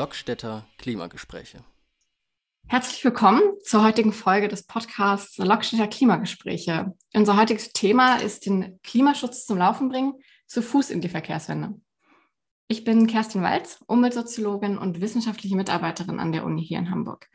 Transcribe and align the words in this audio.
Lockstädter 0.00 0.66
Klimagespräche. 0.78 1.62
Herzlich 2.68 3.04
willkommen 3.04 3.42
zur 3.62 3.84
heutigen 3.84 4.14
Folge 4.14 4.48
des 4.48 4.66
Podcasts 4.66 5.36
Lockstädter 5.36 5.88
Klimagespräche. 5.88 6.94
Unser 7.12 7.36
heutiges 7.36 7.74
Thema 7.74 8.16
ist 8.16 8.46
den 8.46 8.80
Klimaschutz 8.82 9.44
zum 9.44 9.58
Laufen 9.58 9.90
bringen, 9.90 10.14
zu 10.46 10.62
Fuß 10.62 10.88
in 10.88 11.02
die 11.02 11.10
Verkehrswende. 11.10 11.78
Ich 12.66 12.84
bin 12.84 13.08
Kerstin 13.08 13.42
Walz, 13.42 13.84
Umweltsoziologin 13.88 14.78
und 14.78 15.02
wissenschaftliche 15.02 15.54
Mitarbeiterin 15.54 16.18
an 16.18 16.32
der 16.32 16.46
Uni 16.46 16.64
hier 16.64 16.78
in 16.78 16.90
Hamburg. 16.90 17.28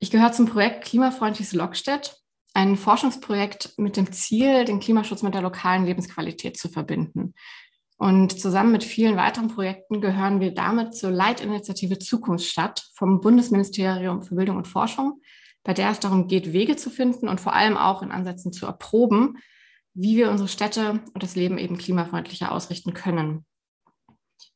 Ich 0.00 0.10
gehöre 0.10 0.32
zum 0.32 0.44
Projekt 0.44 0.84
Klimafreundliches 0.84 1.54
Lockstedt, 1.54 2.14
ein 2.52 2.76
Forschungsprojekt 2.76 3.78
mit 3.78 3.96
dem 3.96 4.12
Ziel, 4.12 4.66
den 4.66 4.80
Klimaschutz 4.80 5.22
mit 5.22 5.32
der 5.32 5.40
lokalen 5.40 5.86
Lebensqualität 5.86 6.58
zu 6.58 6.68
verbinden. 6.68 7.32
Und 8.00 8.40
zusammen 8.40 8.72
mit 8.72 8.82
vielen 8.82 9.18
weiteren 9.18 9.48
Projekten 9.48 10.00
gehören 10.00 10.40
wir 10.40 10.54
damit 10.54 10.94
zur 10.94 11.10
Leitinitiative 11.10 11.98
Zukunftsstadt 11.98 12.82
vom 12.94 13.20
Bundesministerium 13.20 14.22
für 14.22 14.36
Bildung 14.36 14.56
und 14.56 14.66
Forschung, 14.66 15.20
bei 15.64 15.74
der 15.74 15.90
es 15.90 16.00
darum 16.00 16.26
geht, 16.26 16.54
Wege 16.54 16.76
zu 16.76 16.88
finden 16.88 17.28
und 17.28 17.42
vor 17.42 17.52
allem 17.52 17.76
auch 17.76 18.00
in 18.00 18.10
Ansätzen 18.10 18.54
zu 18.54 18.64
erproben, 18.64 19.36
wie 19.92 20.16
wir 20.16 20.30
unsere 20.30 20.48
Städte 20.48 21.00
und 21.12 21.22
das 21.22 21.36
Leben 21.36 21.58
eben 21.58 21.76
klimafreundlicher 21.76 22.52
ausrichten 22.52 22.94
können. 22.94 23.44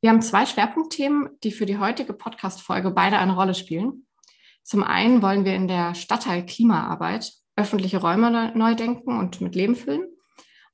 Wir 0.00 0.08
haben 0.08 0.22
zwei 0.22 0.46
Schwerpunktthemen, 0.46 1.28
die 1.42 1.52
für 1.52 1.66
die 1.66 1.76
heutige 1.76 2.14
Podcast-Folge 2.14 2.92
beide 2.92 3.18
eine 3.18 3.34
Rolle 3.34 3.54
spielen. 3.54 4.06
Zum 4.62 4.82
einen 4.82 5.20
wollen 5.20 5.44
wir 5.44 5.54
in 5.54 5.68
der 5.68 5.94
Stadtteil 5.94 6.46
Klimaarbeit 6.46 7.30
öffentliche 7.56 7.98
Räume 7.98 8.52
neu 8.56 8.74
denken 8.74 9.18
und 9.18 9.42
mit 9.42 9.54
Leben 9.54 9.76
füllen. 9.76 10.13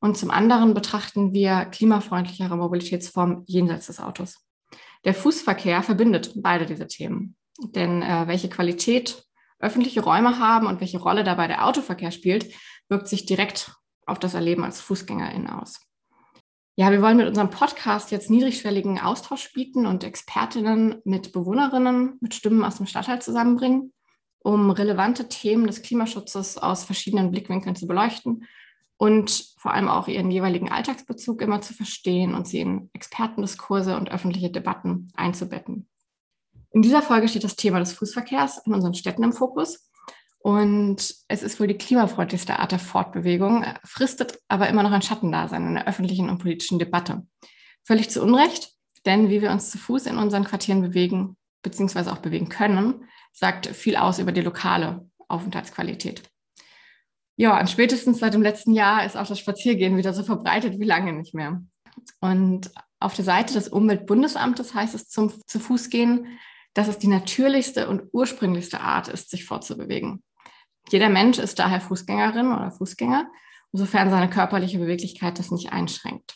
Und 0.01 0.17
zum 0.17 0.31
anderen 0.31 0.75
betrachten 0.75 1.33
wir 1.35 1.67
klimafreundlichere 1.67 2.57
Mobilitätsformen 2.57 3.45
jenseits 3.47 3.87
des 3.87 4.01
Autos. 4.01 4.47
Der 5.05 5.15
Fußverkehr 5.15 5.83
verbindet 5.83 6.33
beide 6.37 6.67
diese 6.67 6.87
Themen. 6.87 7.37
Denn 7.59 8.03
äh, 8.03 8.27
welche 8.27 8.49
Qualität 8.49 9.25
öffentliche 9.59 10.03
Räume 10.03 10.39
haben 10.39 10.67
und 10.67 10.81
welche 10.81 10.99
Rolle 10.99 11.23
dabei 11.23 11.47
der 11.47 11.67
Autoverkehr 11.67 12.11
spielt, 12.11 12.53
wirkt 12.89 13.09
sich 13.09 13.27
direkt 13.27 13.73
auf 14.07 14.19
das 14.19 14.35
Erleben 14.35 14.65
als 14.65 14.81
Fußgängerin 14.81 15.49
aus. 15.49 15.81
Ja, 16.77 16.91
wir 16.91 17.03
wollen 17.03 17.19
mit 17.19 17.29
unserem 17.29 17.51
Podcast 17.51 18.11
jetzt 18.11 18.31
niedrigschwelligen 18.31 18.99
Austausch 18.99 19.53
bieten 19.53 19.85
und 19.87 20.03
Expertinnen 20.03 21.03
mit 21.05 21.33
Bewohnerinnen, 21.33 22.17
mit 22.21 22.35
Stimmen 22.35 22.65
aus 22.65 22.77
dem 22.77 22.87
Stadtteil 22.87 23.21
zusammenbringen, 23.21 23.93
um 24.39 24.71
relevante 24.71 25.29
Themen 25.29 25.67
des 25.67 25.83
Klimaschutzes 25.83 26.57
aus 26.57 26.85
verschiedenen 26.85 27.31
Blickwinkeln 27.31 27.77
zu 27.77 27.87
beleuchten 27.87 28.47
und 29.01 29.55
vor 29.57 29.73
allem 29.73 29.89
auch 29.89 30.09
ihren 30.09 30.31
jeweiligen 30.31 30.71
Alltagsbezug 30.71 31.41
immer 31.41 31.63
zu 31.63 31.73
verstehen 31.73 32.35
und 32.35 32.47
sie 32.47 32.61
in 32.61 32.91
Expertendiskurse 32.93 33.97
und 33.97 34.11
öffentliche 34.11 34.51
Debatten 34.51 35.09
einzubetten. 35.15 35.89
In 36.71 36.83
dieser 36.83 37.01
Folge 37.01 37.27
steht 37.27 37.45
das 37.45 37.57
Thema 37.57 37.79
des 37.79 37.95
Fußverkehrs 37.95 38.61
in 38.67 38.75
unseren 38.75 38.93
Städten 38.93 39.23
im 39.23 39.33
Fokus. 39.33 39.91
Und 40.41 41.15
es 41.29 41.43
ist 41.43 41.59
wohl 41.59 41.67
die 41.67 41.79
klimafreundlichste 41.79 42.59
Art 42.59 42.73
der 42.73 42.79
Fortbewegung, 42.79 43.65
fristet 43.85 44.39
aber 44.49 44.69
immer 44.69 44.83
noch 44.83 44.93
ein 44.93 45.01
Schattendasein 45.01 45.67
in 45.67 45.75
der 45.77 45.89
öffentlichen 45.89 46.29
und 46.29 46.37
politischen 46.37 46.79
Debatte. 46.79 47.27
Völlig 47.85 48.11
zu 48.11 48.23
Unrecht, 48.23 48.75
denn 49.07 49.31
wie 49.31 49.41
wir 49.41 49.51
uns 49.51 49.71
zu 49.71 49.79
Fuß 49.79 50.05
in 50.07 50.19
unseren 50.19 50.45
Quartieren 50.45 50.83
bewegen, 50.83 51.39
beziehungsweise 51.63 52.13
auch 52.13 52.19
bewegen 52.19 52.51
können, 52.51 53.09
sagt 53.33 53.67
viel 53.67 53.97
aus 53.97 54.19
über 54.19 54.33
die 54.33 54.43
lokale 54.43 55.09
Aufenthaltsqualität. 55.27 56.30
Ja, 57.41 57.59
und 57.59 57.71
spätestens 57.71 58.19
seit 58.19 58.35
dem 58.35 58.43
letzten 58.43 58.75
Jahr 58.75 59.07
ist 59.07 59.17
auch 59.17 59.27
das 59.27 59.39
Spaziergehen 59.39 59.97
wieder 59.97 60.13
so 60.13 60.23
verbreitet 60.23 60.79
wie 60.79 60.85
lange 60.85 61.15
nicht 61.15 61.33
mehr. 61.33 61.63
Und 62.21 62.71
auf 62.99 63.15
der 63.15 63.25
Seite 63.25 63.55
des 63.55 63.69
Umweltbundesamtes 63.69 64.75
heißt 64.75 64.95
es 64.95 65.09
zum 65.09 65.33
zu 65.47 65.59
Fuß 65.59 65.89
gehen, 65.89 66.39
dass 66.75 66.87
es 66.87 66.99
die 66.99 67.07
natürlichste 67.07 67.89
und 67.89 68.03
ursprünglichste 68.13 68.81
Art 68.83 69.09
ist, 69.09 69.31
sich 69.31 69.47
fortzubewegen. 69.47 70.23
Jeder 70.91 71.09
Mensch 71.09 71.39
ist 71.39 71.59
daher 71.59 71.81
Fußgängerin 71.81 72.53
oder 72.53 72.73
Fußgänger, 72.73 73.27
sofern 73.73 74.11
seine 74.11 74.29
körperliche 74.29 74.79
Beweglichkeit 74.79 75.39
das 75.39 75.51
nicht 75.51 75.73
einschränkt. 75.73 76.35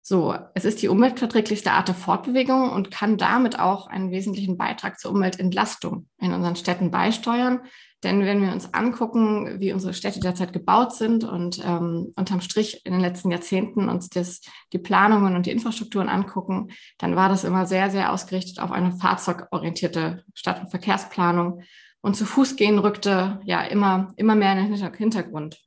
So, 0.00 0.36
es 0.54 0.64
ist 0.64 0.80
die 0.80 0.88
umweltverträglichste 0.88 1.72
Art 1.72 1.88
der 1.88 1.96
Fortbewegung 1.96 2.70
und 2.70 2.92
kann 2.92 3.16
damit 3.16 3.58
auch 3.58 3.88
einen 3.88 4.12
wesentlichen 4.12 4.58
Beitrag 4.58 5.00
zur 5.00 5.10
Umweltentlastung 5.10 6.08
in 6.20 6.32
unseren 6.32 6.54
Städten 6.54 6.92
beisteuern, 6.92 7.62
denn 8.04 8.20
wenn 8.24 8.42
wir 8.42 8.52
uns 8.52 8.72
angucken, 8.74 9.60
wie 9.60 9.72
unsere 9.72 9.94
Städte 9.94 10.20
derzeit 10.20 10.52
gebaut 10.52 10.94
sind 10.94 11.24
und 11.24 11.62
ähm, 11.64 12.12
unterm 12.16 12.40
Strich 12.40 12.84
in 12.84 12.92
den 12.92 13.00
letzten 13.00 13.30
Jahrzehnten 13.30 13.88
uns 13.88 14.10
das, 14.10 14.42
die 14.72 14.78
Planungen 14.78 15.34
und 15.34 15.46
die 15.46 15.50
Infrastrukturen 15.50 16.08
angucken, 16.08 16.70
dann 16.98 17.16
war 17.16 17.28
das 17.28 17.44
immer 17.44 17.66
sehr, 17.66 17.90
sehr 17.90 18.12
ausgerichtet 18.12 18.60
auf 18.60 18.70
eine 18.70 18.92
fahrzeugorientierte 18.92 20.24
Stadt- 20.34 20.60
und 20.60 20.70
Verkehrsplanung. 20.70 21.62
Und 22.02 22.14
zu 22.14 22.26
Fuß 22.26 22.56
gehen 22.56 22.78
rückte 22.78 23.40
ja 23.44 23.62
immer, 23.62 24.12
immer 24.16 24.34
mehr 24.34 24.52
in 24.52 24.70
den 24.70 24.92
Hintergrund. 24.94 25.64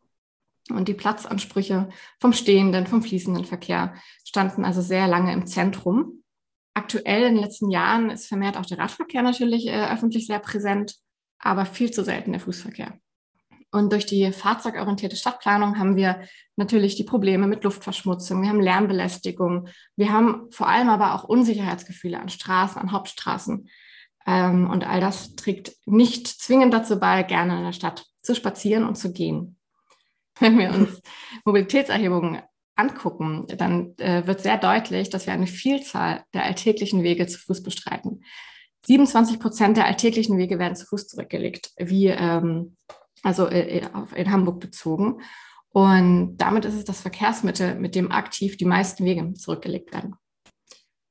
Und 0.70 0.88
die 0.88 0.94
Platzansprüche 0.94 1.90
vom 2.20 2.34
stehenden, 2.34 2.88
vom 2.88 3.02
fließenden 3.02 3.46
Verkehr 3.46 3.96
standen 4.24 4.64
also 4.64 4.82
sehr 4.82 5.08
lange 5.08 5.34
im 5.34 5.48
Zentrum. 5.48 6.24
Aktuell 6.76 7.24
in 7.24 7.36
den 7.36 7.44
letzten 7.44 7.72
Jahren 7.72 8.12
ist 8.12 8.28
vermehrt 8.28 8.58
auch 8.58 8.66
der 8.66 8.78
Radverkehr 8.78 9.24
natürlich 9.24 9.68
äh, 9.68 9.88
öffentlich 9.92 10.28
sehr 10.28 10.40
präsent 10.40 10.98
aber 11.40 11.66
viel 11.66 11.92
zu 11.92 12.04
selten 12.04 12.32
der 12.32 12.42
Fußverkehr. 12.42 13.00
Und 13.72 13.92
durch 13.92 14.06
die 14.06 14.32
fahrzeugorientierte 14.32 15.18
Stadtplanung 15.18 15.78
haben 15.78 15.96
wir 15.98 16.22
natürlich 16.56 16.96
die 16.96 17.04
Probleme 17.04 17.48
mit 17.48 17.64
Luftverschmutzung, 17.64 18.42
wir 18.42 18.50
haben 18.50 18.62
Lärmbelästigung, 18.62 19.68
wir 19.98 20.12
haben 20.12 20.50
vor 20.52 20.70
allem 20.70 20.90
aber 20.90 21.14
auch 21.14 21.26
Unsicherheitsgefühle 21.26 22.20
an 22.20 22.30
Straßen, 22.30 22.82
an 22.82 22.92
Hauptstraßen. 22.92 23.70
Ähm, 24.26 24.70
und 24.70 24.88
all 24.88 25.02
das 25.02 25.36
trägt 25.36 25.74
nicht 25.86 26.28
zwingend 26.28 26.74
dazu 26.74 27.00
bei, 27.00 27.24
gerne 27.24 27.58
in 27.58 27.66
der 27.66 27.74
Stadt 27.74 28.06
zu 28.22 28.36
spazieren 28.36 28.86
und 28.86 28.96
zu 28.96 29.12
gehen. 29.12 29.58
Wenn 30.40 30.58
wir 30.58 30.70
uns 30.70 31.02
Mobilitätserhebungen 31.46 32.42
angucken, 32.76 33.48
dann 33.58 33.98
äh, 33.98 34.26
wird 34.28 34.42
sehr 34.42 34.58
deutlich, 34.58 35.10
dass 35.10 35.26
wir 35.26 35.34
eine 35.34 35.48
Vielzahl 35.48 36.24
der 36.34 36.44
alltäglichen 36.44 37.04
Wege 37.04 37.28
zu 37.28 37.40
Fuß 37.40 37.64
bestreiten. 37.64 38.24
27 38.88 39.40
Prozent 39.40 39.76
der 39.76 39.86
alltäglichen 39.86 40.38
Wege 40.38 40.60
werden 40.60 40.78
zu 40.78 40.86
Fuß 40.86 41.08
zurückgelegt, 41.08 41.72
wie 41.78 42.08
ähm, 42.08 42.78
also 43.22 43.46
äh, 43.48 43.80
äh, 43.80 43.90
in 44.16 44.32
Hamburg 44.32 44.62
bezogen. 44.62 45.22
Und 45.70 46.38
damit 46.38 46.64
ist 46.64 46.74
es 46.74 46.86
das 46.86 47.02
Verkehrsmittel, 47.02 47.76
mit 47.76 47.96
dem 47.96 48.12
aktiv 48.14 48.56
die 48.56 48.66
meisten 48.66 49.04
Wege 49.04 49.34
zurückgelegt 49.34 49.94
werden. 49.94 50.16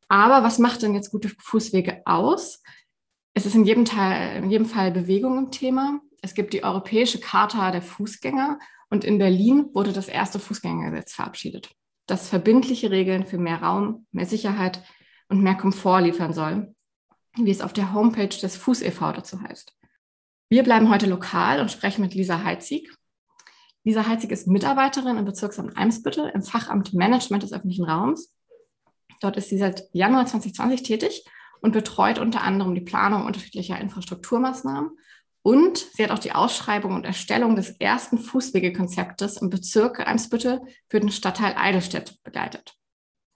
Aber 0.08 0.42
was 0.42 0.58
macht 0.58 0.82
denn 0.82 0.94
jetzt 0.94 1.10
gute 1.10 1.28
Fußwege 1.28 2.00
aus? 2.06 2.62
Es 3.34 3.44
ist 3.44 3.54
in 3.54 3.66
jedem, 3.66 3.84
Teil, 3.84 4.42
in 4.42 4.50
jedem 4.50 4.66
Fall 4.66 4.90
Bewegung 4.90 5.36
im 5.36 5.50
Thema. 5.50 6.00
Es 6.22 6.32
gibt 6.32 6.54
die 6.54 6.64
Europäische 6.64 7.20
Charta 7.20 7.70
der 7.72 7.82
Fußgänger 7.82 8.58
und 8.88 9.04
in 9.04 9.18
Berlin 9.18 9.66
wurde 9.74 9.92
das 9.92 10.08
erste 10.08 10.38
Fußgängergesetz 10.38 11.12
verabschiedet, 11.12 11.70
das 12.06 12.30
verbindliche 12.30 12.90
Regeln 12.90 13.26
für 13.26 13.36
mehr 13.36 13.62
Raum, 13.62 14.06
mehr 14.12 14.26
Sicherheit 14.26 14.82
und 15.28 15.42
mehr 15.42 15.56
Komfort 15.56 16.00
liefern 16.00 16.32
soll 16.32 16.74
wie 17.36 17.50
es 17.50 17.60
auf 17.60 17.72
der 17.72 17.92
Homepage 17.92 18.28
des 18.28 18.56
Fuß 18.56 18.82
e.V. 18.82 19.12
dazu 19.12 19.40
heißt. 19.40 19.76
Wir 20.48 20.62
bleiben 20.62 20.90
heute 20.90 21.06
lokal 21.06 21.60
und 21.60 21.70
sprechen 21.70 22.02
mit 22.02 22.14
Lisa 22.14 22.44
Heitzig. 22.44 22.90
Lisa 23.84 24.06
Heitzig 24.06 24.30
ist 24.30 24.46
Mitarbeiterin 24.46 25.16
im 25.16 25.24
Bezirksamt 25.24 25.76
Eimsbüttel 25.76 26.30
im 26.34 26.42
Fachamt 26.42 26.94
Management 26.94 27.42
des 27.42 27.52
öffentlichen 27.52 27.84
Raums. 27.84 28.32
Dort 29.20 29.36
ist 29.36 29.48
sie 29.48 29.58
seit 29.58 29.84
Januar 29.92 30.26
2020 30.26 30.82
tätig 30.82 31.24
und 31.60 31.72
betreut 31.72 32.18
unter 32.18 32.42
anderem 32.42 32.74
die 32.74 32.80
Planung 32.80 33.26
unterschiedlicher 33.26 33.78
Infrastrukturmaßnahmen. 33.80 34.90
Und 35.42 35.78
sie 35.78 36.02
hat 36.02 36.10
auch 36.10 36.18
die 36.18 36.32
Ausschreibung 36.32 36.94
und 36.94 37.04
Erstellung 37.04 37.54
des 37.54 37.70
ersten 37.70 38.18
Fußwegekonzeptes 38.18 39.36
im 39.36 39.50
Bezirk 39.50 40.00
Eimsbüttel 40.00 40.60
für 40.88 41.00
den 41.00 41.10
Stadtteil 41.10 41.54
Eidelstedt 41.56 42.22
begleitet. 42.24 42.74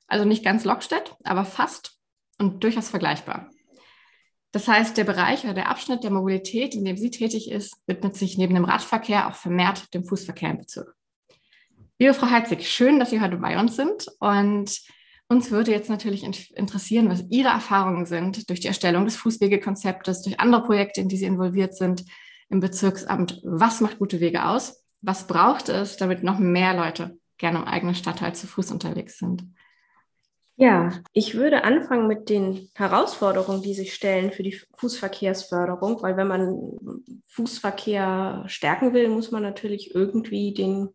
Also 0.09 0.25
nicht 0.25 0.45
ganz 0.45 0.65
Lockstedt, 0.65 1.15
aber 1.23 1.45
fast 1.45 1.99
und 2.39 2.65
durchaus 2.65 2.89
vergleichbar. 2.89 3.51
Das 4.53 4.67
heißt, 4.67 4.97
der 4.97 5.05
Bereich 5.05 5.45
oder 5.45 5.55
der 5.55 5.69
Abschnitt 5.69 6.03
der 6.03 6.11
Mobilität, 6.11 6.75
in 6.75 6.85
dem 6.85 6.97
sie 6.97 7.11
tätig 7.11 7.51
ist, 7.51 7.77
widmet 7.87 8.17
sich 8.17 8.37
neben 8.37 8.55
dem 8.55 8.65
Radverkehr 8.65 9.29
auch 9.29 9.35
vermehrt 9.35 9.95
dem 9.95 10.05
Fußverkehr 10.05 10.51
im 10.51 10.59
Bezirk. 10.59 10.95
Liebe 11.99 12.15
Frau 12.15 12.31
Heitzig, 12.31 12.69
schön, 12.69 12.99
dass 12.99 13.11
Sie 13.11 13.21
heute 13.21 13.37
bei 13.37 13.61
uns 13.61 13.77
sind. 13.77 14.07
Und 14.19 14.81
uns 15.29 15.51
würde 15.51 15.71
jetzt 15.71 15.91
natürlich 15.91 16.25
interessieren, 16.25 17.11
was 17.11 17.25
Ihre 17.29 17.51
Erfahrungen 17.51 18.07
sind 18.07 18.49
durch 18.49 18.59
die 18.59 18.69
Erstellung 18.69 19.05
des 19.05 19.17
Fußwegekonzeptes, 19.17 20.23
durch 20.23 20.41
andere 20.41 20.65
Projekte, 20.65 21.03
in 21.03 21.09
die 21.09 21.19
Sie 21.19 21.27
involviert 21.27 21.77
sind 21.77 22.05
im 22.49 22.61
Bezirksamt. 22.61 23.41
Was 23.45 23.81
macht 23.81 23.99
gute 23.99 24.19
Wege 24.19 24.47
aus? 24.47 24.83
Was 25.03 25.27
braucht 25.27 25.69
es, 25.69 25.97
damit 25.97 26.25
noch 26.25 26.39
mehr 26.39 26.75
Leute 26.75 27.19
gerne 27.39 27.59
im 27.59 27.65
eigenen 27.65 27.95
Stadtteil 27.95 28.35
zu 28.35 28.47
Fuß 28.47 28.73
unterwegs 28.73 29.19
sind? 29.19 29.45
Ja, 30.61 30.93
ich 31.15 31.37
würde 31.37 31.65
anfangen 31.65 32.07
mit 32.07 32.29
den 32.29 32.69
Herausforderungen, 32.75 33.63
die 33.63 33.73
sich 33.73 33.95
stellen 33.95 34.31
für 34.31 34.43
die 34.43 34.61
Fußverkehrsförderung, 34.77 36.03
weil 36.03 36.19
wenn 36.19 36.29
man 36.29 36.79
Fußverkehr 37.29 38.45
stärken 38.47 38.93
will, 38.93 39.09
muss 39.09 39.31
man 39.31 39.43
natürlich 39.43 39.95
irgendwie 39.95 40.53
den, 40.53 40.91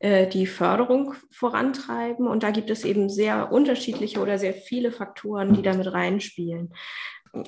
äh, 0.00 0.26
die 0.26 0.48
Förderung 0.48 1.14
vorantreiben. 1.30 2.26
Und 2.26 2.42
da 2.42 2.50
gibt 2.50 2.68
es 2.68 2.84
eben 2.84 3.08
sehr 3.08 3.52
unterschiedliche 3.52 4.18
oder 4.18 4.40
sehr 4.40 4.54
viele 4.54 4.90
Faktoren, 4.90 5.54
die 5.54 5.62
damit 5.62 5.92
reinspielen. 5.92 6.74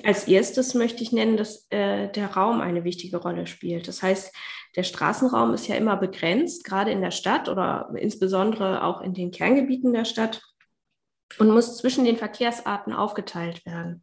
als 0.05 0.29
erstes 0.29 0.75
möchte 0.75 1.03
ich 1.03 1.11
nennen, 1.11 1.35
dass 1.35 1.67
äh, 1.71 2.09
der 2.09 2.27
Raum 2.35 2.61
eine 2.61 2.85
wichtige 2.85 3.17
Rolle 3.17 3.47
spielt. 3.47 3.89
Das 3.89 4.01
heißt, 4.01 4.33
der 4.77 4.83
Straßenraum 4.83 5.53
ist 5.53 5.67
ja 5.67 5.75
immer 5.75 5.97
begrenzt, 5.97 6.63
gerade 6.63 6.91
in 6.91 7.01
der 7.01 7.11
Stadt 7.11 7.49
oder 7.49 7.89
insbesondere 7.97 8.85
auch 8.85 9.01
in 9.01 9.13
den 9.13 9.31
Kerngebieten 9.31 9.91
der 9.91 10.05
Stadt 10.05 10.41
und 11.37 11.49
muss 11.49 11.77
zwischen 11.77 12.05
den 12.05 12.17
Verkehrsarten 12.17 12.93
aufgeteilt 12.93 13.65
werden. 13.65 14.01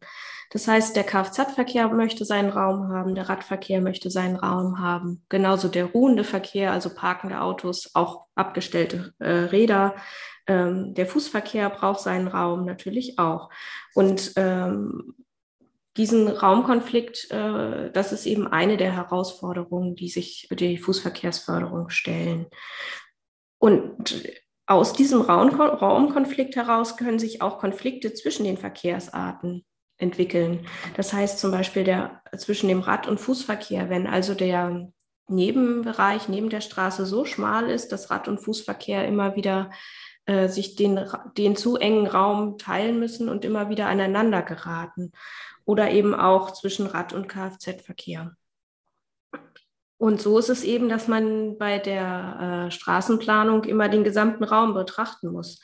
Das 0.49 0.67
heißt, 0.67 0.95
der 0.95 1.03
Kfz-Verkehr 1.03 1.89
möchte 1.89 2.23
seinen 2.23 2.49
Raum 2.49 2.87
haben, 2.89 3.15
der 3.15 3.27
Radverkehr 3.27 3.81
möchte 3.81 4.09
seinen 4.09 4.37
Raum 4.37 4.79
haben, 4.79 5.23
genauso 5.27 5.67
der 5.67 5.85
ruhende 5.85 6.23
Verkehr, 6.23 6.71
also 6.71 6.93
parkende 6.93 7.41
Autos, 7.41 7.91
auch 7.95 8.25
abgestellte 8.35 9.13
äh, 9.19 9.29
Räder. 9.29 9.95
Ähm, 10.47 10.93
der 10.93 11.05
Fußverkehr 11.05 11.69
braucht 11.69 11.99
seinen 11.99 12.29
Raum 12.29 12.65
natürlich 12.65 13.19
auch. 13.19 13.49
Und 13.93 14.31
ähm, 14.37 15.15
diesen 15.97 16.29
Raumkonflikt, 16.29 17.29
äh, 17.31 17.91
das 17.91 18.13
ist 18.13 18.25
eben 18.25 18.47
eine 18.47 18.77
der 18.77 18.93
Herausforderungen, 18.93 19.95
die 19.95 20.09
sich 20.09 20.47
die 20.51 20.77
Fußverkehrsförderung 20.77 21.89
stellen. 21.89 22.45
Und 23.57 24.23
aus 24.67 24.93
diesem 24.93 25.21
Raumkonflikt 25.21 26.55
heraus 26.55 26.97
können 26.97 27.19
sich 27.19 27.41
auch 27.41 27.57
Konflikte 27.57 28.13
zwischen 28.13 28.43
den 28.43 28.57
Verkehrsarten 28.57 29.65
entwickeln. 29.97 30.67
Das 30.95 31.13
heißt 31.13 31.39
zum 31.39 31.51
Beispiel 31.51 31.85
der, 31.85 32.21
zwischen 32.37 32.67
dem 32.67 32.81
Rad- 32.81 33.07
und 33.07 33.19
Fußverkehr, 33.19 33.89
wenn 33.89 34.07
also 34.07 34.35
der 34.35 34.91
Nebenbereich 35.29 36.29
neben 36.29 36.49
der 36.49 36.61
Straße 36.61 37.05
so 37.05 37.25
schmal 37.25 37.69
ist, 37.69 37.91
dass 37.91 38.11
Rad- 38.11 38.27
und 38.27 38.39
Fußverkehr 38.39 39.07
immer 39.07 39.35
wieder 39.35 39.71
äh, 40.25 40.49
sich 40.49 40.75
den, 40.75 40.99
den 41.37 41.55
zu 41.55 41.77
engen 41.77 42.05
Raum 42.05 42.57
teilen 42.57 42.99
müssen 42.99 43.29
und 43.29 43.45
immer 43.45 43.69
wieder 43.69 43.87
aneinander 43.87 44.41
geraten 44.41 45.11
oder 45.65 45.91
eben 45.91 46.13
auch 46.13 46.51
zwischen 46.51 46.87
Rad- 46.87 47.13
und 47.13 47.27
Kfz-Verkehr. 47.27 48.35
Und 49.97 50.21
so 50.21 50.37
ist 50.37 50.49
es 50.49 50.63
eben, 50.63 50.89
dass 50.89 51.07
man 51.07 51.57
bei 51.57 51.79
der 51.79 52.67
äh, 52.67 52.71
Straßenplanung 52.71 53.63
immer 53.63 53.89
den 53.89 54.03
gesamten 54.03 54.43
Raum 54.43 54.73
betrachten 54.73 55.31
muss 55.31 55.59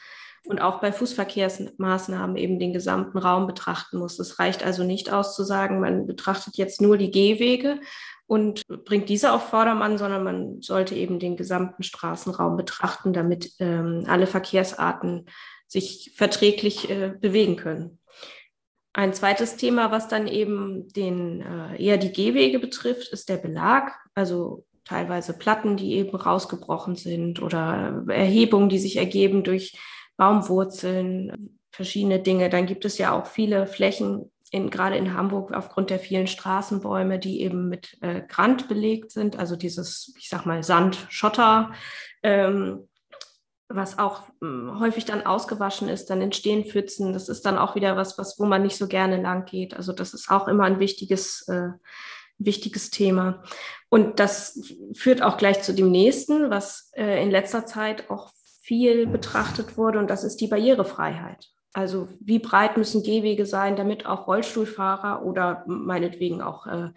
und 0.46 0.60
auch 0.60 0.82
bei 0.82 0.92
Fußverkehrsmaßnahmen 0.92 2.36
eben 2.36 2.60
den 2.60 2.74
gesamten 2.74 3.18
Raum 3.18 3.48
betrachten 3.48 3.98
muss. 3.98 4.20
Es 4.20 4.40
reicht 4.40 4.64
also 4.64 4.84
nicht 4.84 5.12
aus 5.14 5.36
zu 5.36 5.44
sagen, 5.44 5.80
man 5.80 6.08
betrachtet 6.08 6.58
jetzt 6.58 6.82
nur 6.82 6.98
die 6.98 7.12
Gehwege 7.12 7.80
und 8.26 8.64
bringt 8.86 9.10
diese 9.10 9.32
auf 9.32 9.50
Vordermann, 9.50 9.98
sondern 9.98 10.24
man 10.24 10.62
sollte 10.62 10.96
eben 10.96 11.20
den 11.20 11.38
gesamten 11.38 11.84
Straßenraum 11.84 12.58
betrachten, 12.58 13.14
damit 13.14 13.52
ähm, 13.60 14.06
alle 14.08 14.28
Verkehrsarten 14.28 15.28
sich 15.68 16.14
verträglich 16.16 16.90
äh, 16.90 17.14
bewegen 17.20 17.56
können. 17.56 18.00
Ein 18.94 19.14
zweites 19.14 19.56
Thema, 19.56 19.92
was 19.92 20.08
dann 20.08 20.28
eben 20.28 20.88
den, 20.90 21.42
äh, 21.42 21.84
eher 21.84 21.98
die 21.98 22.12
Gehwege 22.12 22.60
betrifft, 22.60 23.10
ist 23.10 23.28
der 23.28 23.38
Belag. 23.38 23.92
Also 24.14 24.66
teilweise 24.86 25.34
Platten, 25.34 25.78
die 25.78 25.94
eben 25.94 26.16
rausgebrochen 26.16 26.96
sind 26.96 27.42
oder 27.42 28.04
Erhebungen, 28.08 28.70
die 28.70 28.78
sich 28.78 28.98
ergeben 28.98 29.44
durch 29.44 29.78
Baumwurzeln, 30.18 31.58
verschiedene 31.72 32.20
Dinge. 32.20 32.50
Dann 32.50 32.68
gibt 32.68 32.86
es 32.86 33.00
ja 33.00 33.12
auch 33.12 33.26
viele 33.26 33.66
Flächen, 33.66 34.32
in, 34.52 34.70
gerade 34.70 34.98
in 34.98 35.16
Hamburg 35.16 35.52
aufgrund 35.52 35.90
der 35.90 35.98
vielen 35.98 36.28
Straßenbäume, 36.28 37.18
die 37.18 37.42
eben 37.42 37.70
mit 37.70 37.98
äh, 38.02 38.22
Grant 38.22 38.68
belegt 38.68 39.12
sind, 39.12 39.40
also 39.40 39.56
dieses, 39.56 40.14
ich 40.20 40.30
sag 40.30 40.46
mal, 40.46 40.62
Sand, 40.62 41.08
Schotter. 41.10 41.72
Ähm, 42.22 42.88
was 43.70 44.00
auch 44.00 44.24
hm, 44.42 44.80
häufig 44.80 45.06
dann 45.06 45.26
ausgewaschen 45.26 45.90
ist, 45.90 46.10
dann 46.10 46.22
entstehen 46.22 46.66
Pfützen. 46.66 47.14
Das 47.14 47.30
ist 47.30 47.46
dann 47.46 47.58
auch 47.58 47.76
wieder 47.76 47.96
was, 47.96 48.18
was 48.18 48.40
wo 48.40 48.46
man 48.46 48.64
nicht 48.64 48.78
so 48.78 48.88
gerne 48.88 49.22
lang 49.22 49.46
geht. 49.46 49.76
Also 49.76 49.94
das 49.94 50.14
ist 50.14 50.30
auch 50.30 50.48
immer 50.48 50.66
ein 50.66 50.80
wichtiges, 50.80 51.48
äh, 51.48 51.70
wichtiges 52.38 52.90
Thema. 52.90 53.44
Und 53.90 54.20
das 54.20 54.60
führt 54.94 55.22
auch 55.22 55.38
gleich 55.38 55.62
zu 55.62 55.74
dem 55.74 55.92
nächsten, 55.92 56.50
was 56.50 56.92
äh, 56.96 57.24
in 57.24 57.32
letzter 57.32 57.66
Zeit 57.66 58.10
auch 58.10 58.32
viel 58.62 59.08
betrachtet 59.08 59.78
wurde, 59.78 60.00
und 60.00 60.10
das 60.10 60.24
ist 60.24 60.38
die 60.38 60.48
Barrierefreiheit. 60.48 61.50
Also 61.74 62.08
wie 62.20 62.38
breit 62.38 62.78
müssen 62.78 63.02
Gehwege 63.02 63.48
sein, 63.48 63.76
damit 63.76 64.06
auch 64.06 64.28
Rollstuhlfahrer 64.28 65.26
oder 65.26 65.64
meinetwegen 65.66 66.42
auch 66.42 66.68
äh, 66.68 66.90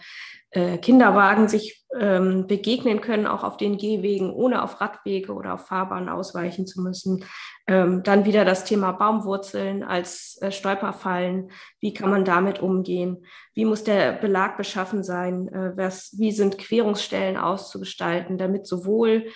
äh, 0.50 0.78
Kinderwagen 0.78 1.48
sich 1.48 1.84
ähm, 1.98 2.46
begegnen 2.46 3.00
können, 3.00 3.26
auch 3.26 3.42
auf 3.42 3.56
den 3.56 3.78
Gehwegen, 3.78 4.32
ohne 4.32 4.62
auf 4.62 4.80
Radwege 4.80 5.32
oder 5.32 5.54
auf 5.54 5.66
Fahrbahnen 5.66 6.10
ausweichen 6.10 6.66
zu 6.66 6.82
müssen. 6.82 7.24
Ähm, 7.66 8.02
dann 8.02 8.26
wieder 8.26 8.44
das 8.44 8.64
Thema 8.64 8.92
Baumwurzeln 8.92 9.82
als 9.82 10.38
äh, 10.42 10.52
Stolperfallen. 10.52 11.50
Wie 11.80 11.94
kann 11.94 12.10
man 12.10 12.24
damit 12.24 12.60
umgehen? 12.60 13.24
Wie 13.54 13.64
muss 13.64 13.82
der 13.82 14.12
Belag 14.12 14.58
beschaffen 14.58 15.02
sein? 15.02 15.48
Äh, 15.48 15.76
was, 15.76 16.14
wie 16.18 16.32
sind 16.32 16.58
Querungsstellen 16.58 17.38
auszugestalten, 17.38 18.36
damit 18.36 18.66
sowohl 18.66 19.26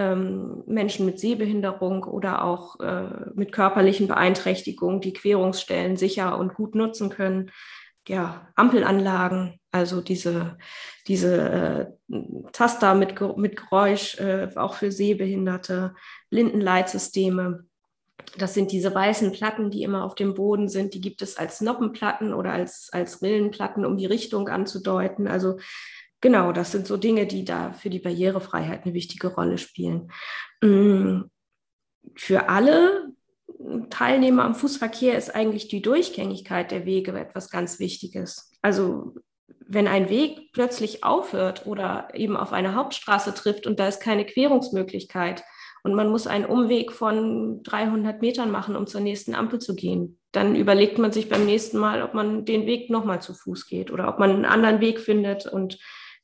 ähm, 0.00 0.62
Menschen 0.66 1.04
mit 1.04 1.20
Sehbehinderung 1.20 2.04
oder 2.04 2.42
auch 2.44 2.80
äh, 2.80 3.30
mit 3.34 3.52
körperlichen 3.52 4.08
Beeinträchtigungen 4.08 5.02
die 5.02 5.12
Querungsstellen 5.12 5.96
sicher 5.96 6.38
und 6.38 6.54
gut 6.54 6.74
nutzen 6.74 7.10
können. 7.10 7.50
Ja, 8.08 8.48
Ampelanlagen, 8.54 9.60
also 9.72 10.00
diese, 10.00 10.56
diese 11.06 11.92
äh, 12.10 12.14
Taster 12.52 12.94
mit, 12.94 13.20
mit 13.36 13.56
Geräusch, 13.56 14.18
äh, 14.18 14.48
auch 14.56 14.74
für 14.74 14.90
Sehbehinderte, 14.90 15.94
Blindenleitsysteme. 16.30 17.66
Das 18.38 18.54
sind 18.54 18.72
diese 18.72 18.94
weißen 18.94 19.32
Platten, 19.32 19.70
die 19.70 19.82
immer 19.82 20.04
auf 20.04 20.14
dem 20.14 20.34
Boden 20.34 20.68
sind. 20.68 20.94
Die 20.94 21.00
gibt 21.00 21.20
es 21.20 21.36
als 21.36 21.60
Noppenplatten 21.60 22.32
oder 22.32 22.52
als, 22.52 22.88
als 22.92 23.20
Rillenplatten, 23.22 23.84
um 23.84 23.98
die 23.98 24.06
Richtung 24.06 24.48
anzudeuten. 24.48 25.28
Also 25.28 25.58
genau, 26.20 26.52
das 26.52 26.72
sind 26.72 26.86
so 26.86 26.96
Dinge, 26.96 27.26
die 27.26 27.44
da 27.44 27.72
für 27.72 27.90
die 27.90 27.98
Barrierefreiheit 27.98 28.84
eine 28.84 28.94
wichtige 28.94 29.28
Rolle 29.28 29.58
spielen. 29.58 30.10
Mm, 30.62 31.22
für 32.16 32.48
alle 32.48 33.12
Teilnehmer 33.90 34.44
am 34.44 34.54
Fußverkehr 34.54 35.16
ist 35.16 35.34
eigentlich 35.34 35.68
die 35.68 35.82
Durchgängigkeit 35.82 36.70
der 36.70 36.86
Wege 36.86 37.12
etwas 37.18 37.50
ganz 37.50 37.78
Wichtiges. 37.78 38.50
Also 38.62 39.14
wenn 39.66 39.86
ein 39.86 40.08
Weg 40.08 40.52
plötzlich 40.52 41.04
aufhört 41.04 41.66
oder 41.66 42.08
eben 42.14 42.36
auf 42.36 42.52
eine 42.52 42.74
Hauptstraße 42.74 43.34
trifft 43.34 43.66
und 43.66 43.78
da 43.78 43.86
ist 43.86 44.00
keine 44.00 44.24
Querungsmöglichkeit 44.24 45.44
und 45.84 45.94
man 45.94 46.10
muss 46.10 46.26
einen 46.26 46.44
Umweg 46.44 46.92
von 46.92 47.62
300 47.62 48.20
Metern 48.20 48.50
machen, 48.50 48.76
um 48.76 48.86
zur 48.86 49.00
nächsten 49.00 49.34
Ampel 49.34 49.60
zu 49.60 49.74
gehen, 49.74 50.18
dann 50.32 50.56
überlegt 50.56 50.98
man 50.98 51.12
sich 51.12 51.28
beim 51.28 51.46
nächsten 51.46 51.78
Mal, 51.78 52.02
ob 52.02 52.14
man 52.14 52.44
den 52.44 52.66
Weg 52.66 52.90
nochmal 52.90 53.22
zu 53.22 53.32
Fuß 53.32 53.66
geht 53.66 53.90
oder 53.90 54.08
ob 54.08 54.18
man 54.18 54.30
einen 54.30 54.44
anderen 54.44 54.80
Weg 54.80 55.00
findet 55.00 55.46
und 55.46 55.78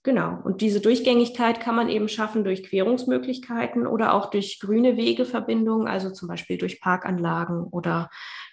Genau. 0.07 0.39
Und 0.45 0.61
diese 0.61 0.81
Durchgängigkeit 0.81 1.59
kann 1.59 1.75
man 1.75 1.89
eben 1.89 2.09
schaffen 2.09 2.45
durch 2.45 2.63
Querungsmöglichkeiten 2.63 3.89
oder 3.89 4.15
auch 4.15 4.31
durch 4.31 4.61
grüne 4.61 4.97
Wegeverbindungen, 4.97 5.89
also 5.89 6.13
zum 6.13 6.29
Beispiel 6.29 6.59
durch 6.59 6.81
Parkanlagen 6.81 7.65
oder 7.65 8.09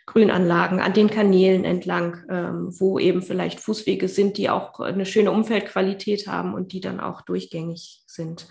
Grünanlagen 0.08 0.80
an 0.80 0.94
den 0.94 1.12
Kanälen 1.12 1.64
entlang, 1.64 2.26
ähm, 2.28 2.70
wo 2.80 2.98
eben 2.98 3.22
vielleicht 3.22 3.60
Fußwege 3.60 4.08
sind, 4.08 4.40
die 4.40 4.50
auch 4.50 4.80
eine 4.80 5.06
schöne 5.06 5.30
Umfeldqualität 5.30 6.26
haben 6.26 6.56
und 6.56 6.74
die 6.74 6.82
dann 6.82 7.00
auch 7.00 7.22
durchgängig 7.22 8.02
sind. 8.08 8.48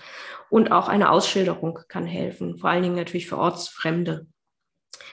Und 0.48 0.70
auch 0.70 0.86
eine 0.86 1.10
Ausschilderung 1.10 1.80
kann 1.88 2.06
helfen, 2.06 2.56
vor 2.56 2.70
allen 2.70 2.84
Dingen 2.84 2.94
natürlich 2.94 3.26
für 3.26 3.38
Ortsfremde. 3.38 4.28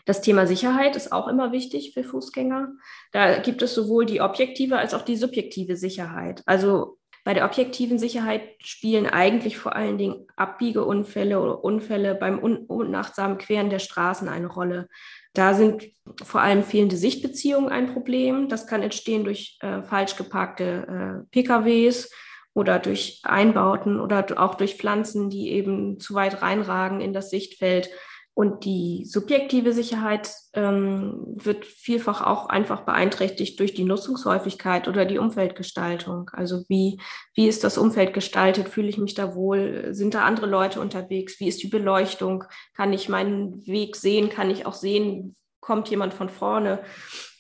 Das 0.05 0.22
Thema 0.22 0.46
Sicherheit 0.46 0.96
ist 0.96 1.12
auch 1.12 1.27
immer 1.27 1.51
wichtig 1.51 1.96
für 1.96 2.03
Fußgänger. 2.03 2.67
Da 3.12 3.39
gibt 3.39 3.63
es 3.63 3.74
sowohl 3.74 4.05
die 4.05 4.22
objektive 4.22 4.77
als 4.77 4.93
auch 4.93 5.01
die 5.01 5.17
subjektive 5.17 5.75
Sicherheit. 5.75 6.43
Also 6.46 6.99
bei 7.29 7.36
der 7.36 7.45
objektiven 7.45 8.00
Sicherheit 8.00 8.41
spielen 8.63 9.05
eigentlich 9.05 9.59
vor 9.59 9.75
allen 9.75 10.00
Dingen 10.00 10.25
Abbiegeunfälle 10.36 11.39
oder 11.39 11.63
Unfälle 11.63 12.15
beim 12.15 12.39
un 12.41 12.65
unachtsamen 12.65 13.38
Queren 13.38 13.69
der 13.69 13.77
Straßen 13.77 14.27
eine 14.27 14.48
Rolle. 14.48 14.89
Da 15.33 15.53
sind 15.53 15.91
vor 16.24 16.41
allem 16.41 16.63
fehlende 16.63 16.98
Sichtbeziehungen 16.98 17.69
ein 17.69 17.93
Problem. 17.93 18.50
Das 18.50 18.65
kann 18.65 18.81
entstehen 18.81 19.25
durch 19.25 19.59
äh, 19.62 19.83
falsch 19.83 20.15
geparkte 20.15 21.21
äh, 21.24 21.29
PKWs 21.29 22.12
oder 22.55 22.79
durch 22.79 23.21
Einbauten 23.21 24.00
oder 24.00 24.25
auch 24.38 24.55
durch 24.55 24.77
Pflanzen, 24.77 25.29
die 25.29 25.51
eben 25.51 26.00
zu 26.00 26.15
weit 26.15 26.41
reinragen 26.41 27.00
in 27.00 27.13
das 27.13 27.29
Sichtfeld. 27.29 27.91
Und 28.39 28.63
die 28.63 29.03
subjektive 29.03 29.74
Sicherheit 29.74 30.31
ähm, 30.53 31.25
wird 31.27 31.65
vielfach 31.65 32.25
auch 32.25 32.48
einfach 32.48 32.86
beeinträchtigt 32.86 33.60
durch 33.60 33.74
die 33.74 33.84
Nutzungshäufigkeit 33.84 34.88
oder 34.88 35.03
die 35.03 35.17
Umfeldgestaltung. 35.17 36.29
Also 36.31 36.63
wie, 36.69 37.01
wie 37.34 37.50
ist 37.50 37.65
das 37.65 37.77
Umfeld 37.77 38.13
gestaltet? 38.13 38.69
Fühle 38.69 38.88
ich 38.88 38.98
mich 38.98 39.13
da 39.13 39.36
wohl? 39.36 39.93
Sind 39.93 40.13
da 40.13 40.22
andere 40.24 40.46
Leute 40.46 40.79
unterwegs? 40.79 41.41
Wie 41.41 41.50
ist 41.50 41.62
die 41.62 41.67
Beleuchtung? 41.67 42.46
Kann 42.77 42.93
ich 42.93 43.10
meinen 43.10 43.67
Weg 43.67 43.98
sehen? 43.98 44.29
Kann 44.29 44.50
ich 44.50 44.65
auch 44.65 44.74
sehen, 44.74 45.36
kommt 45.60 45.89
jemand 45.89 46.13
von 46.13 46.29
vorne? 46.29 46.79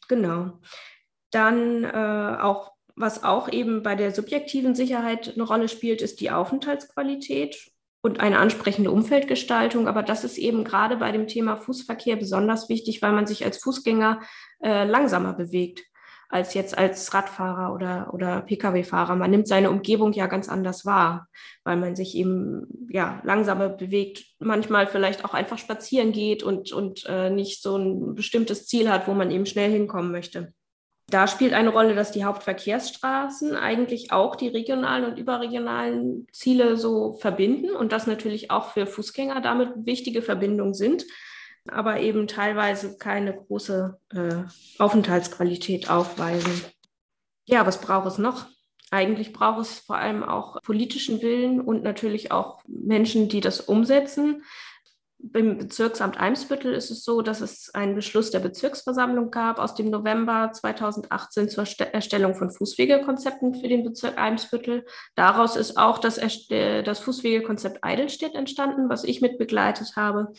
Genau. 0.09 0.59
Dann 1.31 1.85
äh, 1.85 2.41
auch 2.41 2.73
was 2.97 3.23
auch 3.23 3.47
eben 3.49 3.83
bei 3.83 3.95
der 3.95 4.13
subjektiven 4.13 4.75
Sicherheit 4.75 5.31
eine 5.33 5.43
Rolle 5.43 5.69
spielt, 5.69 6.01
ist 6.01 6.19
die 6.19 6.31
Aufenthaltsqualität 6.31 7.71
und 8.01 8.19
eine 8.19 8.39
ansprechende 8.39 8.91
Umfeldgestaltung. 8.91 9.87
Aber 9.87 10.03
das 10.03 10.23
ist 10.23 10.37
eben 10.37 10.63
gerade 10.63 10.97
bei 10.97 11.11
dem 11.11 11.27
Thema 11.27 11.57
Fußverkehr 11.57 12.15
besonders 12.15 12.69
wichtig, 12.69 13.01
weil 13.01 13.11
man 13.11 13.27
sich 13.27 13.43
als 13.45 13.57
Fußgänger 13.57 14.21
äh, 14.63 14.85
langsamer 14.85 15.33
bewegt. 15.33 15.83
als 16.31 16.53
jetzt 16.53 16.77
als 16.77 17.11
Radfahrer 17.13 17.73
oder, 17.73 18.13
oder 18.13 18.41
Pkw-Fahrer. 18.41 19.15
Man 19.15 19.31
nimmt 19.31 19.47
seine 19.47 19.71
Umgebung 19.71 20.13
ja 20.13 20.27
ganz 20.27 20.47
anders 20.47 20.85
wahr, 20.85 21.27
weil 21.63 21.75
man 21.75 21.95
sich 21.95 22.15
eben 22.15 22.67
ja 22.89 23.19
langsamer 23.23 23.67
bewegt, 23.69 24.25
manchmal 24.37 24.85
vielleicht 24.85 25.25
auch 25.25 25.33
einfach 25.33 25.57
spazieren 25.57 26.11
geht 26.11 26.43
und, 26.43 26.71
und 26.71 27.03
äh, 27.07 27.31
nicht 27.31 27.63
so 27.63 27.77
ein 27.77 28.13
bestimmtes 28.13 28.67
Ziel 28.67 28.91
hat, 28.91 29.07
wo 29.07 29.13
man 29.13 29.31
eben 29.31 29.47
schnell 29.47 29.71
hinkommen 29.71 30.11
möchte. 30.11 30.53
Da 31.11 31.27
spielt 31.27 31.53
eine 31.53 31.69
Rolle, 31.69 31.95
dass 31.95 32.11
die 32.11 32.23
Hauptverkehrsstraßen 32.23 33.55
eigentlich 33.55 34.11
auch 34.11 34.35
die 34.35 34.49
regionalen 34.49 35.05
und 35.05 35.17
überregionalen 35.17 36.27
Ziele 36.31 36.77
so 36.77 37.13
verbinden 37.13 37.71
und 37.71 37.91
das 37.91 38.05
natürlich 38.05 38.51
auch 38.51 38.71
für 38.73 38.85
Fußgänger 38.85 39.41
damit 39.41 39.69
wichtige 39.85 40.21
Verbindungen 40.21 40.73
sind 40.73 41.05
aber 41.71 41.99
eben 41.99 42.27
teilweise 42.27 42.97
keine 42.97 43.33
große 43.33 43.99
äh, 44.13 44.43
Aufenthaltsqualität 44.77 45.89
aufweisen. 45.89 46.63
Ja, 47.45 47.65
was 47.65 47.81
braucht 47.81 48.07
es 48.07 48.17
noch? 48.17 48.47
Eigentlich 48.91 49.33
braucht 49.33 49.61
es 49.61 49.79
vor 49.79 49.97
allem 49.97 50.23
auch 50.23 50.61
politischen 50.63 51.21
Willen 51.21 51.61
und 51.61 51.83
natürlich 51.83 52.31
auch 52.31 52.61
Menschen, 52.67 53.29
die 53.29 53.39
das 53.39 53.61
umsetzen. 53.61 54.43
Beim 55.21 55.57
Bezirksamt 55.57 56.17
Eimsbüttel 56.17 56.73
ist 56.73 56.91
es 56.91 57.03
so, 57.03 57.21
dass 57.21 57.41
es 57.41 57.75
einen 57.75 57.93
Beschluss 57.93 58.31
der 58.31 58.39
Bezirksversammlung 58.39 59.31
gab 59.31 59.59
aus 59.59 59.75
dem 59.75 59.89
November 59.89 60.51
2018 60.53 61.49
zur 61.49 61.65
Erstellung 61.91 62.35
von 62.35 62.49
Fußwegekonzepten 62.49 63.53
für 63.55 63.67
den 63.67 63.83
Bezirk 63.83 64.17
Eimsbüttel. 64.17 64.85
Daraus 65.15 65.57
ist 65.57 65.77
auch 65.77 65.97
das, 65.97 66.21
das 66.49 66.99
Fußwegekonzept 66.99 67.83
Eidelstedt 67.83 68.33
entstanden, 68.33 68.87
was 68.87 69.03
ich 69.03 69.19
mit 69.19 69.37
begleitet 69.37 69.97
habe. 69.97 70.31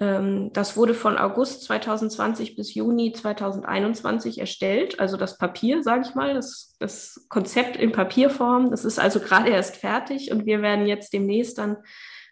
Ähm, 0.00 0.50
das 0.52 0.76
wurde 0.76 0.94
von 0.94 1.16
August 1.16 1.62
2020 1.64 2.56
bis 2.56 2.74
Juni 2.74 3.12
2021 3.12 4.38
erstellt, 4.38 5.00
also 5.00 5.16
das 5.16 5.38
Papier, 5.38 5.82
sage 5.82 6.04
ich 6.06 6.14
mal, 6.14 6.34
das, 6.34 6.74
das 6.78 7.26
Konzept 7.30 7.76
in 7.76 7.92
Papierform. 7.92 8.70
Das 8.70 8.84
ist 8.84 8.98
also 8.98 9.20
gerade 9.20 9.50
erst 9.50 9.76
fertig 9.76 10.30
und 10.30 10.44
wir 10.44 10.62
werden 10.62 10.86
jetzt 10.86 11.12
demnächst 11.12 11.58
dann 11.58 11.76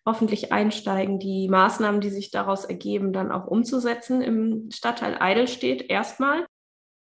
hoffentlich 0.08 0.52
einsteigen, 0.52 1.18
die 1.18 1.48
Maßnahmen, 1.50 2.00
die 2.00 2.08
sich 2.08 2.30
daraus 2.30 2.64
ergeben, 2.64 3.12
dann 3.12 3.30
auch 3.30 3.46
umzusetzen 3.46 4.22
im 4.22 4.70
Stadtteil 4.72 5.18
Eidelstedt 5.20 5.90
erstmal. 5.90 6.46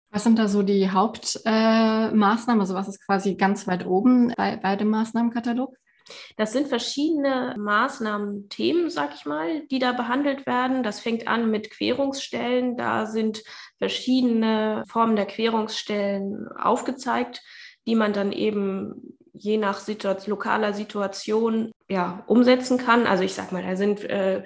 Was 0.10 0.24
sind 0.24 0.40
da 0.40 0.48
so 0.48 0.64
die 0.64 0.90
Hauptmaßnahmen? 0.90 2.58
Äh, 2.58 2.62
also 2.62 2.74
was 2.74 2.88
ist 2.88 3.06
quasi 3.06 3.36
ganz 3.36 3.68
weit 3.68 3.86
oben 3.86 4.34
bei, 4.36 4.58
bei 4.58 4.76
dem 4.76 4.90
Maßnahmenkatalog? 4.90 5.76
Das 6.36 6.52
sind 6.52 6.68
verschiedene 6.68 7.54
Maßnahmen, 7.60 8.50
Themen, 8.50 8.90
sag 8.90 9.14
ich 9.14 9.26
mal, 9.26 9.68
die 9.68 9.78
da 9.78 9.92
behandelt 9.92 10.48
werden. 10.48 10.82
Das 10.82 11.00
fängt 11.00 11.28
an 11.28 11.52
mit 11.52 11.70
Querungsstellen. 11.70 12.76
Da 12.76 13.06
sind 13.06 13.44
verschiedene 13.78 14.84
Formen 14.88 15.16
der 15.16 15.28
Querungsstellen 15.28 16.48
aufgezeigt, 16.58 17.44
die 17.86 17.94
man 17.94 18.14
dann 18.14 18.32
eben 18.32 19.19
je 19.40 19.58
nach 19.58 19.80
Situation, 19.80 20.32
lokaler 20.32 20.74
Situation 20.74 21.72
ja, 21.90 22.24
umsetzen 22.28 22.78
kann. 22.78 23.08
Also 23.08 23.24
ich 23.24 23.34
sag 23.34 23.52
mal, 23.52 23.64
da 23.64 23.76
sind 23.76 24.04
äh, 24.04 24.44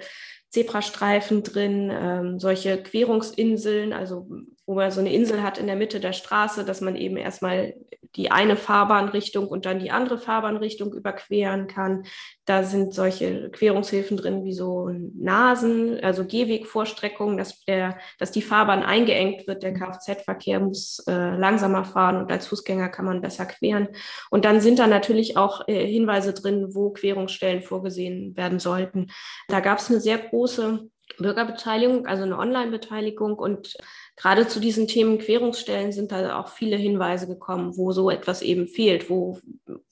Zebrastreifen 0.50 1.42
drin, 1.42 1.90
ähm, 1.92 2.38
solche 2.38 2.82
Querungsinseln, 2.82 3.92
also 3.92 4.28
wo 4.66 4.74
man 4.74 4.90
so 4.90 5.00
eine 5.00 5.12
Insel 5.12 5.42
hat 5.42 5.58
in 5.58 5.66
der 5.66 5.76
Mitte 5.76 6.00
der 6.00 6.12
Straße, 6.12 6.64
dass 6.64 6.80
man 6.80 6.96
eben 6.96 7.16
erstmal 7.16 7.74
die 8.16 8.30
eine 8.30 8.56
Fahrbahnrichtung 8.56 9.48
und 9.48 9.66
dann 9.66 9.80
die 9.80 9.90
andere 9.90 10.18
Fahrbahnrichtung 10.18 10.92
überqueren 10.94 11.66
kann. 11.66 12.04
Da 12.44 12.62
sind 12.62 12.94
solche 12.94 13.50
Querungshilfen 13.50 14.16
drin 14.16 14.44
wie 14.44 14.52
so 14.52 14.88
Nasen, 14.88 15.98
also 16.02 16.24
Gehwegvorstreckungen, 16.24 17.36
dass, 17.36 17.64
der, 17.64 17.98
dass 18.18 18.30
die 18.30 18.42
Fahrbahn 18.42 18.82
eingeengt 18.82 19.46
wird. 19.46 19.62
Der 19.62 19.74
Kfz-Verkehr 19.74 20.60
muss 20.60 21.02
äh, 21.08 21.36
langsamer 21.36 21.84
fahren 21.84 22.18
und 22.18 22.30
als 22.30 22.46
Fußgänger 22.46 22.88
kann 22.88 23.04
man 23.04 23.20
besser 23.20 23.46
queren. 23.46 23.88
Und 24.30 24.44
dann 24.44 24.60
sind 24.60 24.78
da 24.78 24.86
natürlich 24.86 25.36
auch 25.36 25.66
äh, 25.66 25.86
Hinweise 25.86 26.34
drin, 26.34 26.68
wo 26.70 26.90
Querungsstellen 26.90 27.62
vorgesehen 27.62 28.36
werden 28.36 28.60
sollten. 28.60 29.08
Da 29.48 29.60
gab 29.60 29.78
es 29.78 29.90
eine 29.90 30.00
sehr 30.00 30.18
große 30.18 30.88
Bürgerbeteiligung, 31.18 32.06
also 32.06 32.24
eine 32.24 32.38
Online-Beteiligung 32.38 33.38
und 33.38 33.76
gerade 34.16 34.46
zu 34.46 34.60
diesen 34.60 34.86
Themen 34.86 35.18
Querungsstellen 35.18 35.92
sind 35.92 36.12
da 36.12 36.38
auch 36.38 36.48
viele 36.48 36.76
Hinweise 36.76 37.26
gekommen, 37.26 37.76
wo 37.76 37.92
so 37.92 38.10
etwas 38.10 38.42
eben 38.42 38.68
fehlt, 38.68 39.10
wo, 39.10 39.38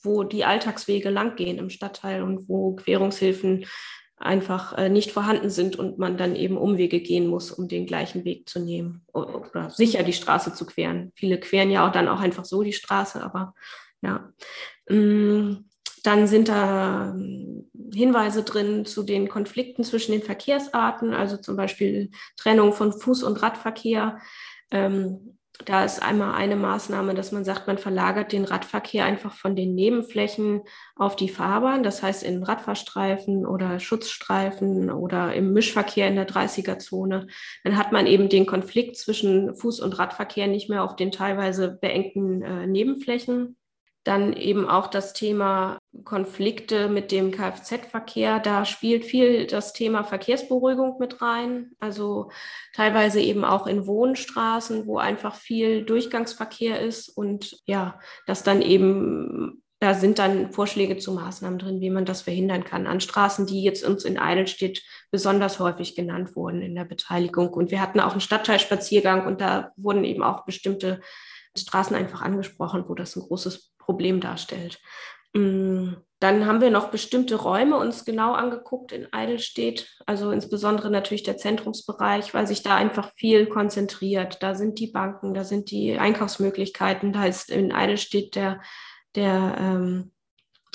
wo 0.01 0.23
die 0.25 0.45
Alltagswege 0.45 1.11
langgehen 1.11 1.59
im 1.59 1.71
Stadtteil 1.71 2.23
und 2.23 2.49
wo 2.49 2.75
Querungshilfen 2.75 3.67
einfach 4.17 4.79
äh, 4.79 4.89
nicht 4.89 5.11
vorhanden 5.11 5.51
sind 5.51 5.77
und 5.77 5.99
man 5.99 6.17
dann 6.17 6.37
eben 6.37 6.57
Umwege 6.57 7.01
gehen 7.01 7.27
muss, 7.27 7.51
um 7.51 7.67
den 7.67 7.87
gleichen 7.87 8.25
Weg 8.25 8.49
zu 8.49 8.61
nehmen 8.61 9.05
oder 9.13 9.71
sicher 9.71 10.05
die 10.05 10.13
Straße 10.13 10.55
zu 10.55 10.65
queren. 10.65 11.13
Viele 11.17 11.41
queren 11.41 11.71
ja 11.71 11.87
auch 11.87 11.93
dann 11.93 12.09
auch 12.09 12.21
einfach 12.21 12.45
so 12.45 12.63
die 12.63 12.73
Straße, 12.73 13.23
aber 13.23 13.55
ja. 14.01 14.33
Dann 16.03 16.27
sind 16.27 16.49
da 16.49 17.13
ähm, 17.15 17.71
Hinweise 17.95 18.43
drin 18.43 18.85
zu 18.85 19.03
den 19.03 19.29
Konflikten 19.29 19.85
zwischen 19.85 20.13
den 20.13 20.23
Verkehrsarten, 20.23 21.15
also 21.15 21.37
zum 21.37 21.57
Beispiel 21.57 22.11
Trennung 22.37 22.73
von 22.73 22.93
Fuß- 22.93 23.25
und 23.25 23.43
Radverkehr. 23.43 24.19
Ähm, 24.71 25.39
da 25.67 25.85
ist 25.85 26.03
einmal 26.03 26.35
eine 26.35 26.57
Maßnahme, 26.57 27.15
dass 27.15 27.31
man 27.31 27.45
sagt, 27.45 27.67
man 27.67 27.79
verlagert 27.79 28.33
den 28.33 28.45
Radverkehr 28.45 29.05
einfach 29.05 29.35
von 29.35 29.55
den 29.55 29.75
Nebenflächen 29.75 30.63
auf 30.97 31.15
die 31.15 31.29
Fahrbahn, 31.29 31.83
das 31.83 32.03
heißt 32.03 32.23
in 32.23 32.43
Radfahrstreifen 32.43 33.47
oder 33.47 33.79
Schutzstreifen 33.79 34.91
oder 34.91 35.35
im 35.35 35.53
Mischverkehr 35.53 36.09
in 36.09 36.17
der 36.17 36.27
30er-Zone. 36.27 37.27
Dann 37.65 37.77
hat 37.77 37.93
man 37.93 38.07
eben 38.07 38.29
den 38.29 38.47
Konflikt 38.47 38.97
zwischen 38.97 39.51
Fuß- 39.51 39.83
und 39.83 39.99
Radverkehr 39.99 40.49
nicht 40.49 40.69
mehr 40.69 40.83
auf 40.83 40.97
den 40.97 41.13
teilweise 41.13 41.69
beengten 41.71 42.43
äh, 42.43 42.67
Nebenflächen 42.67 43.57
dann 44.05 44.33
eben 44.33 44.69
auch 44.69 44.89
das 44.89 45.13
Thema 45.13 45.79
Konflikte 46.05 46.89
mit 46.89 47.13
dem 47.13 47.31
Kfz-Verkehr. 47.31 48.41
Da 48.41 48.65
spielt 48.65 49.05
viel 49.05 49.47
das 49.47 49.73
Thema 49.73 50.03
Verkehrsberuhigung 50.03 50.99
mit 50.99 51.23
rein. 51.23 51.73
Also 51.79 52.31
teilweise 52.75 53.21
eben 53.21 53.45
auch 53.45 53.67
in 53.67 53.87
Wohnstraßen, 53.87 54.87
wo 54.87 54.99
einfach 54.99 55.35
viel 55.35 55.85
Durchgangsverkehr 55.85 56.81
ist 56.81 57.09
und 57.09 57.57
ja, 57.67 58.01
das 58.27 58.43
dann 58.43 58.63
eben 58.63 59.63
da 59.83 59.95
sind 59.95 60.21
dann 60.21 60.53
Vorschläge 60.53 60.97
zu 60.97 61.11
Maßnahmen 61.11 61.59
drin, 61.59 61.81
wie 61.81 61.91
man 61.91 62.05
das 62.05 62.23
verhindern 62.23 62.63
kann. 62.63 62.87
An 62.87 63.01
Straßen, 63.01 63.47
die 63.47 63.65
jetzt 63.65 63.85
uns 63.85 64.05
in 64.05 64.17
Eidelstedt 64.17 64.81
besonders 65.11 65.59
häufig 65.59 65.97
genannt 65.97 66.37
wurden 66.37 66.63
in 66.63 66.77
der 66.77 66.85
Beteiligung. 66.85 67.49
Und 67.49 67.73
wir 67.73 67.81
hatten 67.81 67.99
auch 67.99 68.13
einen 68.13 68.21
Stadtteilspaziergang 68.21 69.27
und 69.27 69.41
da 69.41 69.73
wurden 69.77 70.05
eben 70.05 70.23
auch 70.23 70.45
bestimmte 70.45 71.01
Straßen 71.59 71.97
einfach 71.97 72.23
angesprochen, 72.23 72.85
wo 72.87 72.95
das 72.95 73.17
ein 73.17 73.23
großes 73.23 73.72
Problem 73.85 74.21
darstellt. 74.21 74.81
Mm, 75.35 75.95
dann 76.21 76.47
haben 76.47 76.61
wir 76.61 76.71
noch 76.71 76.91
bestimmte 76.91 77.35
Räume 77.35 77.77
uns 77.79 78.05
genau 78.05 78.33
angeguckt 78.35 78.93
in 78.93 79.13
Eidelstedt, 79.13 79.89
also 80.07 80.31
insbesondere 80.31 80.91
natürlich 80.91 81.25
der 81.25 81.37
Zentrumsbereich, 81.37 82.33
weil 82.33 82.47
sich 82.47 82.63
da 82.63 82.77
einfach 82.77 83.11
viel 83.17 83.47
konzentriert. 83.47 84.43
Da 84.43 84.55
sind 84.55 84.79
die 84.79 84.87
Banken, 84.87 85.35
da 85.35 85.43
sind 85.43 85.71
die 85.71 85.99
Einkaufsmöglichkeiten, 85.99 87.13
da 87.13 87.25
ist 87.25 87.51
in 87.51 87.73
Eidelstedt 87.73 88.37
der, 88.37 88.61
der, 89.17 89.57
ähm, 89.59 90.13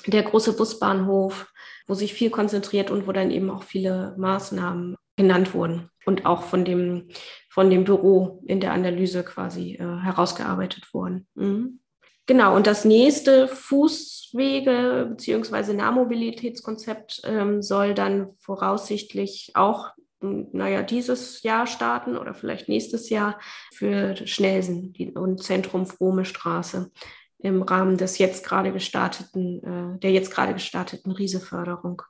der 0.05 0.23
große 0.23 0.57
Busbahnhof, 0.57 1.51
wo 1.87 1.93
sich 1.93 2.13
viel 2.13 2.29
konzentriert 2.29 2.91
und 2.91 3.07
wo 3.07 3.13
dann 3.13 3.31
eben 3.31 3.49
auch 3.49 3.63
viele 3.63 4.15
Maßnahmen 4.17 4.97
genannt 5.15 5.53
wurden 5.53 5.89
und 6.05 6.25
auch 6.25 6.43
von 6.43 6.65
dem, 6.65 7.07
von 7.49 7.69
dem 7.69 7.85
Büro 7.85 8.43
in 8.47 8.59
der 8.59 8.73
Analyse 8.73 9.23
quasi 9.23 9.75
äh, 9.75 9.99
herausgearbeitet 10.01 10.93
wurden. 10.93 11.27
Mhm. 11.35 11.79
Genau, 12.27 12.57
und 12.57 12.67
das 12.67 12.84
nächste 12.84 13.48
Fußwege- 13.48 15.05
bzw. 15.05 15.74
Nahmobilitätskonzept 15.74 17.22
ähm, 17.24 17.62
soll 17.62 17.93
dann 17.93 18.31
voraussichtlich 18.39 19.51
auch, 19.55 19.91
hm, 20.19 20.50
naja, 20.51 20.84
dieses 20.84 21.41
Jahr 21.43 21.67
starten 21.67 22.17
oder 22.17 22.34
vielleicht 22.34 22.67
nächstes 22.67 23.10
Jahr 23.10 23.39
für 23.74 24.15
Schnelsen 24.27 24.93
und 25.15 25.41
Zentrum 25.41 25.86
Frome 25.88 26.25
Straße 26.25 26.91
im 27.39 27.62
Rahmen 27.62 27.96
des 27.98 28.17
jetzt 28.17 28.43
gerade 28.46 28.74
gestarteten, 28.74 29.96
äh, 29.96 30.00
der 30.00 30.12
jetzt 30.12 30.31
gerade 30.31 30.53
gestarteten 30.53 31.13
Rieseförderung 31.13 32.01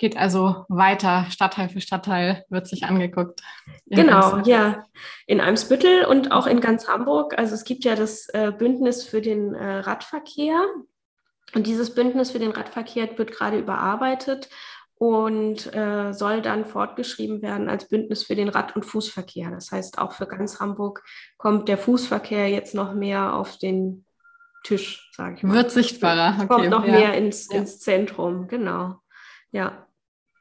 geht 0.00 0.16
also 0.16 0.64
weiter, 0.68 1.26
Stadtteil 1.28 1.68
für 1.68 1.82
Stadtteil 1.82 2.44
wird 2.48 2.66
sich 2.66 2.84
angeguckt. 2.84 3.42
Genau, 3.86 4.38
ja. 4.38 4.82
In 5.26 5.40
Eimsbüttel 5.40 6.06
und 6.06 6.32
auch 6.32 6.46
in 6.46 6.60
ganz 6.60 6.88
Hamburg. 6.88 7.38
Also 7.38 7.54
es 7.54 7.64
gibt 7.64 7.84
ja 7.84 7.94
das 7.94 8.26
äh, 8.30 8.50
Bündnis 8.50 9.04
für 9.04 9.20
den 9.20 9.54
äh, 9.54 9.80
Radverkehr. 9.80 10.64
Und 11.54 11.66
dieses 11.66 11.94
Bündnis 11.94 12.30
für 12.30 12.38
den 12.38 12.52
Radverkehr 12.52 13.18
wird 13.18 13.32
gerade 13.32 13.58
überarbeitet 13.58 14.48
und 14.94 15.74
äh, 15.74 16.14
soll 16.14 16.40
dann 16.40 16.64
fortgeschrieben 16.64 17.42
werden 17.42 17.68
als 17.68 17.86
Bündnis 17.86 18.22
für 18.22 18.36
den 18.36 18.48
Rad- 18.48 18.74
und 18.76 18.86
Fußverkehr. 18.86 19.50
Das 19.50 19.70
heißt, 19.70 19.98
auch 19.98 20.12
für 20.12 20.26
ganz 20.26 20.60
Hamburg 20.60 21.04
kommt 21.36 21.68
der 21.68 21.76
Fußverkehr 21.76 22.48
jetzt 22.48 22.74
noch 22.74 22.94
mehr 22.94 23.34
auf 23.34 23.58
den 23.58 24.06
Tisch, 24.62 25.10
sage 25.14 25.36
ich 25.36 25.42
mal. 25.42 25.54
Wird 25.54 25.70
sichtbarer. 25.70 26.36
Okay, 26.36 26.46
kommt 26.46 26.70
noch 26.70 26.86
ja. 26.86 26.92
mehr 26.92 27.14
ins, 27.14 27.48
ins 27.48 27.80
Zentrum, 27.80 28.48
genau. 28.48 28.96
Ja. 29.52 29.86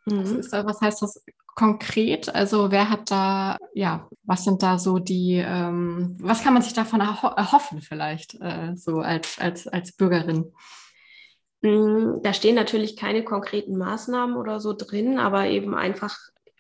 Mhm. 0.10 0.24
Was, 0.24 0.32
ist, 0.32 0.52
was 0.52 0.82
heißt 0.82 1.02
das 1.02 1.24
konkret? 1.56 2.34
Also 2.34 2.72
wer 2.72 2.90
hat 2.90 3.12
da, 3.12 3.58
ja, 3.74 4.08
was 4.24 4.44
sind 4.44 4.64
da 4.64 4.80
so 4.80 5.00
die, 5.00 5.44
ähm, 5.46 6.16
was 6.22 6.44
kann 6.44 6.54
man 6.54 6.62
sich 6.62 6.74
davon 6.74 7.02
erho 7.02 7.28
erhoffen 7.28 7.82
vielleicht, 7.82 8.36
äh, 8.42 8.76
so 8.76 9.00
als, 9.00 9.38
als, 9.40 9.68
als 9.68 9.92
Bürgerin? 9.92 10.54
Mm, 11.62 12.22
da 12.24 12.34
stehen 12.34 12.56
natürlich 12.56 12.96
keine 12.96 13.24
konkreten 13.24 13.78
Maßnahmen 13.78 14.38
oder 14.38 14.60
so 14.60 14.74
drin, 14.74 15.20
aber 15.20 15.48
eben 15.48 15.76
einfach 15.76 16.18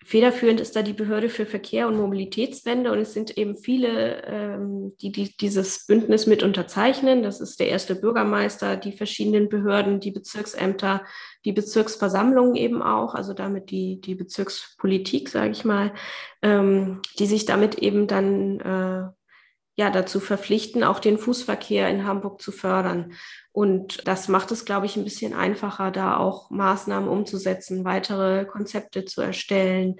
Federführend 0.10 0.60
ist 0.60 0.76
da 0.76 0.82
die 0.82 0.94
Behörde 0.94 1.30
für 1.30 1.46
Verkehr 1.46 1.88
und 1.88 1.96
Mobilitätswende 1.96 2.92
und 2.92 2.98
es 2.98 3.14
sind 3.14 3.38
eben 3.38 3.56
viele, 3.56 4.24
ähm, 4.26 4.94
die, 5.00 5.12
die, 5.12 5.38
dieses 5.38 5.86
Bündnis 5.86 6.26
mit 6.26 6.42
unterzeichnen. 6.42 7.22
Das 7.22 7.40
ist 7.40 7.60
der 7.60 7.68
erste 7.68 7.94
Bürgermeister, 7.94 8.76
die 8.76 8.92
verschiedenen 8.92 9.50
Behörden, 9.50 10.00
die 10.00 10.10
Bezirksämter, 10.10 11.04
die 11.46 11.52
Bezirksversammlungen 11.52 12.56
eben 12.56 12.82
auch, 12.82 13.14
also 13.14 13.36
damit 13.36 13.70
die, 13.70 14.02
die 14.02 14.16
Bezirkspolitik, 14.16 15.30
sage 15.30 15.52
ich 15.52 15.64
mal, 15.64 15.94
ähm, 16.42 17.04
die 17.20 17.28
sich 17.28 17.46
damit 17.46 17.76
eben 17.76 18.08
dann 18.08 18.60
äh, 18.62 19.10
ja, 19.76 19.92
dazu 19.92 20.20
verpflichten, 20.20 20.84
auch 20.84 21.00
den 21.00 21.20
Fußverkehr 21.20 21.88
in 21.88 22.08
Hamburg 22.08 22.42
zu 22.42 22.52
fördern. 22.52 23.14
Und 23.52 24.08
das 24.08 24.28
macht 24.28 24.52
es, 24.52 24.66
glaube 24.66 24.86
ich, 24.86 24.96
ein 24.96 25.04
bisschen 25.04 25.34
einfacher, 25.34 25.92
da 25.92 26.18
auch 26.18 26.50
Maßnahmen 26.50 27.10
umzusetzen, 27.10 27.84
weitere 27.84 28.46
Konzepte 28.46 29.06
zu 29.06 29.22
erstellen. 29.22 29.98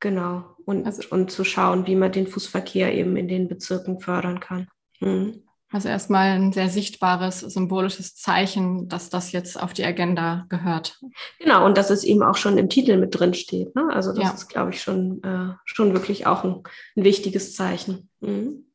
Genau. 0.00 0.56
Und, 0.64 0.84
also, 0.86 1.02
und 1.10 1.30
zu 1.30 1.44
schauen, 1.44 1.86
wie 1.86 1.96
man 1.96 2.12
den 2.12 2.26
Fußverkehr 2.26 2.94
eben 2.94 3.16
in 3.16 3.28
den 3.28 3.48
Bezirken 3.48 4.00
fördern 4.00 4.40
kann. 4.40 4.68
Mhm. 5.00 5.42
Also 5.72 5.88
erstmal 5.88 6.32
ein 6.32 6.52
sehr 6.52 6.68
sichtbares, 6.68 7.40
symbolisches 7.40 8.14
Zeichen, 8.14 8.88
dass 8.88 9.08
das 9.08 9.32
jetzt 9.32 9.60
auf 9.60 9.72
die 9.72 9.84
Agenda 9.84 10.44
gehört. 10.50 11.00
Genau, 11.38 11.64
und 11.64 11.78
dass 11.78 11.88
es 11.88 12.04
eben 12.04 12.22
auch 12.22 12.36
schon 12.36 12.58
im 12.58 12.68
Titel 12.68 12.98
mit 12.98 13.18
drin 13.18 13.32
steht. 13.32 13.74
Ne? 13.74 13.88
Also 13.90 14.12
das 14.12 14.24
ja. 14.24 14.30
ist, 14.32 14.48
glaube 14.48 14.72
ich, 14.72 14.82
schon, 14.82 15.22
äh, 15.22 15.54
schon 15.64 15.94
wirklich 15.94 16.26
auch 16.26 16.44
ein, 16.44 16.62
ein 16.94 17.04
wichtiges 17.04 17.54
Zeichen. 17.54 18.10
Mhm. 18.20 18.66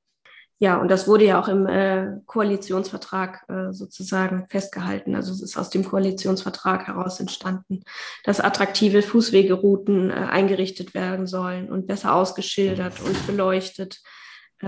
Ja, 0.59 0.77
und 0.77 0.89
das 0.89 1.07
wurde 1.07 1.25
ja 1.25 1.39
auch 1.39 1.47
im 1.47 1.67
äh, 1.67 2.19
Koalitionsvertrag 2.25 3.45
äh, 3.47 3.73
sozusagen 3.73 4.47
festgehalten. 4.49 5.15
Also 5.15 5.31
es 5.31 5.43
ist 5.43 5.55
aus 5.55 5.69
dem 5.69 5.85
Koalitionsvertrag 5.85 6.87
heraus 6.87 7.19
entstanden, 7.19 7.83
dass 8.23 8.39
attraktive 8.39 9.03
Fußwegerouten 9.03 10.09
äh, 10.09 10.13
eingerichtet 10.13 10.95
werden 10.95 11.27
sollen 11.27 11.69
und 11.69 11.85
besser 11.85 12.15
ausgeschildert 12.15 12.99
und 13.01 13.27
beleuchtet 13.27 14.01
äh, 14.61 14.67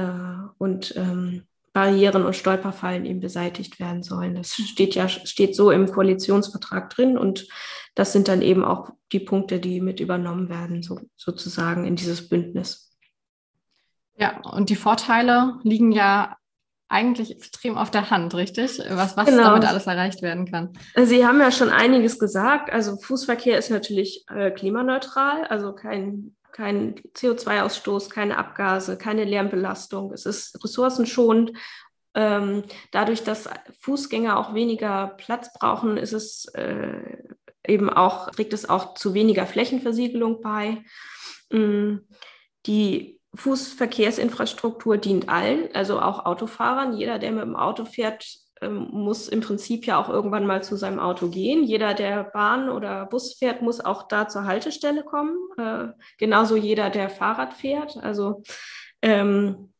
und 0.59 0.95
ähm, 0.95 1.43
Barrieren 1.73 2.25
und 2.25 2.35
Stolperfallen 2.35 3.05
eben 3.05 3.19
beseitigt 3.19 3.79
werden 3.79 4.03
sollen. 4.03 4.35
Das 4.35 4.53
steht 4.53 4.93
ja 4.93 5.07
steht 5.07 5.55
so 5.55 5.71
im 5.71 5.91
Koalitionsvertrag 5.91 6.91
drin 6.91 7.17
und 7.17 7.47
das 7.95 8.13
sind 8.13 8.27
dann 8.27 8.41
eben 8.43 8.63
auch 8.63 8.91
die 9.11 9.19
Punkte, 9.19 9.59
die 9.59 9.81
mit 9.81 9.99
übernommen 9.99 10.49
werden, 10.49 10.83
so, 10.83 10.99
sozusagen 11.15 11.85
in 11.85 11.95
dieses 11.95 12.29
Bündnis. 12.29 12.88
Ja, 14.19 14.41
und 14.41 14.69
die 14.69 14.75
Vorteile 14.75 15.59
liegen 15.63 15.91
ja 15.91 16.35
eigentlich 16.89 17.31
extrem 17.31 17.77
auf 17.77 17.91
der 17.91 18.09
Hand, 18.09 18.33
richtig? 18.33 18.79
Was, 18.89 19.15
was 19.15 19.27
genau. 19.27 19.43
damit 19.43 19.65
alles 19.65 19.87
erreicht 19.87 20.21
werden 20.21 20.49
kann. 20.49 20.73
Sie 20.95 21.25
haben 21.25 21.39
ja 21.39 21.51
schon 21.51 21.69
einiges 21.69 22.19
gesagt. 22.19 22.71
Also 22.71 22.97
Fußverkehr 22.97 23.57
ist 23.57 23.69
natürlich 23.69 24.25
äh, 24.29 24.51
klimaneutral, 24.51 25.45
also 25.45 25.73
kein, 25.73 26.35
kein 26.51 26.95
CO2-Ausstoß, 27.15 28.09
keine 28.09 28.37
Abgase, 28.37 28.97
keine 28.97 29.23
Lärmbelastung. 29.23 30.11
Es 30.11 30.25
ist 30.25 30.61
ressourcenschonend. 30.63 31.53
Ähm, 32.15 32.63
dadurch, 32.91 33.23
dass 33.23 33.47
Fußgänger 33.81 34.37
auch 34.37 34.55
weniger 34.55 35.13
Platz 35.17 35.53
brauchen, 35.53 35.95
ist 35.95 36.13
es 36.13 36.45
äh, 36.55 37.17
eben 37.67 37.89
auch, 37.89 38.31
trägt 38.31 38.53
es 38.53 38.67
auch 38.67 38.95
zu 38.95 39.13
weniger 39.13 39.45
Flächenversiegelung 39.45 40.41
bei. 40.41 40.83
Ähm, 41.51 42.07
die 42.65 43.18
Fußverkehrsinfrastruktur 43.35 44.97
dient 44.97 45.29
allen, 45.29 45.69
also 45.73 45.99
auch 45.99 46.25
Autofahrern. 46.25 46.97
Jeder, 46.97 47.19
der 47.19 47.31
mit 47.31 47.43
dem 47.43 47.55
Auto 47.55 47.85
fährt, 47.85 48.25
ähm, 48.61 48.89
muss 48.91 49.27
im 49.27 49.41
Prinzip 49.41 49.85
ja 49.85 49.97
auch 49.97 50.09
irgendwann 50.09 50.45
mal 50.45 50.63
zu 50.63 50.75
seinem 50.75 50.99
Auto 50.99 51.29
gehen. 51.29 51.63
Jeder, 51.63 51.93
der 51.93 52.23
Bahn 52.23 52.69
oder 52.69 53.05
Bus 53.05 53.35
fährt, 53.37 53.61
muss 53.61 53.79
auch 53.79 54.07
da 54.07 54.27
zur 54.27 54.45
Haltestelle 54.45 55.03
kommen. 55.03 55.37
Äh, 55.57 55.89
genauso 56.17 56.55
jeder, 56.55 56.89
der 56.89 57.09
Fahrrad 57.09 57.53
fährt. 57.53 57.97
Also 57.97 58.43
ähm, 59.01 59.73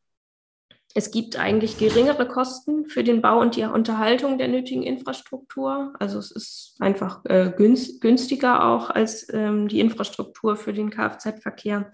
es 0.95 1.11
gibt 1.11 1.37
eigentlich 1.37 1.77
geringere 1.77 2.27
Kosten 2.27 2.87
für 2.87 3.03
den 3.03 3.21
Bau 3.21 3.39
und 3.39 3.55
die 3.55 3.63
Unterhaltung 3.63 4.37
der 4.37 4.47
nötigen 4.47 4.83
Infrastruktur. 4.83 5.93
Also 5.99 6.17
es 6.17 6.31
ist 6.31 6.75
einfach 6.79 7.23
äh, 7.25 7.51
günstiger 7.55 8.65
auch 8.65 8.89
als 8.89 9.31
ähm, 9.31 9.67
die 9.67 9.79
Infrastruktur 9.79 10.55
für 10.55 10.73
den 10.73 10.89
Kfz-Verkehr. 10.89 11.91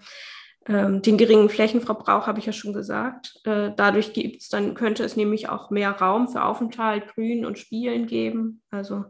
Ähm, 0.68 1.00
den 1.00 1.16
geringen 1.16 1.48
Flächenverbrauch 1.48 2.26
habe 2.26 2.40
ich 2.40 2.46
ja 2.46 2.52
schon 2.52 2.72
gesagt. 2.72 3.40
Äh, 3.44 3.70
dadurch 3.76 4.12
gibt's 4.12 4.48
dann, 4.48 4.74
könnte 4.74 5.04
es 5.04 5.16
nämlich 5.16 5.48
auch 5.48 5.70
mehr 5.70 5.92
Raum 5.92 6.28
für 6.28 6.42
Aufenthalt, 6.42 7.14
Grün 7.14 7.46
und 7.46 7.58
Spielen 7.58 8.06
geben. 8.06 8.62
Also 8.70 9.04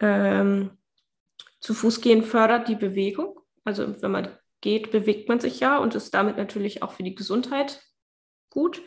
ähm, 0.00 0.76
zu 1.60 1.72
Fuß 1.72 2.02
gehen 2.02 2.22
fördert 2.22 2.68
die 2.68 2.74
Bewegung. 2.74 3.40
Also 3.64 4.00
wenn 4.02 4.10
man 4.10 4.28
geht, 4.60 4.90
bewegt 4.90 5.28
man 5.28 5.40
sich 5.40 5.60
ja 5.60 5.78
und 5.78 5.94
ist 5.94 6.12
damit 6.12 6.36
natürlich 6.36 6.82
auch 6.82 6.92
für 6.92 7.02
die 7.02 7.14
Gesundheit 7.14 7.82
gut. 8.50 8.82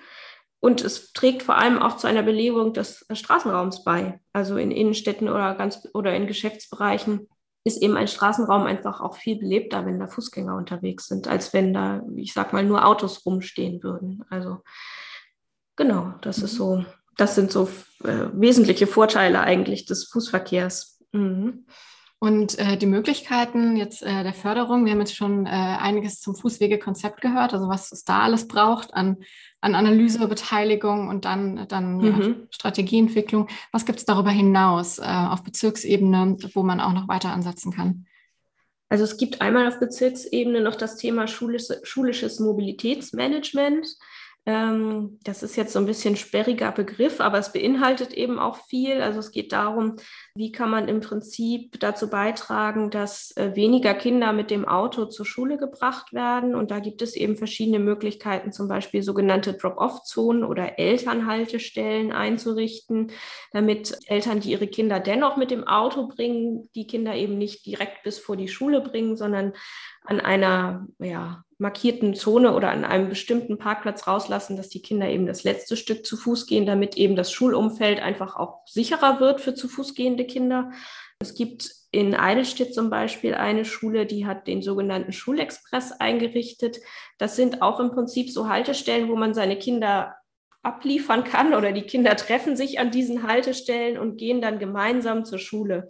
Und 0.60 0.82
es 0.82 1.14
trägt 1.14 1.44
vor 1.44 1.58
allem 1.58 1.80
auch 1.80 1.98
zu 1.98 2.08
einer 2.08 2.24
Belebung 2.24 2.74
des 2.74 3.06
Straßenraums 3.12 3.84
bei. 3.84 4.20
Also 4.34 4.58
in 4.58 4.72
Innenstädten 4.72 5.30
oder 5.30 5.56
ganz 5.56 5.88
oder 5.94 6.16
in 6.16 6.28
Geschäftsbereichen 6.28 7.28
ist 7.67 7.82
eben 7.82 7.97
ein 7.97 8.08
Straßenraum 8.08 8.63
einfach 8.63 9.01
auch 9.01 9.15
viel 9.15 9.38
belebter, 9.38 9.86
wenn 9.86 9.99
da 9.99 10.08
Fußgänger 10.08 10.56
unterwegs 10.56 11.08
sind, 11.08 11.27
als 11.27 11.53
wenn 11.53 11.73
da, 11.73 12.01
ich 12.15 12.34
sag 12.34 12.53
mal, 12.53 12.63
nur 12.63 12.86
Autos 12.86 13.25
rumstehen 13.25 13.84
würden. 13.84 14.23
Also 14.30 14.63
genau, 15.75 16.13
das 16.21 16.39
ist 16.39 16.53
mhm. 16.53 16.58
so, 16.58 16.86
das 17.17 17.36
sind 17.36 17.51
so 17.51 17.69
äh, 18.03 18.27
wesentliche 18.34 18.88
Vorteile 18.88 19.41
eigentlich 19.41 19.86
des 19.86 20.06
Fußverkehrs. 20.06 21.03
Mhm. 21.12 21.65
Und 22.19 22.58
äh, 22.58 22.77
die 22.77 22.88
Möglichkeiten 22.88 23.77
jetzt 23.77 24.01
äh, 24.01 24.23
der 24.23 24.34
Förderung, 24.34 24.86
wir 24.86 24.91
haben 24.91 24.99
jetzt 24.99 25.15
schon 25.15 25.45
äh, 25.45 25.49
einiges 25.49 26.19
zum 26.19 26.36
Fußwegekonzept 26.36 27.21
gehört, 27.21 27.53
also 27.53 27.67
was 27.67 27.91
es 27.91 28.06
da 28.06 28.21
alles 28.21 28.47
braucht 28.47 28.91
an, 28.95 29.17
an 29.62 29.75
Analyse, 29.75 30.27
Beteiligung 30.27 31.10
und 31.10 31.25
dann, 31.25 31.67
dann 31.67 31.97
mhm. 31.97 32.06
ja, 32.06 32.36
Strategieentwicklung. 32.49 33.49
Was 33.71 33.86
gibt 33.86 33.99
es 33.99 34.06
darüber 34.06 34.32
hinaus 34.32 34.97
äh, 34.97 35.03
auf 35.03 35.43
Bezirksebene, 35.43 36.38
wo 36.56 36.63
man 36.63 36.80
auch 36.80 36.93
noch 36.93 37.08
weiter 37.08 37.32
ansetzen 37.32 37.71
kann? 37.71 38.08
Also 38.89 39.03
es 39.03 39.17
gibt 39.17 39.41
einmal 39.41 39.67
auf 39.67 39.80
Bezirksebene 39.80 40.62
noch 40.62 40.75
das 40.75 40.95
Thema 40.95 41.27
schulische, 41.27 41.82
schulisches 41.84 42.39
Mobilitätsmanagement. 42.39 43.88
Ähm, 44.48 45.20
das 45.24 45.44
ist 45.44 45.58
jetzt 45.58 45.74
so 45.74 45.80
ein 45.80 45.86
bisschen 45.86 46.16
sperriger 46.16 46.72
Begriff, 46.72 47.20
aber 47.20 47.38
es 47.38 47.52
beinhaltet 47.52 48.14
eben 48.14 48.40
auch 48.40 48.56
viel. 48.68 49.02
Also 49.02 49.20
es 49.20 49.32
geht 49.32 49.52
darum, 49.52 49.98
wie 50.36 50.54
kann 50.54 50.72
man 50.72 50.88
im 50.88 51.02
Prinzip 51.02 51.78
dazu 51.82 52.10
beitragen, 52.10 52.90
dass 52.90 53.36
äh, 53.36 53.58
weniger 53.58 53.94
Kinder 53.94 54.32
mit 54.32 54.50
dem 54.50 54.66
Auto 54.66 55.06
zur 55.08 55.26
Schule 55.26 55.58
gebracht 55.58 56.14
werden. 56.14 56.56
Und 56.56 56.72
da 56.72 56.80
gibt 56.80 57.02
es 57.02 57.18
eben 57.18 57.36
verschiedene 57.36 57.80
Möglichkeiten, 57.80 58.54
zum 58.54 58.70
Beispiel 58.70 59.04
sogenannte 59.04 59.52
Drop-off-Zonen 59.52 60.46
oder 60.46 60.80
Elternhaltestellen 60.80 62.14
einzurichten, 62.14 63.12
damit 63.52 63.98
Eltern, 64.06 64.40
die 64.40 64.52
ihre 64.52 64.68
Kinder 64.68 65.02
dennoch 65.02 65.36
mit 65.36 65.52
dem 65.52 65.68
Auto 65.68 66.08
bringen, 66.08 66.70
die 66.74 66.88
Kinder 66.88 67.14
eben 67.16 67.38
nicht 67.38 67.66
direkt 67.66 68.04
bis 68.04 68.18
vor 68.18 68.38
die 68.38 68.48
Schule 68.48 68.80
bringen, 68.80 69.18
sondern 69.18 69.52
an 70.06 70.22
einer 70.22 70.88
ja, 71.00 71.44
markierten 71.60 72.13
Zone 72.13 72.54
oder 72.54 72.70
an 72.70 72.86
einem 72.86 73.10
bestimmten 73.10 73.58
Parkplatz 73.58 74.08
rauslassen, 74.08 74.58
dass 74.58 74.70
die 74.70 74.82
Kinder 74.82 75.10
eben 75.10 75.26
das 75.26 75.43
letzte 75.43 75.76
Stück 75.76 76.06
zu 76.06 76.15
Fuß 76.15 76.46
gehen, 76.46 76.65
damit 76.65 76.98
eben 76.98 77.15
das 77.15 77.32
Schulumfeld 77.32 78.00
einfach 78.00 78.36
auch 78.36 78.62
sicherer 78.67 79.20
wird 79.20 79.41
für 79.41 79.56
zu 79.56 79.67
Fuß 79.67 79.96
gehende 79.96 80.26
Kinder. 80.26 80.72
Es 81.20 81.34
gibt 81.34 81.72
in 81.91 82.13
Eidelstedt 82.13 82.76
zum 82.76 82.89
Beispiel 82.91 83.34
eine 83.34 83.65
Schule, 83.65 84.06
die 84.06 84.28
hat 84.28 84.46
den 84.46 84.62
sogenannten 84.62 85.13
Schulexpress 85.13 85.93
eingerichtet. 85.93 86.78
Das 87.17 87.36
sind 87.36 87.63
auch 87.63 87.80
im 87.80 87.89
Prinzip 87.89 88.30
so 88.30 88.50
Haltestellen, 88.50 89.10
wo 89.10 89.15
man 89.15 89.34
seine 89.34 89.58
Kinder 89.58 90.15
abliefern 90.62 91.24
kann 91.24 91.54
oder 91.54 91.72
die 91.72 91.84
Kinder 91.84 92.15
treffen 92.17 92.56
sich 92.56 92.80
an 92.80 92.91
diesen 92.91 93.24
Haltestellen 93.24 93.98
und 93.98 94.17
gehen 94.17 94.41
dann 94.41 94.60
gemeinsam 94.60 95.26
zur 95.26 95.39
Schule. 95.39 95.88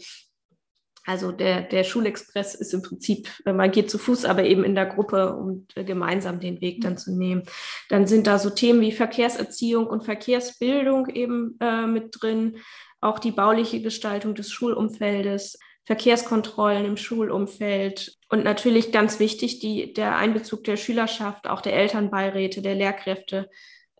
Also 1.07 1.31
der, 1.31 1.61
der 1.61 1.85
Schulexpress 1.85 2.53
ist 2.53 2.73
im 2.73 2.81
Prinzip, 2.81 3.29
äh, 3.45 3.53
man 3.53 3.71
geht 3.71 3.89
zu 3.89 3.97
Fuß, 3.97 4.25
aber 4.25 4.43
eben 4.43 4.65
in 4.65 4.75
der 4.75 4.85
Gruppe, 4.85 5.35
um 5.35 5.65
äh, 5.75 5.85
gemeinsam 5.85 6.41
den 6.41 6.59
Weg 6.59 6.81
dann 6.81 6.97
zu 6.97 7.17
nehmen. 7.17 7.43
Dann 7.87 8.07
sind 8.07 8.27
da 8.27 8.37
so 8.37 8.49
Themen 8.49 8.81
wie 8.81 8.91
Verkehrserziehung 8.91 9.87
und 9.87 10.03
Verkehrsbildung 10.03 11.07
eben 11.07 11.57
äh, 11.61 11.87
mit 11.87 12.09
drin, 12.19 12.57
auch 12.99 13.19
die 13.19 13.31
bauliche 13.31 13.81
Gestaltung 13.81 14.35
des 14.35 14.51
Schulumfeldes, 14.51 15.57
Verkehrskontrollen 15.85 16.83
im 16.83 16.97
Schulumfeld 16.97 18.17
und 18.29 18.43
natürlich 18.43 18.91
ganz 18.91 19.21
wichtig 19.21 19.59
die, 19.59 19.93
der 19.93 20.17
Einbezug 20.17 20.65
der 20.65 20.75
Schülerschaft, 20.75 21.47
auch 21.47 21.61
der 21.61 21.77
Elternbeiräte, 21.77 22.61
der 22.61 22.75
Lehrkräfte, 22.75 23.49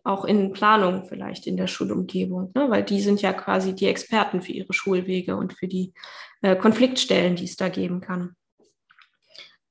auch 0.04 0.26
in 0.26 0.52
Planung 0.52 1.06
vielleicht 1.08 1.46
in 1.46 1.56
der 1.56 1.66
Schulumgebung, 1.66 2.52
ne? 2.54 2.68
weil 2.68 2.82
die 2.82 3.00
sind 3.00 3.22
ja 3.22 3.32
quasi 3.32 3.74
die 3.74 3.86
Experten 3.86 4.42
für 4.42 4.52
ihre 4.52 4.74
Schulwege 4.74 5.36
und 5.36 5.54
für 5.54 5.68
die 5.68 5.94
äh, 6.42 6.56
Konfliktstellen, 6.56 7.36
die 7.36 7.44
es 7.44 7.56
da 7.56 7.68
geben 7.68 8.00
kann. 8.00 8.34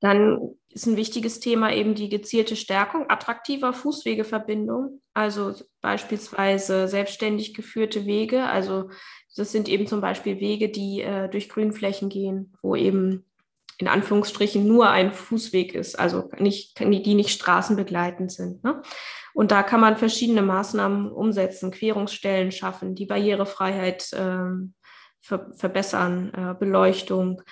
Dann 0.00 0.54
ist 0.68 0.86
ein 0.86 0.96
wichtiges 0.96 1.40
Thema 1.40 1.72
eben 1.72 1.94
die 1.94 2.08
gezielte 2.08 2.54
Stärkung 2.54 3.10
attraktiver 3.10 3.72
Fußwegeverbindungen, 3.72 5.00
also 5.14 5.54
beispielsweise 5.80 6.86
selbstständig 6.86 7.54
geführte 7.54 8.06
Wege. 8.06 8.44
Also 8.44 8.90
das 9.34 9.50
sind 9.50 9.68
eben 9.68 9.86
zum 9.86 10.00
Beispiel 10.00 10.40
Wege, 10.40 10.68
die 10.68 11.02
äh, 11.02 11.28
durch 11.28 11.48
Grünflächen 11.48 12.08
gehen, 12.08 12.54
wo 12.62 12.76
eben 12.76 13.24
in 13.78 13.88
Anführungsstrichen 13.88 14.66
nur 14.66 14.90
ein 14.90 15.12
Fußweg 15.12 15.74
ist, 15.74 15.98
also 15.98 16.30
nicht, 16.38 16.78
die 16.80 17.14
nicht 17.14 17.30
straßenbegleitend 17.30 18.32
sind. 18.32 18.64
Ne? 18.64 18.82
Und 19.34 19.52
da 19.52 19.62
kann 19.62 19.80
man 19.80 19.96
verschiedene 19.96 20.42
Maßnahmen 20.42 21.12
umsetzen, 21.12 21.70
Querungsstellen 21.70 22.50
schaffen, 22.50 22.96
die 22.96 23.06
Barrierefreiheit 23.06 24.12
äh, 24.12 24.50
ver 25.20 25.50
verbessern, 25.54 26.32
äh, 26.34 26.54
Beleuchtung, 26.58 27.42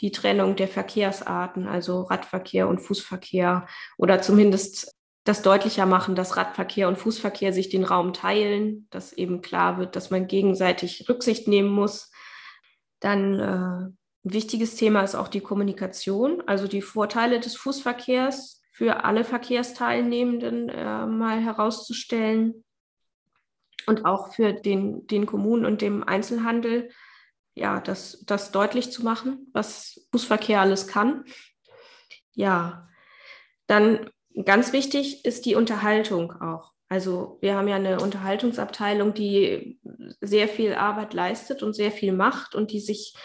die 0.00 0.12
Trennung 0.12 0.56
der 0.56 0.68
Verkehrsarten, 0.68 1.66
also 1.66 2.02
Radverkehr 2.02 2.68
und 2.68 2.80
Fußverkehr 2.80 3.66
oder 3.96 4.20
zumindest 4.20 4.94
das 5.24 5.42
deutlicher 5.42 5.86
machen, 5.86 6.14
dass 6.14 6.36
Radverkehr 6.36 6.86
und 6.86 6.98
Fußverkehr 6.98 7.52
sich 7.52 7.68
den 7.68 7.82
Raum 7.82 8.12
teilen, 8.12 8.86
dass 8.90 9.12
eben 9.12 9.42
klar 9.42 9.78
wird, 9.78 9.96
dass 9.96 10.10
man 10.10 10.28
gegenseitig 10.28 11.08
Rücksicht 11.08 11.48
nehmen 11.48 11.70
muss. 11.70 12.12
Dann 13.00 13.40
äh, 13.40 13.44
ein 13.44 13.98
wichtiges 14.22 14.76
Thema 14.76 15.02
ist 15.02 15.16
auch 15.16 15.28
die 15.28 15.40
Kommunikation, 15.40 16.42
also 16.46 16.68
die 16.68 16.82
Vorteile 16.82 17.40
des 17.40 17.56
Fußverkehrs 17.56 18.62
für 18.70 19.04
alle 19.04 19.24
Verkehrsteilnehmenden 19.24 20.68
äh, 20.68 21.06
mal 21.06 21.40
herauszustellen 21.40 22.64
und 23.86 24.04
auch 24.04 24.32
für 24.34 24.52
den, 24.52 25.06
den 25.06 25.26
Kommunen 25.26 25.64
und 25.64 25.80
dem 25.80 26.04
Einzelhandel 26.04 26.90
ja, 27.56 27.80
das, 27.80 28.22
das 28.26 28.52
deutlich 28.52 28.92
zu 28.92 29.02
machen, 29.02 29.48
was 29.52 30.06
Fußverkehr 30.12 30.60
alles 30.60 30.86
kann. 30.86 31.24
Ja, 32.34 32.86
dann 33.66 34.10
ganz 34.44 34.72
wichtig 34.72 35.24
ist 35.24 35.46
die 35.46 35.54
Unterhaltung 35.54 36.32
auch. 36.40 36.72
Also 36.88 37.38
wir 37.40 37.56
haben 37.56 37.66
ja 37.66 37.76
eine 37.76 37.98
Unterhaltungsabteilung, 37.98 39.14
die 39.14 39.80
sehr 40.20 40.46
viel 40.46 40.74
Arbeit 40.74 41.14
leistet 41.14 41.62
und 41.62 41.74
sehr 41.74 41.90
viel 41.90 42.12
macht 42.12 42.54
und 42.54 42.70
die 42.70 42.78
sich 42.78 43.16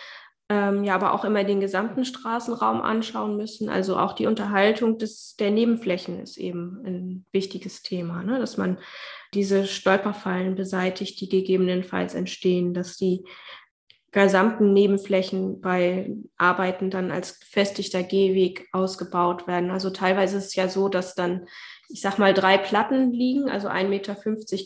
ähm, 0.50 0.84
ja 0.84 0.96
aber 0.96 1.14
auch 1.14 1.26
immer 1.26 1.44
den 1.44 1.60
gesamten 1.60 2.06
Straßenraum 2.06 2.82
anschauen 2.82 3.38
müssen. 3.38 3.70
Also 3.70 3.98
auch 3.98 4.14
die 4.14 4.28
Unterhaltung 4.28 4.98
des, 4.98 5.36
der 5.36 5.52
Nebenflächen 5.52 6.20
ist 6.20 6.38
eben 6.38 6.82
ein 6.86 7.26
wichtiges 7.32 7.84
Thema, 7.84 8.24
ne? 8.24 8.40
dass 8.40 8.58
man 8.58 8.80
diese 9.34 9.68
Stolperfallen 9.68 10.56
beseitigt, 10.56 11.22
die 11.22 11.30
gegebenenfalls 11.30 12.16
entstehen, 12.16 12.74
dass 12.74 12.98
die 12.98 13.24
gesamten 14.12 14.74
Nebenflächen 14.74 15.62
bei 15.62 16.14
Arbeiten 16.38 16.90
dann 16.90 17.12
als 17.12 17.40
festigter 17.50 18.04
Gehweg 18.04 18.68
ausgebaut 18.74 19.48
werden. 19.48 19.72
Also 19.72 19.90
teilweise 19.90 20.38
ist 20.38 20.48
es 20.48 20.56
ja 20.56 20.68
so, 20.68 20.90
dass 20.90 21.16
dann, 21.16 21.48
ich 21.88 22.02
sag 22.02 22.20
mal, 22.20 22.34
drei 22.34 22.58
Platten 22.58 23.14
liegen, 23.14 23.50
also 23.50 23.70
1,50 23.70 23.88
Meter 23.88 24.16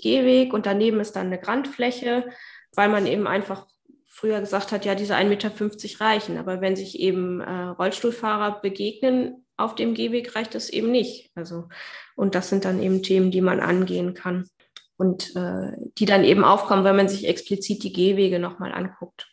Gehweg 0.01 0.53
und 0.53 0.65
daneben 0.65 0.99
ist 0.99 1.15
dann 1.15 1.27
eine 1.27 1.39
Grandfläche, 1.39 2.25
weil 2.73 2.89
man 2.89 3.05
eben 3.05 3.27
einfach 3.27 3.67
früher 4.07 4.39
gesagt 4.39 4.71
hat, 4.71 4.83
ja, 4.83 4.95
diese 4.95 5.15
1,50 5.15 5.27
Meter 5.27 5.51
reichen. 5.99 6.37
Aber 6.39 6.61
wenn 6.61 6.75
sich 6.75 6.99
eben 6.99 7.39
äh, 7.41 7.51
Rollstuhlfahrer 7.51 8.61
begegnen 8.61 9.45
auf 9.57 9.75
dem 9.75 9.93
Gehweg, 9.93 10.35
reicht 10.35 10.55
das 10.55 10.69
eben 10.69 10.89
nicht. 10.89 11.29
Also, 11.35 11.69
und 12.15 12.33
das 12.33 12.49
sind 12.49 12.65
dann 12.65 12.81
eben 12.81 13.03
Themen, 13.03 13.29
die 13.29 13.41
man 13.41 13.59
angehen 13.59 14.15
kann 14.15 14.49
und 14.97 15.35
äh, 15.35 15.73
die 15.99 16.05
dann 16.05 16.23
eben 16.23 16.43
aufkommen, 16.43 16.83
wenn 16.83 16.95
man 16.95 17.09
sich 17.09 17.27
explizit 17.27 17.83
die 17.83 17.93
Gehwege 17.93 18.39
nochmal 18.39 18.73
anguckt 18.73 19.27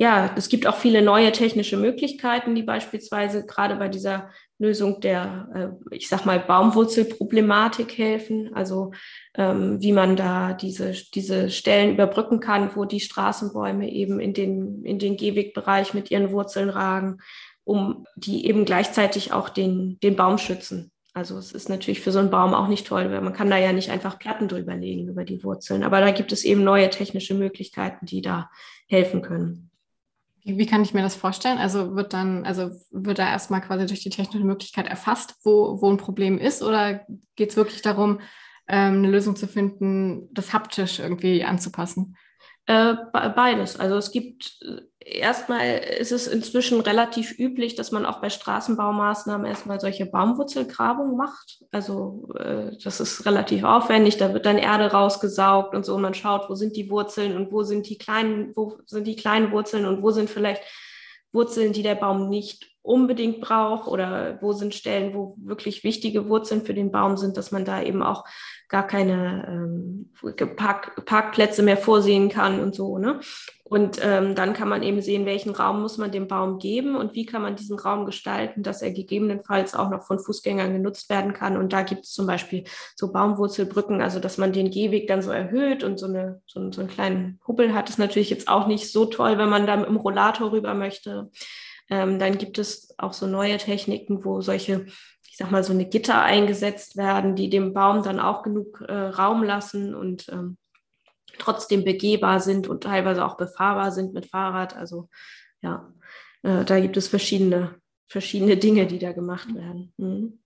ja, 0.00 0.32
es 0.36 0.48
gibt 0.48 0.68
auch 0.68 0.76
viele 0.76 1.02
neue 1.02 1.32
technische 1.32 1.76
Möglichkeiten, 1.76 2.54
die 2.54 2.62
beispielsweise 2.62 3.44
gerade 3.44 3.74
bei 3.74 3.88
dieser 3.88 4.30
Lösung 4.56 5.00
der, 5.00 5.48
äh, 5.90 5.94
ich 5.96 6.08
sag 6.08 6.24
mal, 6.24 6.38
Baumwurzelproblematik 6.38 7.98
helfen. 7.98 8.54
Also 8.54 8.92
ähm, 9.34 9.82
wie 9.82 9.90
man 9.90 10.14
da 10.14 10.52
diese, 10.52 10.92
diese 11.14 11.50
Stellen 11.50 11.94
überbrücken 11.94 12.38
kann, 12.38 12.70
wo 12.76 12.84
die 12.84 13.00
Straßenbäume 13.00 13.90
eben 13.90 14.20
in 14.20 14.34
den, 14.34 14.84
in 14.84 15.00
den 15.00 15.16
Gehwegbereich 15.16 15.94
mit 15.94 16.12
ihren 16.12 16.30
Wurzeln 16.30 16.70
ragen, 16.70 17.18
um 17.64 18.06
die 18.14 18.46
eben 18.46 18.64
gleichzeitig 18.64 19.32
auch 19.32 19.48
den, 19.48 19.98
den 19.98 20.14
Baum 20.14 20.38
schützen. 20.38 20.92
Also 21.12 21.36
es 21.38 21.50
ist 21.50 21.68
natürlich 21.68 22.00
für 22.00 22.12
so 22.12 22.20
einen 22.20 22.30
Baum 22.30 22.54
auch 22.54 22.68
nicht 22.68 22.86
toll, 22.86 23.10
weil 23.10 23.20
man 23.20 23.32
kann 23.32 23.50
da 23.50 23.56
ja 23.56 23.72
nicht 23.72 23.90
einfach 23.90 24.20
Platten 24.20 24.46
drüber 24.46 24.76
legen 24.76 25.08
über 25.08 25.24
die 25.24 25.42
Wurzeln. 25.42 25.82
Aber 25.82 25.98
da 26.00 26.12
gibt 26.12 26.30
es 26.30 26.44
eben 26.44 26.62
neue 26.62 26.88
technische 26.88 27.34
Möglichkeiten, 27.34 28.06
die 28.06 28.22
da 28.22 28.48
helfen 28.86 29.22
können. 29.22 29.68
Wie 30.56 30.66
kann 30.66 30.82
ich 30.82 30.94
mir 30.94 31.02
das 31.02 31.14
vorstellen? 31.14 31.58
Also 31.58 31.94
wird 31.94 32.14
dann, 32.14 32.44
also 32.44 32.70
wird 32.90 33.18
da 33.18 33.28
erstmal 33.28 33.60
quasi 33.60 33.86
durch 33.86 34.00
die 34.00 34.10
technische 34.10 34.44
Möglichkeit 34.44 34.86
erfasst, 34.86 35.36
wo, 35.44 35.82
wo 35.82 35.90
ein 35.90 35.98
Problem 35.98 36.38
ist, 36.38 36.62
oder 36.62 37.06
geht 37.36 37.50
es 37.50 37.56
wirklich 37.56 37.82
darum, 37.82 38.20
ähm, 38.66 38.98
eine 38.98 39.10
Lösung 39.10 39.36
zu 39.36 39.46
finden, 39.46 40.28
das 40.32 40.54
haptisch 40.54 41.00
irgendwie 41.00 41.44
anzupassen? 41.44 42.16
Äh, 42.66 42.94
beides. 43.12 43.78
Also 43.78 43.96
es 43.96 44.10
gibt 44.10 44.58
erstmal 45.10 45.78
ist 45.78 46.12
es 46.12 46.26
inzwischen 46.26 46.80
relativ 46.80 47.38
üblich, 47.38 47.74
dass 47.74 47.92
man 47.92 48.06
auch 48.06 48.20
bei 48.20 48.30
Straßenbaumaßnahmen 48.30 49.46
erstmal 49.46 49.80
solche 49.80 50.06
Baumwurzelgrabungen 50.06 51.16
macht. 51.16 51.64
Also 51.70 52.28
äh, 52.38 52.76
das 52.82 53.00
ist 53.00 53.24
relativ 53.26 53.64
aufwendig. 53.64 54.16
Da 54.16 54.32
wird 54.32 54.46
dann 54.46 54.58
Erde 54.58 54.92
rausgesaugt 54.92 55.74
und 55.74 55.84
so. 55.84 55.94
Und 55.94 56.02
man 56.02 56.14
schaut, 56.14 56.48
wo 56.48 56.54
sind 56.54 56.76
die 56.76 56.90
Wurzeln 56.90 57.36
und 57.36 57.52
wo 57.52 57.62
sind 57.62 57.88
die 57.88 57.98
kleinen, 57.98 58.54
wo 58.54 58.78
sind 58.86 59.06
die 59.06 59.16
kleinen 59.16 59.52
Wurzeln 59.52 59.86
und 59.86 60.02
wo 60.02 60.10
sind 60.10 60.30
vielleicht 60.30 60.62
Wurzeln, 61.32 61.72
die 61.72 61.82
der 61.82 61.94
Baum 61.94 62.28
nicht 62.28 62.66
unbedingt 62.82 63.40
braucht 63.40 63.88
oder 63.88 64.38
wo 64.40 64.52
sind 64.52 64.74
Stellen, 64.74 65.14
wo 65.14 65.34
wirklich 65.38 65.84
wichtige 65.84 66.28
Wurzeln 66.28 66.62
für 66.62 66.74
den 66.74 66.90
Baum 66.90 67.16
sind, 67.16 67.36
dass 67.36 67.52
man 67.52 67.64
da 67.64 67.82
eben 67.82 68.02
auch 68.02 68.24
gar 68.68 68.86
keine 68.86 69.46
ähm, 69.48 70.10
Park 70.56 71.04
Parkplätze 71.06 71.62
mehr 71.62 71.76
vorsehen 71.76 72.28
kann 72.28 72.60
und 72.60 72.74
so. 72.74 72.98
Ne? 72.98 73.20
Und 73.64 73.98
ähm, 74.02 74.34
dann 74.34 74.54
kann 74.54 74.68
man 74.68 74.82
eben 74.82 75.02
sehen, 75.02 75.26
welchen 75.26 75.50
Raum 75.50 75.82
muss 75.82 75.98
man 75.98 76.10
dem 76.10 76.28
Baum 76.28 76.58
geben 76.58 76.96
und 76.96 77.14
wie 77.14 77.26
kann 77.26 77.42
man 77.42 77.56
diesen 77.56 77.78
Raum 77.78 78.06
gestalten, 78.06 78.62
dass 78.62 78.80
er 78.80 78.92
gegebenenfalls 78.92 79.74
auch 79.74 79.90
noch 79.90 80.04
von 80.04 80.18
Fußgängern 80.18 80.72
genutzt 80.72 81.10
werden 81.10 81.34
kann. 81.34 81.58
Und 81.58 81.72
da 81.72 81.82
gibt 81.82 82.04
es 82.04 82.12
zum 82.12 82.26
Beispiel 82.26 82.64
so 82.96 83.12
Baumwurzelbrücken, 83.12 84.00
also 84.00 84.20
dass 84.20 84.38
man 84.38 84.52
den 84.52 84.70
Gehweg 84.70 85.06
dann 85.08 85.20
so 85.20 85.30
erhöht 85.30 85.84
und 85.84 85.98
so, 85.98 86.06
eine, 86.06 86.40
so, 86.46 86.72
so 86.72 86.80
einen 86.80 86.90
kleinen 86.90 87.40
Hubbel 87.46 87.74
hat. 87.74 87.90
Ist 87.90 87.98
natürlich 87.98 88.30
jetzt 88.30 88.48
auch 88.48 88.66
nicht 88.66 88.90
so 88.90 89.04
toll, 89.04 89.36
wenn 89.36 89.50
man 89.50 89.66
da 89.66 89.76
mit 89.76 89.88
dem 89.88 89.96
Rollator 89.96 90.52
rüber 90.52 90.72
möchte. 90.72 91.30
Ähm, 91.90 92.18
dann 92.18 92.38
gibt 92.38 92.58
es 92.58 92.94
auch 92.98 93.12
so 93.12 93.26
neue 93.26 93.56
Techniken, 93.58 94.24
wo 94.24 94.40
solche 94.40 94.86
ich 95.38 95.44
sag 95.44 95.52
mal, 95.52 95.62
so 95.62 95.72
eine 95.72 95.88
Gitter 95.88 96.20
eingesetzt 96.20 96.96
werden, 96.96 97.36
die 97.36 97.48
dem 97.48 97.72
Baum 97.72 98.02
dann 98.02 98.18
auch 98.18 98.42
genug 98.42 98.80
äh, 98.80 98.92
Raum 98.92 99.44
lassen 99.44 99.94
und 99.94 100.28
ähm, 100.30 100.58
trotzdem 101.38 101.84
begehbar 101.84 102.40
sind 102.40 102.66
und 102.66 102.82
teilweise 102.82 103.24
auch 103.24 103.36
befahrbar 103.36 103.92
sind 103.92 104.14
mit 104.14 104.26
Fahrrad. 104.26 104.76
Also 104.76 105.08
ja, 105.62 105.92
äh, 106.42 106.64
da 106.64 106.80
gibt 106.80 106.96
es 106.96 107.06
verschiedene, 107.06 107.80
verschiedene 108.08 108.56
Dinge, 108.56 108.88
die 108.88 108.98
da 108.98 109.12
gemacht 109.12 109.54
werden. 109.54 109.92
Mhm. 109.96 110.40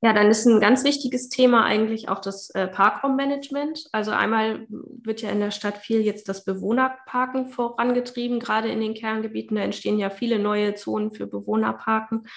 Ja, 0.00 0.12
dann 0.12 0.28
ist 0.28 0.46
ein 0.46 0.60
ganz 0.60 0.84
wichtiges 0.84 1.28
Thema 1.28 1.64
eigentlich 1.64 2.08
auch 2.08 2.20
das 2.20 2.50
äh, 2.50 2.68
Parkraummanagement. 2.68 3.86
Also 3.90 4.12
einmal 4.12 4.66
wird 4.68 5.22
ja 5.22 5.30
in 5.30 5.40
der 5.40 5.50
Stadt 5.50 5.78
viel 5.78 6.02
jetzt 6.02 6.28
das 6.28 6.44
Bewohnerparken 6.44 7.48
vorangetrieben, 7.48 8.38
gerade 8.38 8.68
in 8.68 8.80
den 8.80 8.94
Kerngebieten. 8.94 9.56
Da 9.56 9.62
entstehen 9.62 9.98
ja 9.98 10.08
viele 10.08 10.38
neue 10.38 10.74
Zonen 10.74 11.10
für 11.10 11.26
Bewohnerparken. 11.26 12.28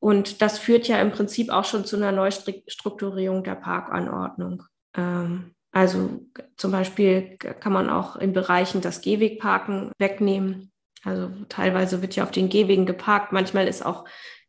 Und 0.00 0.42
das 0.42 0.58
führt 0.58 0.88
ja 0.88 1.00
im 1.00 1.12
Prinzip 1.12 1.50
auch 1.50 1.64
schon 1.64 1.84
zu 1.84 1.96
einer 1.96 2.10
Neustrukturierung 2.10 3.44
der 3.44 3.54
Parkanordnung. 3.54 4.64
Ähm, 4.96 5.54
also 5.70 6.22
zum 6.56 6.72
Beispiel 6.72 7.36
kann 7.36 7.72
man 7.72 7.90
auch 7.90 8.16
in 8.16 8.32
Bereichen 8.32 8.80
das 8.80 9.02
Gehwegparken 9.02 9.92
wegnehmen. 9.98 10.72
Also 11.04 11.30
teilweise 11.48 12.02
wird 12.02 12.16
ja 12.16 12.24
auf 12.24 12.32
den 12.32 12.48
Gehwegen 12.48 12.86
geparkt. 12.86 13.32
Manchmal 13.32 13.68
ist 13.68 13.86
auch 13.86 14.04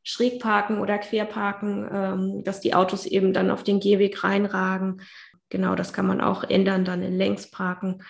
Schrägparken 0.09 0.79
oder 0.79 0.97
Querparken, 0.97 1.87
ähm, 1.91 2.43
dass 2.43 2.61
die 2.61 2.73
Autos 2.73 3.05
eben 3.05 3.31
dann 3.31 3.51
auf 3.51 3.63
den 3.63 3.79
Gehweg 3.79 4.23
reinragen. 4.23 5.03
Genau, 5.49 5.75
das 5.75 5.93
kann 5.93 6.07
man 6.07 6.19
auch 6.19 6.43
ändern, 6.43 6.83
dann 6.83 7.03
in 7.03 7.15
Längsparken. 7.15 8.01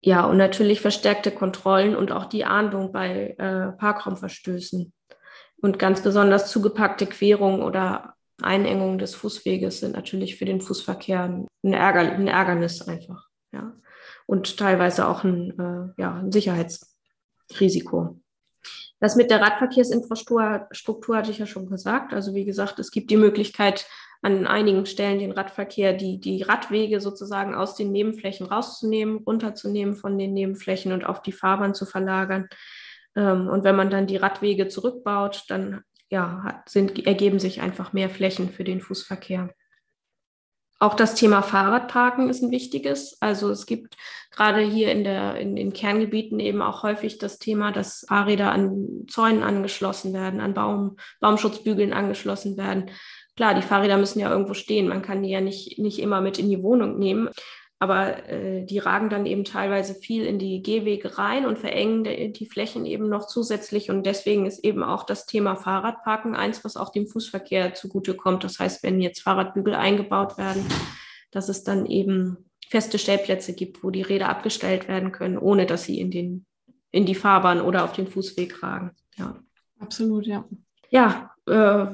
Ja, 0.00 0.24
und 0.24 0.36
natürlich 0.36 0.80
verstärkte 0.80 1.30
Kontrollen 1.30 1.94
und 1.94 2.10
auch 2.10 2.24
die 2.24 2.44
Ahndung 2.44 2.90
bei 2.90 3.36
äh, 3.38 3.70
Parkraumverstößen. 3.78 4.92
Und 5.62 5.78
ganz 5.78 6.02
besonders 6.02 6.50
zugepackte 6.50 7.06
Querungen 7.06 7.62
oder 7.62 8.14
Einengungen 8.42 8.98
des 8.98 9.14
Fußweges 9.14 9.80
sind 9.80 9.92
natürlich 9.94 10.36
für 10.36 10.44
den 10.44 10.60
Fußverkehr 10.60 11.46
ein, 11.62 11.72
Ärger, 11.72 12.00
ein 12.00 12.26
Ärgernis 12.26 12.82
einfach. 12.82 13.28
Ja. 13.52 13.74
Und 14.26 14.56
teilweise 14.56 15.06
auch 15.06 15.22
ein, 15.22 15.56
äh, 15.58 16.02
ja, 16.02 16.16
ein 16.16 16.32
Sicherheitsrisiko. 16.32 18.20
Das 18.98 19.16
mit 19.16 19.30
der 19.30 19.40
Radverkehrsinfrastruktur 19.40 21.16
hatte 21.16 21.30
ich 21.30 21.38
ja 21.38 21.46
schon 21.46 21.68
gesagt. 21.68 22.14
Also 22.14 22.34
wie 22.34 22.44
gesagt, 22.44 22.78
es 22.78 22.90
gibt 22.90 23.10
die 23.10 23.16
Möglichkeit, 23.16 23.86
an 24.22 24.46
einigen 24.46 24.86
Stellen 24.86 25.18
den 25.18 25.32
Radverkehr, 25.32 25.92
die, 25.92 26.18
die 26.18 26.42
Radwege 26.42 27.00
sozusagen 27.00 27.54
aus 27.54 27.76
den 27.76 27.92
Nebenflächen 27.92 28.46
rauszunehmen, 28.46 29.18
runterzunehmen 29.18 29.94
von 29.94 30.18
den 30.18 30.32
Nebenflächen 30.32 30.92
und 30.92 31.04
auf 31.04 31.22
die 31.22 31.32
Fahrbahn 31.32 31.74
zu 31.74 31.86
verlagern. 31.86 32.48
Ähm, 33.14 33.48
und 33.48 33.64
wenn 33.64 33.76
man 33.76 33.90
dann 33.90 34.06
die 34.06 34.16
Radwege 34.16 34.68
zurückbaut, 34.68 35.44
dann 35.48 35.82
ja, 36.08 36.62
sind, 36.66 37.06
ergeben 37.06 37.38
sich 37.38 37.60
einfach 37.60 37.92
mehr 37.92 38.10
Flächen 38.10 38.50
für 38.50 38.64
den 38.64 38.80
Fußverkehr. 38.80 39.50
Auch 40.78 40.94
das 40.94 41.14
Thema 41.14 41.42
Fahrradparken 41.42 42.28
ist 42.28 42.42
ein 42.42 42.50
wichtiges. 42.50 43.16
Also 43.20 43.50
es 43.50 43.64
gibt 43.64 43.96
gerade 44.30 44.60
hier 44.60 44.92
in, 44.92 45.04
der, 45.04 45.36
in 45.36 45.56
den 45.56 45.72
Kerngebieten 45.72 46.38
eben 46.38 46.60
auch 46.60 46.82
häufig 46.82 47.16
das 47.16 47.38
Thema, 47.38 47.72
dass 47.72 48.04
Fahrräder 48.06 48.52
an 48.52 49.06
Zäunen 49.08 49.42
angeschlossen 49.42 50.12
werden, 50.12 50.40
an 50.40 50.52
Baum, 50.52 50.96
Baumschutzbügeln 51.20 51.94
angeschlossen 51.94 52.58
werden. 52.58 52.90
Klar, 53.36 53.54
die 53.54 53.62
Fahrräder 53.62 53.96
müssen 53.96 54.20
ja 54.20 54.30
irgendwo 54.30 54.54
stehen. 54.54 54.88
Man 54.88 55.02
kann 55.02 55.22
die 55.22 55.30
ja 55.30 55.40
nicht, 55.40 55.78
nicht 55.78 55.98
immer 55.98 56.20
mit 56.20 56.38
in 56.38 56.50
die 56.50 56.62
Wohnung 56.62 56.98
nehmen. 56.98 57.30
Aber 57.78 58.28
äh, 58.28 58.64
die 58.64 58.78
ragen 58.78 59.10
dann 59.10 59.26
eben 59.26 59.44
teilweise 59.44 59.94
viel 59.94 60.24
in 60.24 60.38
die 60.38 60.62
Gehwege 60.62 61.18
rein 61.18 61.44
und 61.44 61.58
verengen 61.58 62.04
die, 62.04 62.32
die 62.32 62.46
Flächen 62.46 62.86
eben 62.86 63.08
noch 63.08 63.26
zusätzlich. 63.26 63.90
Und 63.90 64.06
deswegen 64.06 64.46
ist 64.46 64.64
eben 64.64 64.82
auch 64.82 65.04
das 65.04 65.26
Thema 65.26 65.56
Fahrradparken 65.56 66.34
eins, 66.34 66.64
was 66.64 66.76
auch 66.76 66.90
dem 66.90 67.06
Fußverkehr 67.06 67.74
zugutekommt. 67.74 68.44
Das 68.44 68.58
heißt, 68.58 68.82
wenn 68.82 69.00
jetzt 69.00 69.20
Fahrradbügel 69.20 69.74
eingebaut 69.74 70.38
werden, 70.38 70.64
dass 71.30 71.50
es 71.50 71.64
dann 71.64 71.84
eben 71.84 72.48
feste 72.68 72.98
Stellplätze 72.98 73.54
gibt, 73.54 73.84
wo 73.84 73.90
die 73.90 74.02
Räder 74.02 74.30
abgestellt 74.30 74.88
werden 74.88 75.12
können, 75.12 75.36
ohne 75.36 75.66
dass 75.66 75.84
sie 75.84 76.00
in, 76.00 76.10
den, 76.10 76.46
in 76.90 77.04
die 77.04 77.14
Fahrbahn 77.14 77.60
oder 77.60 77.84
auf 77.84 77.92
den 77.92 78.08
Fußweg 78.08 78.62
ragen. 78.62 78.92
Ja. 79.16 79.38
Absolut, 79.78 80.26
ja. 80.26 80.44
Ja, 80.88 81.35
äh, 81.46 81.86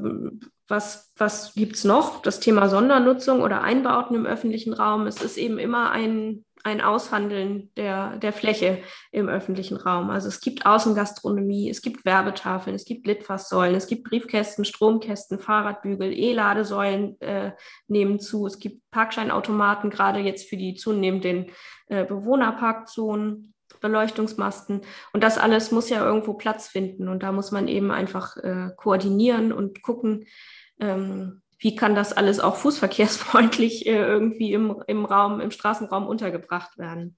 was, 0.69 1.13
was 1.17 1.55
gibt 1.55 1.77
es 1.77 1.85
noch? 1.85 2.23
Das 2.23 2.41
Thema 2.41 2.69
Sondernutzung 2.69 3.43
oder 3.43 3.63
Einbauten 3.63 4.17
im 4.17 4.27
öffentlichen 4.27 4.73
Raum. 4.73 5.07
Es 5.07 5.21
ist 5.21 5.37
eben 5.37 5.59
immer 5.59 5.91
ein, 5.91 6.45
ein 6.65 6.81
Aushandeln 6.81 7.71
der, 7.77 8.17
der 8.17 8.33
Fläche 8.33 8.79
im 9.11 9.29
öffentlichen 9.29 9.77
Raum. 9.77 10.09
Also 10.09 10.29
es 10.29 10.41
gibt 10.41 10.65
Außengastronomie, 10.65 11.69
es 11.69 11.83
gibt 11.83 12.05
Werbetafeln, 12.05 12.75
es 12.75 12.87
gibt 12.87 13.07
Litfaßsäulen, 13.07 13.75
es 13.75 13.87
gibt 13.87 14.05
Briefkästen, 14.05 14.65
Stromkästen, 14.65 15.39
Fahrradbügel, 15.39 16.13
E-Ladesäulen 16.13 17.21
äh, 17.21 17.53
nehmen 17.89 18.19
zu. 18.19 18.47
Es 18.47 18.59
gibt 18.59 18.81
Parkscheinautomaten, 18.91 19.91
gerade 19.91 20.21
jetzt 20.21 20.49
für 20.49 20.57
die 20.57 20.75
zunehmenden 20.75 21.51
äh, 21.89 22.05
Bewohnerparkzonen. 22.05 23.52
Beleuchtungsmasten. 23.81 24.83
Und 25.13 25.23
das 25.23 25.39
alles 25.39 25.71
muss 25.71 25.89
ja 25.89 26.05
irgendwo 26.05 26.35
Platz 26.35 26.69
finden. 26.69 27.09
Und 27.09 27.23
da 27.23 27.33
muss 27.33 27.51
man 27.51 27.69
eben 27.69 27.91
einfach 27.91 28.37
äh, 28.37 28.71
koordinieren 28.77 29.53
und 29.53 29.83
gucken, 29.83 30.27
ähm, 30.81 31.43
wie 31.59 31.77
kann 31.77 31.95
das 31.95 32.13
alles 32.13 32.41
auch 32.41 32.57
fußverkehrsfreundlich 32.57 33.87
äh, 33.87 33.97
irgendwie 33.97 34.53
im, 34.53 34.83
im 34.87 35.05
Raum, 35.05 35.41
im 35.41 35.53
Straßenraum 35.53 36.07
untergebracht 36.07 36.77
werden. 36.77 37.17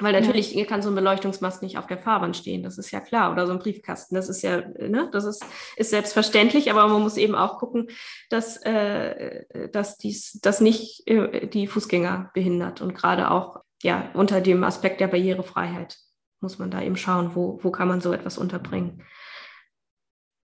Weil 0.00 0.18
natürlich 0.18 0.54
ja. 0.54 0.64
kann 0.64 0.80
so 0.80 0.88
ein 0.88 0.94
Beleuchtungsmast 0.94 1.62
nicht 1.62 1.76
auf 1.76 1.86
der 1.86 1.98
Fahrbahn 1.98 2.32
stehen, 2.32 2.62
das 2.62 2.78
ist 2.78 2.90
ja 2.90 3.00
klar. 3.00 3.30
Oder 3.30 3.46
so 3.46 3.52
ein 3.52 3.58
Briefkasten, 3.58 4.14
das 4.14 4.28
ist 4.28 4.42
ja, 4.42 4.62
ne, 4.78 5.08
das 5.12 5.24
ist, 5.24 5.44
ist 5.76 5.90
selbstverständlich, 5.90 6.70
aber 6.70 6.88
man 6.88 7.02
muss 7.02 7.18
eben 7.18 7.34
auch 7.34 7.58
gucken, 7.58 7.88
dass, 8.30 8.56
äh, 8.62 9.68
dass 9.70 9.98
dies 9.98 10.38
das 10.42 10.60
nicht 10.62 11.06
äh, 11.06 11.46
die 11.46 11.66
Fußgänger 11.66 12.30
behindert. 12.32 12.80
Und 12.80 12.94
gerade 12.94 13.30
auch 13.30 13.60
ja, 13.82 14.10
unter 14.14 14.40
dem 14.40 14.64
Aspekt 14.64 15.00
der 15.00 15.08
Barrierefreiheit 15.08 15.98
muss 16.40 16.58
man 16.58 16.70
da 16.70 16.82
eben 16.82 16.96
schauen, 16.96 17.34
wo, 17.34 17.58
wo 17.62 17.70
kann 17.70 17.88
man 17.88 18.00
so 18.00 18.12
etwas 18.12 18.38
unterbringen. 18.38 19.02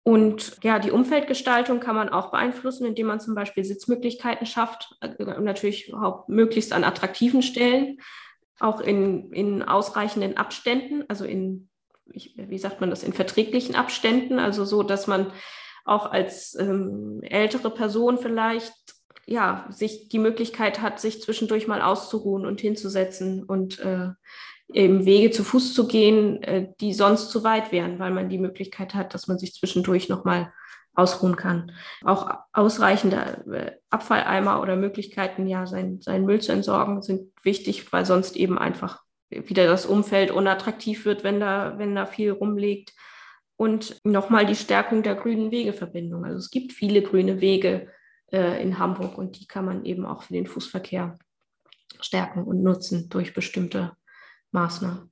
Und 0.03 0.57
ja, 0.63 0.77
die 0.77 0.91
Umfeldgestaltung 0.91 1.79
kann 1.79 1.95
man 1.95 2.09
auch 2.09 2.29
beeinflussen, 2.29 2.85
indem 2.85 3.07
man 3.07 3.19
zum 3.19 3.33
Beispiel 3.33 3.63
Sitzmöglichkeiten 3.63 4.45
schafft, 4.45 4.95
äh, 5.01 5.23
natürlich 5.39 5.91
möglichst 6.27 6.73
an 6.73 6.83
attraktiven 6.83 7.41
Stellen, 7.41 7.97
auch 8.59 8.81
in, 8.81 9.31
in 9.33 9.63
ausreichenden 9.63 10.37
Abständen, 10.37 11.03
also 11.07 11.25
in, 11.25 11.69
wie 12.05 12.57
sagt 12.59 12.81
man 12.81 12.91
das, 12.91 13.03
in 13.03 13.13
verträglichen 13.13 13.75
Abständen, 13.75 14.37
also 14.37 14.63
so, 14.63 14.83
dass 14.83 15.07
man 15.07 15.31
auch 15.85 16.11
als 16.11 16.55
ähm, 16.59 17.21
ältere 17.23 17.69
Person 17.69 18.17
vielleicht 18.17 18.94
ja, 19.25 19.65
sich 19.69 20.09
die 20.09 20.19
Möglichkeit 20.19 20.81
hat, 20.81 20.99
sich 20.99 21.21
zwischendurch 21.21 21.67
mal 21.67 21.81
auszuruhen 21.81 22.45
und 22.45 22.61
hinzusetzen 22.61 23.43
und 23.43 23.79
äh, 23.79 24.09
eben 24.73 25.05
Wege 25.05 25.31
zu 25.31 25.43
Fuß 25.43 25.73
zu 25.73 25.87
gehen, 25.87 26.41
äh, 26.43 26.67
die 26.79 26.93
sonst 26.93 27.31
zu 27.31 27.43
weit 27.43 27.71
wären, 27.71 27.99
weil 27.99 28.11
man 28.11 28.29
die 28.29 28.37
Möglichkeit 28.37 28.93
hat, 28.93 29.13
dass 29.13 29.27
man 29.27 29.37
sich 29.37 29.53
zwischendurch 29.53 30.09
nochmal 30.09 30.53
ausruhen 30.93 31.35
kann. 31.35 31.71
Auch 32.03 32.31
ausreichende 32.53 33.43
äh, 33.51 33.71
Abfalleimer 33.89 34.61
oder 34.61 34.75
Möglichkeiten, 34.75 35.47
ja, 35.47 35.67
sein, 35.67 35.99
sein 36.01 36.25
Müll 36.25 36.41
zu 36.41 36.51
entsorgen, 36.51 37.01
sind 37.01 37.31
wichtig, 37.43 37.91
weil 37.91 38.05
sonst 38.05 38.35
eben 38.35 38.57
einfach 38.57 39.01
wieder 39.29 39.65
das 39.65 39.85
Umfeld 39.85 40.31
unattraktiv 40.31 41.05
wird, 41.05 41.23
wenn 41.23 41.39
da, 41.39 41.77
wenn 41.77 41.95
da 41.95 42.05
viel 42.05 42.31
rumliegt. 42.31 42.93
Und 43.57 43.97
nochmal 44.03 44.45
die 44.45 44.55
Stärkung 44.55 45.01
der 45.01 45.15
grünen 45.15 45.49
Wegeverbindung. 45.51 46.25
Also 46.25 46.37
es 46.37 46.51
gibt 46.51 46.73
viele 46.73 47.01
grüne 47.01 47.39
Wege 47.39 47.87
äh, 48.35 48.61
in 48.61 48.77
Hamburg 48.77 49.17
und 49.17 49.39
die 49.39 49.47
kann 49.47 49.65
man 49.65 49.85
eben 49.85 50.05
auch 50.05 50.23
für 50.23 50.33
den 50.33 50.45
Fußverkehr 50.45 51.17
stärken 52.01 52.43
und 52.43 52.61
nutzen 52.61 53.09
durch 53.09 53.33
bestimmte 53.33 53.95
Maßnahmen. 54.51 55.11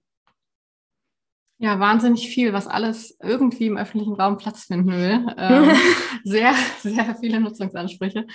Ja, 1.60 1.80
wahnsinnig 1.80 2.28
viel, 2.28 2.52
was 2.52 2.68
alles 2.68 3.18
irgendwie 3.22 3.68
im 3.68 3.78
öffentlichen 3.78 4.16
Raum 4.16 4.38
Platz 4.38 4.66
finden 4.66 4.92
will. 4.92 5.34
Ähm, 5.38 5.72
sehr, 6.26 6.54
sehr 6.80 7.16
viele 7.16 7.40
Nutzungsansprüche. 7.40 8.28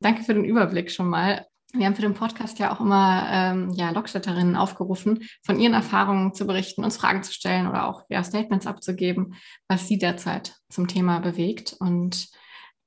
Danke 0.00 0.22
für 0.22 0.34
den 0.34 0.44
Überblick 0.44 0.90
schon 0.90 1.08
mal. 1.08 1.46
Wir 1.72 1.86
haben 1.86 1.94
für 1.94 2.02
den 2.02 2.14
Podcast 2.14 2.58
ja 2.58 2.72
auch 2.72 2.80
immer 2.80 3.26
ähm, 3.30 3.70
ja, 3.70 3.90
Lokstädterinnen 3.90 4.54
aufgerufen, 4.54 5.24
von 5.42 5.58
ihren 5.58 5.72
Erfahrungen 5.72 6.34
zu 6.34 6.46
berichten, 6.46 6.84
uns 6.84 6.98
Fragen 6.98 7.22
zu 7.22 7.32
stellen 7.32 7.66
oder 7.66 7.88
auch 7.88 8.02
ja, 8.10 8.22
Statements 8.22 8.66
abzugeben, 8.66 9.34
was 9.66 9.88
sie 9.88 9.98
derzeit 9.98 10.54
zum 10.68 10.86
Thema 10.86 11.20
bewegt. 11.20 11.74
Und 11.80 12.28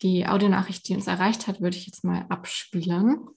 die 0.02 0.28
Audionachricht, 0.28 0.88
die 0.88 0.96
uns 0.96 1.08
erreicht 1.08 1.48
hat, 1.48 1.62
würde 1.62 1.78
ich 1.78 1.88
jetzt 1.88 2.04
mal 2.04 2.26
abspielen. 2.30 3.28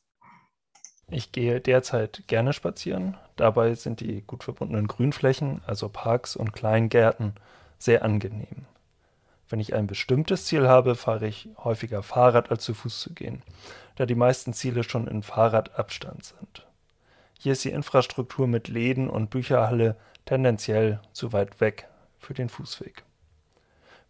Ich 1.10 1.32
gehe 1.32 1.60
derzeit 1.60 2.22
gerne 2.28 2.52
spazieren. 2.52 3.16
Dabei 3.36 3.74
sind 3.74 4.00
die 4.00 4.22
gut 4.22 4.44
verbundenen 4.44 4.86
Grünflächen, 4.86 5.60
also 5.66 5.88
Parks 5.88 6.36
und 6.36 6.52
Kleingärten, 6.52 7.34
sehr 7.78 8.04
angenehm. 8.04 8.66
Wenn 9.48 9.58
ich 9.58 9.74
ein 9.74 9.88
bestimmtes 9.88 10.44
Ziel 10.44 10.68
habe, 10.68 10.94
fahre 10.94 11.26
ich 11.26 11.48
häufiger 11.58 12.04
Fahrrad 12.04 12.52
als 12.52 12.62
zu 12.62 12.74
Fuß 12.74 13.00
zu 13.00 13.12
gehen, 13.12 13.42
da 13.96 14.06
die 14.06 14.14
meisten 14.14 14.52
Ziele 14.52 14.84
schon 14.84 15.08
in 15.08 15.24
Fahrradabstand 15.24 16.24
sind. 16.24 16.66
Hier 17.40 17.52
ist 17.52 17.64
die 17.64 17.70
Infrastruktur 17.70 18.46
mit 18.46 18.68
Läden 18.68 19.10
und 19.10 19.30
Bücherhalle 19.30 19.96
tendenziell 20.26 21.00
zu 21.12 21.32
weit 21.32 21.60
weg 21.60 21.88
für 22.18 22.34
den 22.34 22.48
Fußweg. 22.48 23.02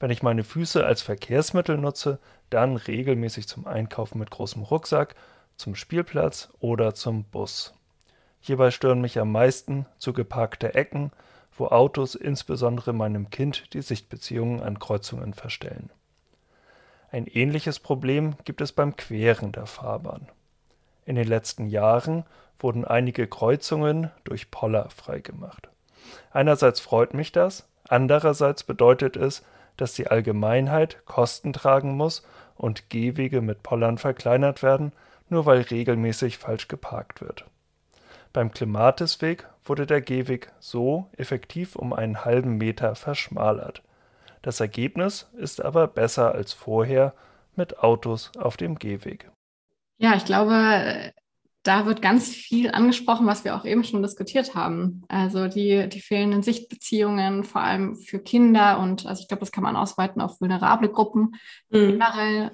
Wenn 0.01 0.11
ich 0.11 0.23
meine 0.23 0.45
Füße 0.45 0.85
als 0.85 1.03
Verkehrsmittel 1.03 1.77
nutze, 1.77 2.19
dann 2.49 2.77
regelmäßig 2.77 3.47
zum 3.47 3.67
Einkaufen 3.67 4.19
mit 4.19 4.31
großem 4.31 4.63
Rucksack 4.63 5.15
zum 5.57 5.75
Spielplatz 5.75 6.49
oder 6.59 6.95
zum 6.95 7.25
Bus. 7.25 7.75
Hierbei 8.41 8.71
stören 8.71 9.03
mich 9.03 9.19
am 9.19 9.31
meisten 9.31 9.85
zu 9.99 10.15
geparkte 10.15 10.75
Ecken, 10.75 11.13
wo 11.57 11.67
Autos 11.67 12.15
insbesondere 12.15 12.95
meinem 12.95 13.29
Kind 13.29 13.75
die 13.75 13.83
Sichtbeziehungen 13.83 14.63
an 14.63 14.79
Kreuzungen 14.79 15.35
verstellen. 15.35 15.91
Ein 17.13 17.27
ähnliches 17.27 17.79
Problem 17.79 18.37
gibt 18.45 18.63
es 18.63 18.73
beim 18.73 18.97
Queren 18.97 19.53
der 19.53 19.67
Fahrbahn. 19.67 20.29
In 21.05 21.17
den 21.17 21.29
letzten 21.29 21.67
Jahren 21.67 22.25
wurden 22.59 22.87
einige 22.87 23.27
Kreuzungen 23.27 24.11
durch 24.25 24.51
Poller 24.51 24.89
freigemacht. 24.89 25.69
Einerseits 26.31 26.81
freut 26.81 27.13
mich 27.13 27.33
das, 27.33 27.69
andererseits 27.87 28.65
bedeutet 28.65 29.17
es, 29.17 29.43
dass 29.77 29.95
die 29.95 30.09
Allgemeinheit 30.09 31.05
Kosten 31.07 31.53
tragen 31.53 31.97
muss 31.97 32.27
und 32.57 32.91
Gehwege 32.91 33.41
mit 33.41 33.63
Pollern 33.63 33.99
verkleinert 33.99 34.63
werden, 34.63 34.93
nur 35.29 35.47
weil 35.47 35.63
regelmäßig 35.63 36.39
falsch 36.39 36.69
geparkt 36.69 37.21
wird. 37.21 37.45
Beim 38.33 38.53
Klimatisweg 38.53 39.49
wurde 39.65 39.87
der 39.87 40.01
Gehweg 40.01 40.53
so 40.61 41.09
effektiv 41.17 41.77
um 41.77 41.93
einen 41.93 42.25
halben 42.25 42.59
Meter 42.59 42.95
verschmalert. 42.95 43.83
Das 44.43 44.61
Ergebnis 44.61 45.29
ist 45.37 45.63
aber 45.63 45.87
besser 45.87 46.33
als 46.33 46.53
vorher 46.53 47.13
mit 47.57 47.79
Autos 47.81 48.33
auf 48.39 48.57
dem 48.57 48.79
Gehweg. 48.79 49.31
Ja, 49.99 50.15
ich 50.15 50.25
glaube, 50.25 51.13
da 51.63 51.85
wird 51.85 52.01
ganz 52.01 52.29
viel 52.29 52.71
angesprochen, 52.71 53.27
was 53.27 53.45
wir 53.45 53.55
auch 53.55 53.65
eben 53.65 53.85
schon 53.85 54.03
diskutiert 54.03 54.55
haben. 54.55 55.03
Also 55.09 55.47
die, 55.47 55.89
die 55.89 56.01
fehlenden 56.01 56.43
Sichtbeziehungen, 56.43 57.45
vor 57.45 57.61
allem 57.61 57.97
für 57.97 58.19
Kinder 58.19 58.79
und 58.79 59.07
also 59.07 59.21
ich 59.21 59.29
glaube, 59.29 59.41
das 59.41 59.53
kann 59.53 59.65
man 59.65 59.77
ausweiten 59.77 60.23
auf 60.23 60.41
vulnerable 60.41 60.89
Gruppen 60.89 61.35
mhm. 61.71 61.93
generell. 61.93 62.51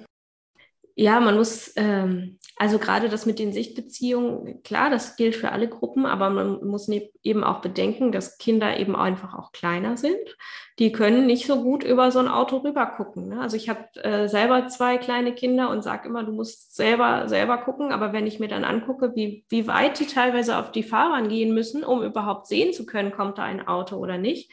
Ja, 0.99 1.19
man 1.19 1.37
muss, 1.37 1.73
ähm, 1.75 2.39
also 2.55 2.79
gerade 2.79 3.07
das 3.07 3.27
mit 3.27 3.37
den 3.37 3.53
Sichtbeziehungen, 3.53 4.63
klar, 4.63 4.89
das 4.89 5.15
gilt 5.15 5.35
für 5.35 5.51
alle 5.51 5.69
Gruppen, 5.69 6.07
aber 6.07 6.31
man 6.31 6.65
muss 6.65 6.87
ne-, 6.87 7.11
eben 7.21 7.43
auch 7.43 7.61
bedenken, 7.61 8.11
dass 8.11 8.39
Kinder 8.39 8.79
eben 8.79 8.95
einfach 8.95 9.35
auch 9.35 9.51
kleiner 9.51 9.95
sind. 9.95 10.17
Die 10.79 10.91
können 10.91 11.27
nicht 11.27 11.45
so 11.45 11.61
gut 11.61 11.83
über 11.83 12.09
so 12.09 12.17
ein 12.17 12.27
Auto 12.27 12.57
rüber 12.57 12.87
gucken. 12.87 13.29
Ne? 13.29 13.39
Also 13.39 13.57
ich 13.57 13.69
habe 13.69 13.85
äh, 14.03 14.27
selber 14.27 14.69
zwei 14.69 14.97
kleine 14.97 15.35
Kinder 15.35 15.69
und 15.69 15.83
sage 15.83 16.09
immer, 16.09 16.23
du 16.23 16.31
musst 16.31 16.75
selber, 16.75 17.29
selber 17.29 17.59
gucken. 17.59 17.91
Aber 17.91 18.11
wenn 18.11 18.25
ich 18.25 18.39
mir 18.39 18.47
dann 18.47 18.63
angucke, 18.63 19.15
wie, 19.15 19.45
wie 19.49 19.67
weit 19.67 19.99
die 19.99 20.07
teilweise 20.07 20.57
auf 20.57 20.71
die 20.71 20.81
Fahrbahn 20.81 21.29
gehen 21.29 21.53
müssen, 21.53 21.83
um 21.83 22.01
überhaupt 22.01 22.47
sehen 22.47 22.73
zu 22.73 22.87
können, 22.87 23.11
kommt 23.11 23.37
da 23.37 23.43
ein 23.43 23.67
Auto 23.67 23.97
oder 23.97 24.17
nicht, 24.17 24.51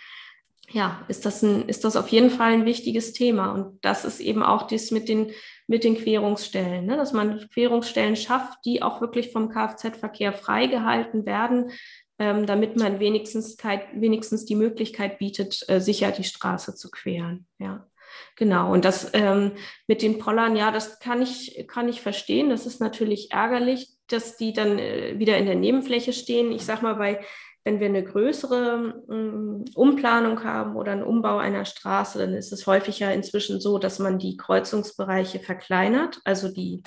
ja, 0.71 1.01
ist 1.09 1.25
das, 1.25 1.43
ein, 1.43 1.69
ist 1.69 1.85
das 1.85 1.97
auf 1.97 2.09
jeden 2.09 2.31
Fall 2.31 2.53
ein 2.53 2.65
wichtiges 2.65 3.13
Thema. 3.15 3.53
Und 3.53 3.83
das 3.83 4.05
ist 4.05 4.21
eben 4.21 4.43
auch 4.43 4.67
das 4.67 4.91
mit 4.91 5.09
den, 5.09 5.31
mit 5.67 5.85
den 5.85 5.97
Querungsstellen, 5.97 6.87
ne? 6.87 6.97
dass 6.97 7.13
man 7.13 7.49
Querungsstellen 7.53 8.17
schafft, 8.17 8.59
die 8.65 8.83
auch 8.83 9.01
wirklich 9.01 9.33
vom 9.33 9.49
Kfz-Verkehr 9.49 10.33
freigehalten 10.33 11.25
werden, 11.27 11.71
ähm, 12.19 12.47
damit 12.47 12.77
man 12.77 13.01
wenigstens, 13.01 13.57
wenigstens 13.95 14.45
die 14.45 14.57
Möglichkeit 14.57 15.19
bietet, 15.19 15.65
äh, 15.69 15.81
sicher 15.81 16.13
die 16.13 16.25
Straße 16.25 16.75
zu 16.75 16.91
queren. 16.91 17.47
Ja. 17.59 17.89
Genau, 18.37 18.73
und 18.73 18.85
das 18.85 19.11
ähm, 19.15 19.53
mit 19.87 20.03
den 20.03 20.19
Pollern, 20.19 20.57
ja, 20.57 20.71
das 20.71 20.99
kann 20.99 21.23
ich, 21.23 21.65
kann 21.69 21.89
ich 21.89 22.01
verstehen. 22.01 22.51
Das 22.51 22.67
ist 22.67 22.81
natürlich 22.81 23.33
ärgerlich, 23.33 23.89
dass 24.09 24.37
die 24.37 24.53
dann 24.53 24.79
äh, 24.79 25.19
wieder 25.19 25.39
in 25.39 25.47
der 25.47 25.55
Nebenfläche 25.55 26.13
stehen. 26.13 26.53
Ich 26.53 26.65
sag 26.65 26.83
mal, 26.83 26.95
bei 26.95 27.25
wenn 27.65 27.81
wir 27.81 27.87
eine 27.87 28.05
größere 28.05 29.03
ähm, 29.11 29.65
Umplanung 29.75 30.45
haben 30.45 30.77
oder 30.77 30.93
einen 30.93 31.03
Umbau 31.03 31.39
einer 31.39 31.65
Straße, 31.65 32.19
dann 32.19 32.35
ist 32.35 32.53
es 32.53 32.67
häufig 32.67 32.99
ja 32.99 33.11
inzwischen 33.11 33.61
so, 33.61 33.79
dass 33.79 33.99
man 33.99 34.19
die 34.19 34.37
Kreuzungsbereiche 34.37 35.41
verkleinert, 35.41 36.21
also 36.25 36.53
die, 36.53 36.83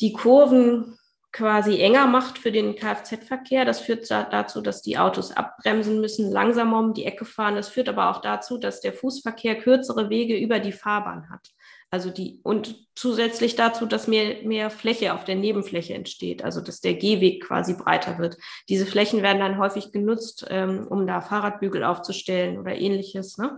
die 0.00 0.14
Kurven 0.14 0.96
quasi 1.36 1.78
enger 1.78 2.06
macht 2.06 2.38
für 2.38 2.50
den 2.50 2.76
Kfz-Verkehr. 2.76 3.66
Das 3.66 3.80
führt 3.80 4.10
dazu, 4.10 4.62
dass 4.62 4.80
die 4.80 4.96
Autos 4.96 5.32
abbremsen 5.32 6.00
müssen, 6.00 6.32
langsamer 6.32 6.78
um 6.78 6.94
die 6.94 7.04
Ecke 7.04 7.26
fahren. 7.26 7.56
Das 7.56 7.68
führt 7.68 7.90
aber 7.90 8.10
auch 8.10 8.22
dazu, 8.22 8.56
dass 8.56 8.80
der 8.80 8.94
Fußverkehr 8.94 9.56
kürzere 9.56 10.08
Wege 10.08 10.38
über 10.38 10.60
die 10.60 10.72
Fahrbahn 10.72 11.28
hat. 11.28 11.50
Also 11.96 12.10
die, 12.10 12.40
und 12.42 12.76
zusätzlich 12.94 13.56
dazu, 13.56 13.86
dass 13.86 14.06
mehr, 14.06 14.42
mehr 14.42 14.68
Fläche 14.68 15.14
auf 15.14 15.24
der 15.24 15.34
Nebenfläche 15.34 15.94
entsteht, 15.94 16.44
also 16.44 16.60
dass 16.60 16.82
der 16.82 16.92
Gehweg 16.92 17.42
quasi 17.42 17.72
breiter 17.72 18.18
wird. 18.18 18.36
Diese 18.68 18.84
Flächen 18.84 19.22
werden 19.22 19.38
dann 19.38 19.56
häufig 19.56 19.92
genutzt, 19.92 20.44
ähm, 20.50 20.86
um 20.90 21.06
da 21.06 21.22
Fahrradbügel 21.22 21.82
aufzustellen 21.84 22.58
oder 22.58 22.76
ähnliches. 22.76 23.38
Ne? 23.38 23.56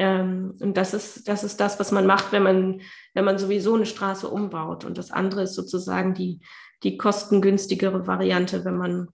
Ähm, 0.00 0.56
und 0.58 0.76
das 0.76 0.94
ist, 0.94 1.28
das 1.28 1.44
ist 1.44 1.60
das, 1.60 1.78
was 1.78 1.92
man 1.92 2.06
macht, 2.06 2.32
wenn 2.32 2.42
man, 2.42 2.80
wenn 3.14 3.24
man 3.24 3.38
sowieso 3.38 3.76
eine 3.76 3.86
Straße 3.86 4.28
umbaut. 4.28 4.84
Und 4.84 4.98
das 4.98 5.12
andere 5.12 5.44
ist 5.44 5.54
sozusagen 5.54 6.14
die, 6.14 6.40
die 6.82 6.96
kostengünstigere 6.96 8.08
Variante, 8.08 8.64
wenn 8.64 8.78
man 8.78 9.10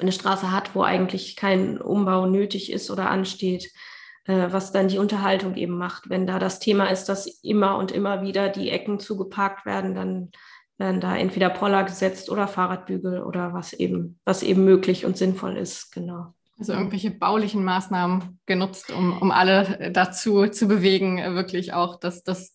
eine 0.00 0.12
Straße 0.12 0.52
hat, 0.52 0.74
wo 0.74 0.82
eigentlich 0.82 1.34
kein 1.34 1.80
Umbau 1.80 2.26
nötig 2.26 2.70
ist 2.70 2.90
oder 2.90 3.08
ansteht 3.08 3.72
was 4.52 4.72
dann 4.72 4.88
die 4.88 4.98
Unterhaltung 4.98 5.56
eben 5.56 5.76
macht. 5.76 6.10
Wenn 6.10 6.26
da 6.26 6.38
das 6.38 6.58
Thema 6.58 6.86
ist, 6.86 7.08
dass 7.08 7.26
immer 7.42 7.76
und 7.78 7.92
immer 7.92 8.22
wieder 8.22 8.48
die 8.48 8.70
Ecken 8.70 8.98
zugeparkt 8.98 9.66
werden, 9.66 9.94
dann 9.94 10.30
werden 10.78 11.00
da 11.00 11.16
entweder 11.16 11.50
Poller 11.50 11.84
gesetzt 11.84 12.30
oder 12.30 12.48
Fahrradbügel 12.48 13.22
oder 13.22 13.52
was 13.52 13.72
eben, 13.72 14.18
was 14.24 14.42
eben 14.42 14.64
möglich 14.64 15.04
und 15.04 15.16
sinnvoll 15.16 15.56
ist, 15.56 15.92
genau. 15.92 16.34
Also 16.58 16.74
irgendwelche 16.74 17.10
baulichen 17.10 17.64
Maßnahmen 17.64 18.38
genutzt, 18.44 18.92
um, 18.92 19.16
um 19.20 19.30
alle 19.30 19.90
dazu 19.92 20.46
zu 20.48 20.68
bewegen, 20.68 21.16
wirklich 21.34 21.72
auch, 21.72 21.98
dass 21.98 22.22
das 22.22 22.54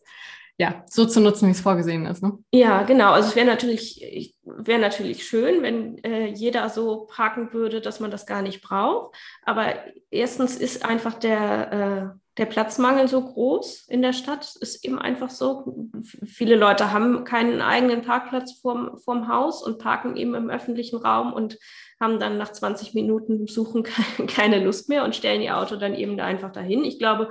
ja, 0.58 0.84
so 0.88 1.06
zu 1.06 1.20
nutzen, 1.20 1.48
wie 1.48 1.52
es 1.52 1.60
vorgesehen 1.60 2.06
ist. 2.06 2.24
Ne? 2.24 2.38
Ja, 2.52 2.84
genau. 2.84 3.12
Also 3.12 3.30
es 3.30 3.36
wäre 3.36 3.46
natürlich, 3.46 4.36
wäre 4.44 4.80
natürlich 4.80 5.28
schön, 5.28 5.62
wenn 5.62 5.98
äh, 6.04 6.28
jeder 6.28 6.70
so 6.70 7.08
parken 7.12 7.52
würde, 7.52 7.82
dass 7.82 8.00
man 8.00 8.10
das 8.10 8.26
gar 8.26 8.42
nicht 8.42 8.62
braucht. 8.62 9.16
Aber 9.44 9.74
erstens 10.12 10.56
ist 10.56 10.86
einfach 10.86 11.16
der, 11.16 12.14
äh, 12.14 12.20
der 12.38 12.46
Platzmangel 12.46 13.10
so 13.10 13.22
groß 13.22 13.88
in 13.90 14.02
der 14.02 14.14
Stadt. 14.14 14.56
Ist 14.62 14.86
eben 14.86 14.98
einfach 14.98 15.30
so. 15.30 15.90
Viele 16.26 16.56
Leute 16.56 16.94
haben 16.94 17.26
keinen 17.26 17.62
eigenen 17.62 18.02
Parkplatz 18.02 18.54
vorm, 18.54 18.98
vorm 18.98 19.28
Haus 19.28 19.62
und 19.62 19.80
parken 19.80 20.16
eben 20.16 20.36
im 20.36 20.50
öffentlichen 20.50 20.98
Raum 20.98 21.34
und 21.34 21.58
haben 22.00 22.20
dann 22.20 22.38
nach 22.38 22.52
20 22.52 22.94
Minuten 22.94 23.48
Suchen 23.48 23.84
keine 24.28 24.64
Lust 24.64 24.88
mehr 24.88 25.04
und 25.04 25.16
stellen 25.16 25.42
ihr 25.42 25.58
Auto 25.58 25.76
dann 25.76 25.96
eben 25.96 26.16
da 26.18 26.26
einfach 26.26 26.52
dahin. 26.52 26.84
Ich 26.86 27.00
glaube, 27.00 27.30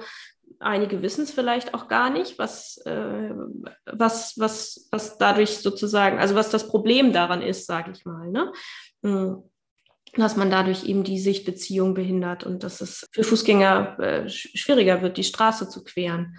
Einige 0.64 1.02
wissen 1.02 1.24
es 1.24 1.30
vielleicht 1.30 1.74
auch 1.74 1.88
gar 1.88 2.10
nicht, 2.10 2.38
was, 2.38 2.78
äh, 2.86 3.30
was, 3.84 4.38
was, 4.38 4.88
was 4.90 5.18
dadurch 5.18 5.58
sozusagen, 5.58 6.18
also 6.18 6.34
was 6.34 6.50
das 6.50 6.68
Problem 6.68 7.12
daran 7.12 7.42
ist, 7.42 7.66
sage 7.66 7.92
ich 7.94 8.04
mal. 8.04 8.30
Ne? 8.30 8.52
Hm. 9.02 9.42
Dass 10.14 10.36
man 10.36 10.50
dadurch 10.50 10.84
eben 10.84 11.04
die 11.04 11.18
Sichtbeziehung 11.18 11.92
behindert 11.92 12.44
und 12.44 12.64
dass 12.64 12.80
es 12.80 13.06
für 13.12 13.24
Fußgänger 13.24 13.98
äh, 13.98 14.28
schwieriger 14.28 15.02
wird, 15.02 15.16
die 15.18 15.24
Straße 15.24 15.68
zu 15.68 15.84
queren. 15.84 16.36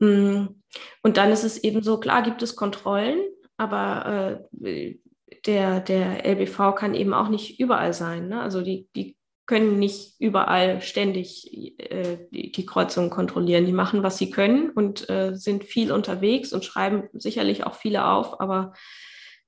Hm. 0.00 0.62
Und 1.02 1.16
dann 1.16 1.32
ist 1.32 1.44
es 1.44 1.58
eben 1.58 1.82
so, 1.82 1.98
klar 1.98 2.22
gibt 2.22 2.42
es 2.42 2.56
Kontrollen, 2.56 3.18
aber 3.56 4.46
äh, 4.62 4.98
der, 5.46 5.80
der 5.80 6.24
LBV 6.24 6.74
kann 6.74 6.94
eben 6.94 7.12
auch 7.12 7.28
nicht 7.28 7.58
überall 7.58 7.92
sein. 7.92 8.28
Ne? 8.28 8.40
Also 8.40 8.62
die, 8.62 8.88
die 8.94 9.16
können 9.46 9.78
nicht 9.78 10.20
überall 10.20 10.80
ständig 10.80 11.78
äh, 11.78 12.18
die, 12.30 12.50
die 12.50 12.66
Kreuzungen 12.66 13.10
kontrollieren. 13.10 13.66
Die 13.66 13.72
machen, 13.72 14.02
was 14.02 14.16
sie 14.16 14.30
können 14.30 14.70
und 14.70 15.08
äh, 15.10 15.36
sind 15.36 15.64
viel 15.64 15.92
unterwegs 15.92 16.52
und 16.52 16.64
schreiben 16.64 17.08
sicherlich 17.12 17.64
auch 17.64 17.74
viele 17.74 18.06
auf, 18.06 18.40
aber 18.40 18.72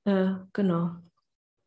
äh, 0.05 0.33
genau. 0.53 0.91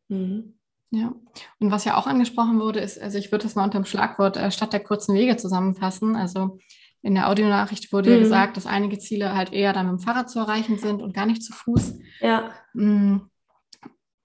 Mhm. 0.08 0.54
Ja, 0.92 1.14
und 1.60 1.70
was 1.70 1.84
ja 1.84 1.96
auch 1.96 2.08
angesprochen 2.08 2.58
wurde, 2.58 2.80
ist, 2.80 3.00
also 3.00 3.16
ich 3.16 3.30
würde 3.30 3.44
das 3.44 3.54
mal 3.54 3.64
unter 3.64 3.78
dem 3.78 3.84
Schlagwort 3.84 4.36
äh, 4.36 4.50
statt 4.50 4.72
der 4.72 4.80
kurzen 4.80 5.14
Wege 5.14 5.36
zusammenfassen. 5.36 6.16
Also 6.16 6.58
in 7.02 7.14
der 7.14 7.28
Audionachricht 7.28 7.92
wurde 7.92 8.10
mhm. 8.10 8.16
ja 8.16 8.22
gesagt, 8.22 8.56
dass 8.56 8.66
einige 8.66 8.98
Ziele 8.98 9.34
halt 9.34 9.52
eher 9.52 9.72
dann 9.72 9.86
mit 9.86 10.00
dem 10.00 10.04
Fahrrad 10.04 10.30
zu 10.30 10.40
erreichen 10.40 10.78
sind 10.78 11.00
und 11.00 11.14
gar 11.14 11.26
nicht 11.26 11.44
zu 11.44 11.52
Fuß. 11.52 11.94
Ja. 12.20 12.50
Mhm. 12.74 13.30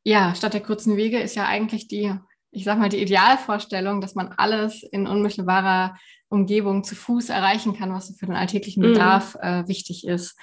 Ja, 0.03 0.35
statt 0.35 0.53
der 0.53 0.61
kurzen 0.61 0.97
Wege 0.97 1.19
ist 1.19 1.35
ja 1.35 1.45
eigentlich 1.45 1.87
die 1.87 2.13
ich 2.55 2.63
sag 2.63 2.79
mal, 2.79 2.89
die 2.89 3.01
Idealvorstellung, 3.01 3.99
dass 3.99 4.15
man 4.15 4.33
alles 4.37 4.81
in 4.83 5.07
unmittelbarer 5.07 5.97
Umgebung 6.29 6.83
zu 6.83 6.95
Fuß 6.95 7.29
erreichen 7.29 7.77
kann, 7.77 7.93
was 7.93 8.15
für 8.17 8.25
den 8.25 8.35
alltäglichen 8.35 8.81
mhm. 8.81 8.93
Bedarf 8.93 9.35
mhm. 9.35 9.41
äh, 9.41 9.67
wichtig 9.67 10.07
ist. 10.07 10.37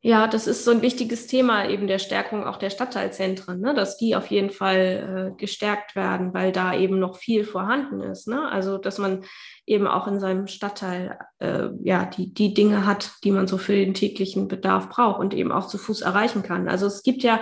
Ja, 0.00 0.26
das 0.26 0.46
ist 0.46 0.64
so 0.64 0.70
ein 0.70 0.82
wichtiges 0.82 1.26
Thema 1.26 1.66
eben 1.66 1.86
der 1.86 1.98
Stärkung 1.98 2.44
auch 2.44 2.58
der 2.58 2.68
Stadtteilzentren, 2.68 3.60
ne? 3.60 3.74
dass 3.74 3.96
die 3.96 4.16
auf 4.16 4.26
jeden 4.26 4.50
Fall 4.50 5.32
äh, 5.32 5.36
gestärkt 5.38 5.96
werden, 5.96 6.34
weil 6.34 6.52
da 6.52 6.76
eben 6.76 6.98
noch 6.98 7.16
viel 7.16 7.44
vorhanden 7.44 8.00
ist. 8.00 8.28
Ne? 8.28 8.46
Also, 8.50 8.76
dass 8.76 8.98
man 8.98 9.24
eben 9.64 9.86
auch 9.86 10.06
in 10.06 10.20
seinem 10.20 10.46
Stadtteil 10.46 11.18
äh, 11.38 11.68
ja 11.82 12.04
die, 12.04 12.34
die 12.34 12.52
Dinge 12.52 12.84
hat, 12.84 13.12
die 13.24 13.30
man 13.30 13.46
so 13.46 13.56
für 13.56 13.72
den 13.72 13.94
täglichen 13.94 14.46
Bedarf 14.46 14.90
braucht 14.90 15.20
und 15.20 15.32
eben 15.32 15.52
auch 15.52 15.68
zu 15.68 15.78
Fuß 15.78 16.02
erreichen 16.02 16.42
kann. 16.42 16.68
Also 16.68 16.86
es 16.86 17.02
gibt 17.02 17.22
ja 17.22 17.40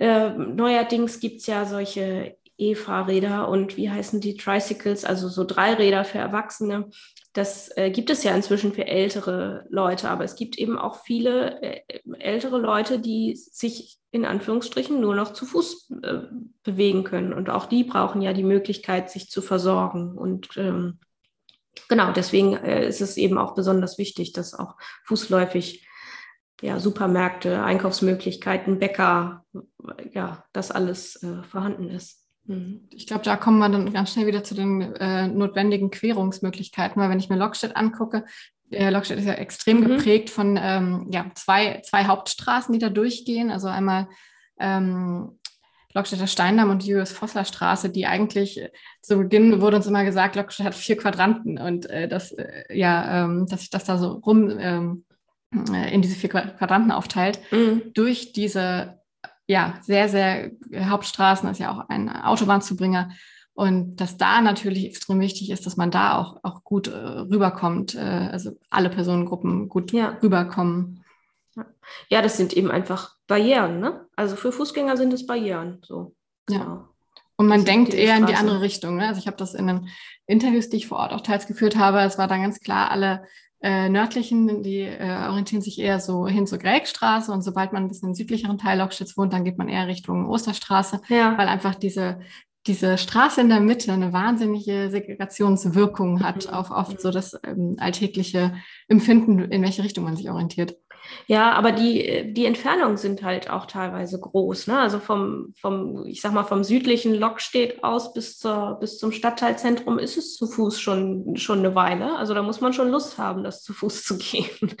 äh, 0.00 0.30
neuerdings 0.30 1.20
gibt 1.20 1.40
es 1.40 1.46
ja 1.46 1.66
solche 1.66 2.38
E-Fahrräder 2.60 3.48
und 3.48 3.76
wie 3.76 3.90
heißen 3.90 4.20
die 4.20 4.36
Tricycles, 4.36 5.04
also 5.04 5.28
so 5.28 5.44
Dreiräder 5.44 6.04
für 6.04 6.18
Erwachsene. 6.18 6.90
Das 7.32 7.70
äh, 7.76 7.90
gibt 7.90 8.10
es 8.10 8.22
ja 8.24 8.34
inzwischen 8.34 8.72
für 8.72 8.86
ältere 8.86 9.64
Leute, 9.70 10.10
aber 10.10 10.24
es 10.24 10.36
gibt 10.36 10.58
eben 10.58 10.78
auch 10.78 11.02
viele 11.04 11.62
äh, 11.62 11.80
ältere 12.18 12.58
Leute, 12.58 12.98
die 12.98 13.36
sich 13.36 13.98
in 14.10 14.24
Anführungsstrichen 14.24 15.00
nur 15.00 15.14
noch 15.14 15.32
zu 15.32 15.46
Fuß 15.46 15.90
äh, 16.02 16.18
bewegen 16.62 17.04
können. 17.04 17.32
Und 17.32 17.48
auch 17.48 17.66
die 17.66 17.84
brauchen 17.84 18.20
ja 18.20 18.32
die 18.32 18.42
Möglichkeit, 18.42 19.10
sich 19.10 19.30
zu 19.30 19.42
versorgen. 19.42 20.18
Und 20.18 20.56
ähm, 20.56 20.98
genau, 21.88 22.12
deswegen 22.12 22.54
äh, 22.56 22.86
ist 22.86 23.00
es 23.00 23.16
eben 23.16 23.38
auch 23.38 23.54
besonders 23.54 23.98
wichtig, 23.98 24.32
dass 24.32 24.54
auch 24.54 24.76
fußläufig 25.04 25.86
ja, 26.60 26.78
Supermärkte, 26.78 27.62
Einkaufsmöglichkeiten, 27.62 28.78
Bäcker, 28.78 29.44
ja, 30.12 30.44
das 30.52 30.70
alles 30.70 31.22
äh, 31.22 31.42
vorhanden 31.44 31.88
ist. 31.88 32.19
Mhm. 32.50 32.80
Ich 32.90 33.06
glaube, 33.06 33.22
da 33.22 33.36
kommen 33.36 33.58
wir 33.58 33.68
dann 33.68 33.92
ganz 33.92 34.12
schnell 34.12 34.26
wieder 34.26 34.42
zu 34.42 34.54
den 34.54 34.80
äh, 34.96 35.28
notwendigen 35.28 35.90
Querungsmöglichkeiten, 35.90 37.00
weil 37.00 37.08
wenn 37.08 37.20
ich 37.20 37.28
mir 37.28 37.36
Lockstedt 37.36 37.76
angucke, 37.76 38.24
äh, 38.70 38.90
Lockstedt 38.90 39.20
ist 39.20 39.26
ja 39.26 39.34
extrem 39.34 39.80
mhm. 39.80 39.88
geprägt 39.88 40.30
von 40.30 40.58
ähm, 40.60 41.06
ja, 41.10 41.30
zwei, 41.34 41.80
zwei 41.84 42.06
Hauptstraßen, 42.06 42.72
die 42.72 42.80
da 42.80 42.88
durchgehen. 42.88 43.52
Also 43.52 43.68
einmal 43.68 44.08
ähm, 44.58 45.38
Lockstädter 45.94 46.26
Steindamm 46.26 46.70
und 46.70 46.82
die 46.82 46.88
Julius-Vossler 46.88 47.44
Straße, 47.44 47.90
die 47.90 48.06
eigentlich 48.06 48.60
zu 49.00 49.16
Beginn 49.16 49.60
wurde 49.60 49.76
uns 49.76 49.86
immer 49.86 50.04
gesagt, 50.04 50.34
Lockstedt 50.34 50.66
hat 50.66 50.74
vier 50.74 50.96
Quadranten 50.96 51.56
und 51.56 51.88
äh, 51.88 52.08
das, 52.08 52.32
äh, 52.32 52.64
ja, 52.76 53.24
ähm, 53.24 53.46
dass 53.48 53.60
sich 53.60 53.70
das 53.70 53.84
da 53.84 53.96
so 53.96 54.14
rum 54.14 54.56
ähm, 54.58 55.04
äh, 55.72 55.94
in 55.94 56.02
diese 56.02 56.16
vier 56.16 56.30
Quadranten 56.30 56.90
aufteilt. 56.90 57.38
Mhm. 57.52 57.92
Durch 57.94 58.32
diese 58.32 58.99
ja, 59.50 59.74
sehr, 59.82 60.08
sehr 60.08 60.52
äh, 60.70 60.84
Hauptstraßen 60.84 61.50
ist 61.50 61.58
ja 61.58 61.72
auch 61.72 61.88
ein 61.88 62.08
Autobahnzubringer. 62.08 63.10
Und 63.52 63.96
dass 63.96 64.16
da 64.16 64.40
natürlich 64.40 64.86
extrem 64.86 65.18
wichtig 65.18 65.50
ist, 65.50 65.66
dass 65.66 65.76
man 65.76 65.90
da 65.90 66.16
auch, 66.18 66.38
auch 66.44 66.62
gut 66.62 66.86
äh, 66.86 66.96
rüberkommt, 66.96 67.96
äh, 67.96 68.28
also 68.30 68.52
alle 68.70 68.90
Personengruppen 68.90 69.68
gut 69.68 69.90
ja. 69.90 70.16
rüberkommen. 70.22 71.04
Ja. 72.10 72.22
das 72.22 72.36
sind 72.36 72.52
eben 72.52 72.70
einfach 72.70 73.16
Barrieren, 73.26 73.80
ne? 73.80 74.06
Also 74.14 74.36
für 74.36 74.52
Fußgänger 74.52 74.96
sind 74.96 75.12
es 75.12 75.26
Barrieren. 75.26 75.80
So. 75.84 76.14
Ja. 76.48 76.58
Genau. 76.58 76.88
Und 77.36 77.48
man 77.48 77.64
denkt 77.64 77.92
eher 77.92 78.16
in 78.16 78.26
die 78.26 78.34
andere 78.34 78.60
Richtung. 78.60 78.96
Ne? 78.96 79.08
Also 79.08 79.18
ich 79.18 79.26
habe 79.26 79.36
das 79.36 79.54
in 79.54 79.66
den 79.66 79.88
Interviews, 80.26 80.68
die 80.68 80.76
ich 80.76 80.86
vor 80.86 80.98
Ort 80.98 81.12
auch 81.12 81.22
teils 81.22 81.48
geführt 81.48 81.74
habe, 81.74 82.00
es 82.02 82.18
war 82.18 82.28
dann 82.28 82.42
ganz 82.42 82.60
klar, 82.60 82.90
alle 82.90 83.24
äh, 83.62 83.88
nördlichen, 83.88 84.62
die 84.62 84.80
äh, 84.80 85.26
orientieren 85.28 85.62
sich 85.62 85.78
eher 85.78 86.00
so 86.00 86.26
hin 86.26 86.46
zur 86.46 86.58
Grägstraße 86.58 87.30
und 87.30 87.42
sobald 87.42 87.72
man 87.72 87.84
ein 87.84 87.88
bisschen 87.88 88.10
im 88.10 88.14
südlicheren 88.14 88.58
Teil 88.58 88.78
Lockstedts 88.78 89.16
wohnt, 89.16 89.32
dann 89.32 89.44
geht 89.44 89.58
man 89.58 89.68
eher 89.68 89.86
Richtung 89.86 90.26
Osterstraße, 90.26 91.00
ja. 91.08 91.36
weil 91.36 91.48
einfach 91.48 91.74
diese 91.74 92.20
diese 92.66 92.98
Straße 92.98 93.40
in 93.40 93.48
der 93.48 93.60
Mitte 93.60 93.92
eine 93.92 94.12
wahnsinnige 94.12 94.90
Segregationswirkung 94.90 96.22
hat 96.22 96.46
Mhm. 96.46 96.52
auf 96.54 96.70
oft 96.70 97.00
so 97.00 97.10
das 97.10 97.38
ähm, 97.44 97.76
alltägliche 97.78 98.54
Empfinden, 98.88 99.38
in 99.40 99.62
welche 99.62 99.82
Richtung 99.82 100.04
man 100.04 100.16
sich 100.16 100.30
orientiert. 100.30 100.76
Ja, 101.26 101.52
aber 101.54 101.72
die, 101.72 102.34
die 102.34 102.44
Entfernungen 102.44 102.98
sind 102.98 103.22
halt 103.22 103.48
auch 103.50 103.64
teilweise 103.66 104.20
groß. 104.20 104.66
Ne? 104.66 104.78
Also 104.78 104.98
vom, 105.00 105.54
vom, 105.58 106.04
ich 106.06 106.20
sag 106.20 106.32
mal, 106.34 106.44
vom 106.44 106.62
südlichen 106.62 107.14
Lokstedt 107.14 107.82
aus 107.82 108.12
bis, 108.12 108.38
zur, 108.38 108.76
bis 108.80 108.98
zum 108.98 109.10
Stadtteilzentrum 109.10 109.98
ist 109.98 110.18
es 110.18 110.36
zu 110.36 110.46
Fuß 110.46 110.78
schon, 110.78 111.36
schon 111.36 111.60
eine 111.60 111.74
Weile. 111.74 112.16
Also 112.16 112.34
da 112.34 112.42
muss 112.42 112.60
man 112.60 112.74
schon 112.74 112.90
Lust 112.90 113.16
haben, 113.18 113.42
das 113.42 113.62
zu 113.62 113.72
Fuß 113.72 114.04
zu 114.04 114.18
gehen. 114.18 114.46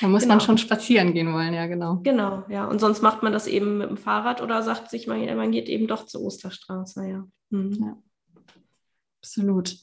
Da 0.00 0.08
muss 0.08 0.22
man 0.26 0.38
Genau. 0.38 0.44
schon 0.46 0.58
spazieren 0.58 1.14
gehen 1.14 1.32
wollen, 1.32 1.54
ja, 1.54 1.66
genau. 1.68 2.00
genau, 2.02 2.42
ja. 2.48 2.64
Und 2.66 2.80
sonst 2.80 3.02
macht 3.02 3.22
man 3.22 3.32
das 3.32 3.46
eben 3.46 3.78
mit 3.78 3.88
dem 3.88 3.96
Fahrrad 3.96 4.42
oder 4.42 4.64
sagt 4.64 4.90
sich, 4.90 5.06
man, 5.06 5.24
man 5.36 5.52
geht 5.52 5.68
eben 5.68 5.86
doch 5.86 6.06
zur 6.06 6.22
Osterstraße, 6.22 6.83
ja. 6.96 7.26
Mhm. 7.50 7.96
Absolut. 9.20 9.76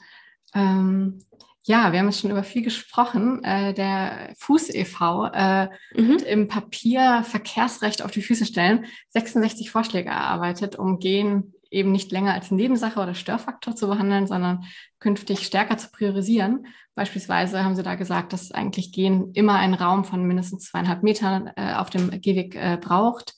Ähm, 0.53 1.19
ja, 1.63 1.91
wir 1.91 1.99
haben 1.99 2.07
jetzt 2.07 2.21
schon 2.21 2.31
über 2.31 2.43
viel 2.43 2.63
gesprochen. 2.63 3.43
Äh, 3.43 3.73
der 3.73 4.33
Fuß 4.37 4.73
e.V. 4.73 5.27
Äh, 5.27 5.69
Mhm. 5.95 6.13
hat 6.13 6.21
im 6.23 6.47
Papier 6.47 7.23
Verkehrsrecht 7.23 8.01
auf 8.01 8.11
die 8.11 8.21
Füße 8.21 8.45
stellen 8.45 8.85
66 9.09 9.69
Vorschläge 9.69 10.09
erarbeitet, 10.09 10.75
um 10.75 10.99
Gehen 10.99 11.53
eben 11.69 11.91
nicht 11.91 12.11
länger 12.11 12.33
als 12.33 12.51
Nebensache 12.51 12.99
oder 12.99 13.13
Störfaktor 13.13 13.75
zu 13.75 13.87
behandeln, 13.87 14.27
sondern 14.27 14.65
künftig 14.99 15.45
stärker 15.45 15.77
zu 15.77 15.89
priorisieren. 15.91 16.65
Beispielsweise 16.95 17.63
haben 17.63 17.75
sie 17.75 17.83
da 17.83 17.95
gesagt, 17.95 18.33
dass 18.33 18.51
eigentlich 18.51 18.91
Gehen 18.91 19.31
immer 19.33 19.55
einen 19.55 19.73
Raum 19.75 20.03
von 20.03 20.25
mindestens 20.25 20.65
zweieinhalb 20.65 21.03
Metern 21.03 21.49
äh, 21.55 21.75
auf 21.75 21.89
dem 21.89 22.09
Gehweg 22.21 22.55
äh, 22.55 22.77
braucht, 22.81 23.35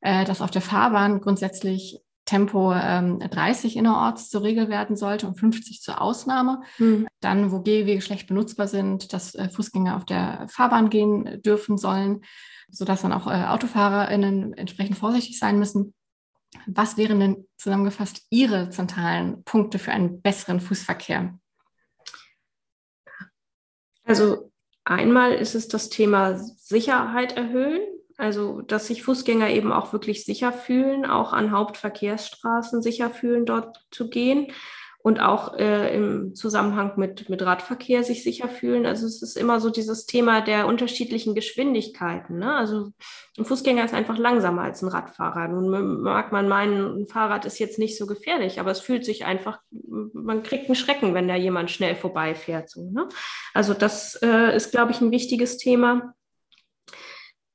äh, 0.00 0.24
dass 0.24 0.40
auf 0.40 0.50
der 0.50 0.62
Fahrbahn 0.62 1.20
grundsätzlich 1.20 2.00
Tempo 2.26 2.74
ähm, 2.74 3.20
30 3.20 3.76
innerorts 3.76 4.28
zur 4.28 4.42
Regel 4.42 4.68
werden 4.68 4.96
sollte 4.96 5.26
und 5.26 5.38
50 5.38 5.80
zur 5.80 6.02
Ausnahme. 6.02 6.60
Mhm. 6.78 7.08
Dann, 7.20 7.52
wo 7.52 7.60
Gehwege 7.60 8.02
schlecht 8.02 8.26
benutzbar 8.26 8.68
sind, 8.68 9.12
dass 9.12 9.34
äh, 9.34 9.48
Fußgänger 9.48 9.96
auf 9.96 10.04
der 10.04 10.46
Fahrbahn 10.50 10.90
gehen 10.90 11.40
dürfen 11.42 11.78
sollen, 11.78 12.22
sodass 12.68 13.02
dann 13.02 13.12
auch 13.12 13.28
äh, 13.28 13.46
AutofahrerInnen 13.46 14.52
entsprechend 14.54 14.98
vorsichtig 14.98 15.38
sein 15.38 15.58
müssen. 15.58 15.94
Was 16.66 16.96
wären 16.96 17.20
denn 17.20 17.46
zusammengefasst 17.56 18.26
Ihre 18.30 18.70
zentralen 18.70 19.44
Punkte 19.44 19.78
für 19.78 19.92
einen 19.92 20.20
besseren 20.20 20.60
Fußverkehr? 20.60 21.38
Also 24.04 24.52
einmal 24.84 25.32
ist 25.32 25.54
es 25.54 25.68
das 25.68 25.88
Thema 25.90 26.38
Sicherheit 26.38 27.36
erhöhen, 27.36 27.80
also 28.16 28.62
dass 28.62 28.86
sich 28.86 29.02
Fußgänger 29.02 29.50
eben 29.50 29.72
auch 29.72 29.92
wirklich 29.92 30.24
sicher 30.24 30.52
fühlen, 30.52 31.06
auch 31.06 31.32
an 31.32 31.50
Hauptverkehrsstraßen 31.50 32.82
sicher 32.82 33.10
fühlen, 33.10 33.46
dort 33.46 33.84
zu 33.90 34.08
gehen 34.08 34.48
und 35.06 35.20
auch 35.20 35.56
äh, 35.56 35.94
im 35.94 36.34
Zusammenhang 36.34 36.94
mit, 36.96 37.28
mit 37.28 37.40
Radverkehr 37.40 38.02
sich 38.02 38.24
sicher 38.24 38.48
fühlen. 38.48 38.86
Also 38.86 39.06
es 39.06 39.22
ist 39.22 39.36
immer 39.36 39.60
so 39.60 39.70
dieses 39.70 40.06
Thema 40.06 40.40
der 40.40 40.66
unterschiedlichen 40.66 41.36
Geschwindigkeiten. 41.36 42.40
Ne? 42.40 42.52
Also 42.52 42.90
ein 43.38 43.44
Fußgänger 43.44 43.84
ist 43.84 43.94
einfach 43.94 44.18
langsamer 44.18 44.62
als 44.62 44.82
ein 44.82 44.88
Radfahrer. 44.88 45.46
Nun 45.46 46.00
mag 46.02 46.32
man 46.32 46.48
meinen, 46.48 47.02
ein 47.02 47.06
Fahrrad 47.06 47.44
ist 47.44 47.60
jetzt 47.60 47.78
nicht 47.78 47.96
so 47.96 48.06
gefährlich, 48.06 48.58
aber 48.58 48.72
es 48.72 48.80
fühlt 48.80 49.04
sich 49.04 49.24
einfach, 49.24 49.60
man 49.70 50.42
kriegt 50.42 50.66
einen 50.66 50.74
Schrecken, 50.74 51.14
wenn 51.14 51.28
da 51.28 51.36
jemand 51.36 51.70
schnell 51.70 51.94
vorbeifährt. 51.94 52.68
So, 52.68 52.90
ne? 52.90 53.08
Also 53.54 53.74
das 53.74 54.16
äh, 54.22 54.56
ist, 54.56 54.72
glaube 54.72 54.90
ich, 54.90 55.00
ein 55.00 55.12
wichtiges 55.12 55.56
Thema, 55.56 56.16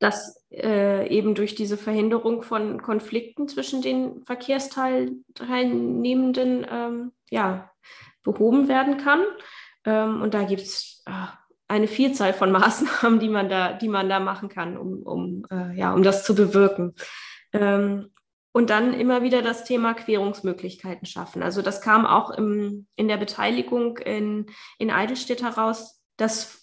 dass 0.02 0.44
äh, 0.52 1.08
eben 1.10 1.34
durch 1.36 1.56
diese 1.56 1.78
Verhinderung 1.78 2.42
von 2.42 2.82
Konflikten 2.82 3.48
zwischen 3.48 3.84
den 3.84 4.26
Verkehrsteilnehmenden 4.26 6.66
ähm, 6.70 7.12
ja, 7.30 7.72
behoben 8.24 8.68
werden 8.68 8.98
kann. 8.98 9.22
Ähm, 9.86 10.22
und 10.24 10.34
da 10.34 10.44
gibt 10.44 10.64
es 10.64 11.04
äh, 11.06 11.28
eine 11.68 11.88
Vielzahl 11.88 12.34
von 12.34 12.52
Maßnahmen, 12.52 13.20
die 13.20 13.30
man 13.30 13.48
da, 13.48 13.74
die 13.74 13.90
man 13.90 14.10
da 14.10 14.20
machen 14.20 14.50
kann, 14.50 14.76
um, 14.76 15.04
um, 15.04 15.46
äh, 15.52 15.78
ja, 15.78 15.94
um 15.94 16.02
das 16.02 16.26
zu 16.26 16.34
bewirken. 16.34 16.96
Ähm, 17.54 18.10
und 18.54 18.72
dann 18.72 18.94
immer 18.94 19.22
wieder 19.22 19.44
das 19.44 19.66
Thema 19.66 19.94
Querungsmöglichkeiten 19.94 21.06
schaffen. 21.06 21.44
Also 21.44 21.62
das 21.62 21.80
kam 21.80 22.08
auch 22.08 22.32
im, 22.32 22.88
in 22.96 23.08
der 23.08 23.18
Beteiligung 23.18 24.00
in, 24.00 24.48
in 24.80 24.90
Eidelstedt 24.90 25.44
heraus, 25.44 26.02
dass 26.18 26.61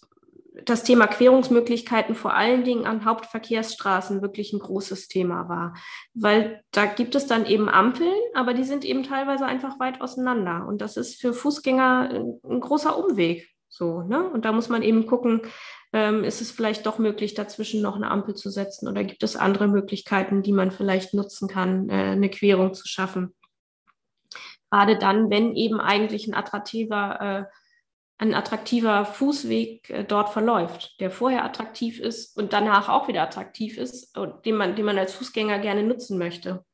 das 0.64 0.82
Thema 0.82 1.06
Querungsmöglichkeiten 1.06 2.14
vor 2.14 2.34
allen 2.34 2.64
Dingen 2.64 2.86
an 2.86 3.04
Hauptverkehrsstraßen 3.04 4.22
wirklich 4.22 4.52
ein 4.52 4.58
großes 4.58 5.08
Thema 5.08 5.48
war. 5.48 5.74
Weil 6.14 6.62
da 6.72 6.86
gibt 6.86 7.14
es 7.14 7.26
dann 7.26 7.46
eben 7.46 7.68
Ampeln, 7.68 8.14
aber 8.34 8.54
die 8.54 8.64
sind 8.64 8.84
eben 8.84 9.02
teilweise 9.02 9.46
einfach 9.46 9.78
weit 9.80 10.00
auseinander. 10.00 10.66
Und 10.66 10.80
das 10.80 10.96
ist 10.96 11.20
für 11.20 11.32
Fußgänger 11.32 12.38
ein, 12.44 12.60
großer 12.60 12.98
Umweg. 12.98 13.48
So, 13.68 14.02
ne? 14.02 14.28
Und 14.28 14.44
da 14.44 14.52
muss 14.52 14.68
man 14.68 14.82
eben 14.82 15.06
gucken, 15.06 15.42
ähm, 15.92 16.24
ist 16.24 16.40
es 16.40 16.50
vielleicht 16.50 16.86
doch 16.86 16.98
möglich, 16.98 17.34
dazwischen 17.34 17.82
noch 17.82 17.96
eine 17.96 18.10
Ampel 18.10 18.34
zu 18.34 18.50
setzen 18.50 18.88
oder 18.88 19.04
gibt 19.04 19.22
es 19.22 19.36
andere 19.36 19.68
Möglichkeiten, 19.68 20.42
die 20.42 20.52
man 20.52 20.70
vielleicht 20.70 21.14
nutzen 21.14 21.48
kann, 21.48 21.88
äh, 21.88 21.92
eine 21.92 22.30
Querung 22.30 22.74
zu 22.74 22.86
schaffen. 22.88 23.34
Gerade 24.70 24.98
dann, 24.98 25.30
wenn 25.30 25.54
eben 25.54 25.80
eigentlich 25.80 26.26
ein 26.26 26.34
attraktiver 26.34 27.20
äh, 27.20 27.57
ein 28.18 28.34
attraktiver 28.34 29.04
Fußweg 29.06 29.90
äh, 29.90 30.04
dort 30.04 30.30
verläuft, 30.30 31.00
der 31.00 31.10
vorher 31.10 31.44
attraktiv 31.44 32.00
ist 32.00 32.36
und 32.36 32.52
danach 32.52 32.88
auch 32.88 33.08
wieder 33.08 33.22
attraktiv 33.22 33.78
ist, 33.78 34.16
und 34.18 34.44
den 34.44 34.56
man, 34.56 34.76
den 34.76 34.84
man 34.84 34.98
als 34.98 35.14
Fußgänger 35.14 35.60
gerne 35.60 35.84
nutzen 35.84 36.18
möchte. 36.18 36.64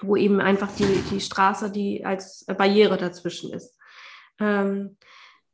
Wo 0.00 0.16
eben 0.16 0.40
einfach 0.40 0.70
die, 0.76 1.02
die 1.10 1.20
Straße, 1.20 1.70
die 1.70 2.04
als 2.04 2.46
Barriere 2.46 2.96
dazwischen 2.96 3.52
ist. 3.52 3.76
Ähm, 4.38 4.96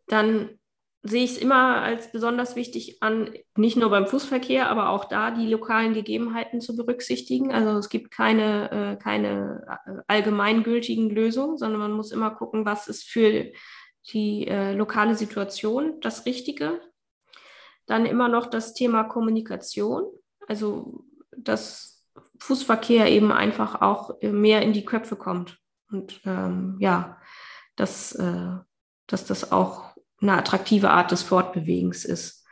dann 0.07 0.59
sehe 1.03 1.25
ich 1.25 1.33
es 1.33 1.39
immer 1.39 1.83
als 1.83 2.13
besonders 2.13 2.57
wichtig 2.57 3.03
an, 3.03 3.31
nicht 3.57 3.77
nur 3.77 3.91
beim 3.91 4.07
Fußverkehr, 4.07 4.71
aber 4.71 4.91
auch 4.91 5.05
da 5.07 5.31
die 5.31 5.47
lokalen 5.47 5.93
Gegebenheiten 5.93 6.61
zu 6.61 6.77
berücksichtigen. 6.77 7.53
Also 7.53 7.79
es 7.79 7.91
gibt 7.91 8.11
keine, 8.11 8.71
äh, 8.71 9.03
keine 9.03 9.81
allgemeingültigen 10.07 11.11
Lösungen, 11.11 11.59
sondern 11.59 11.81
man 11.81 11.93
muss 11.93 12.11
immer 12.13 12.31
gucken, 12.31 12.65
was 12.65 12.89
ist 12.89 13.05
für 13.05 13.53
die 14.13 14.47
äh, 14.47 14.75
lokale 14.75 15.15
Situation 15.15 16.01
das 16.01 16.27
Richtige. 16.27 16.81
Dann 17.87 18.07
immer 18.07 18.29
noch 18.29 18.47
das 18.47 18.75
Thema 18.75 19.05
Kommunikation, 19.05 20.05
also 20.47 21.05
dass 21.37 22.07
Fußverkehr 22.39 23.11
eben 23.11 23.33
einfach 23.33 23.81
auch 23.81 24.21
mehr 24.23 24.63
in 24.63 24.73
die 24.73 24.85
Köpfe 24.85 25.17
kommt 25.17 25.59
und 25.91 26.21
ähm, 26.25 26.77
ja, 26.81 27.21
dass, 27.77 28.13
äh, 28.13 28.53
dass 29.07 29.27
das 29.27 29.53
auch 29.53 29.95
eine 30.21 30.35
attraktive 30.35 30.91
Art 30.91 31.11
des 31.11 31.23
Fortbewegens 31.23 32.05
ist. 32.05 32.47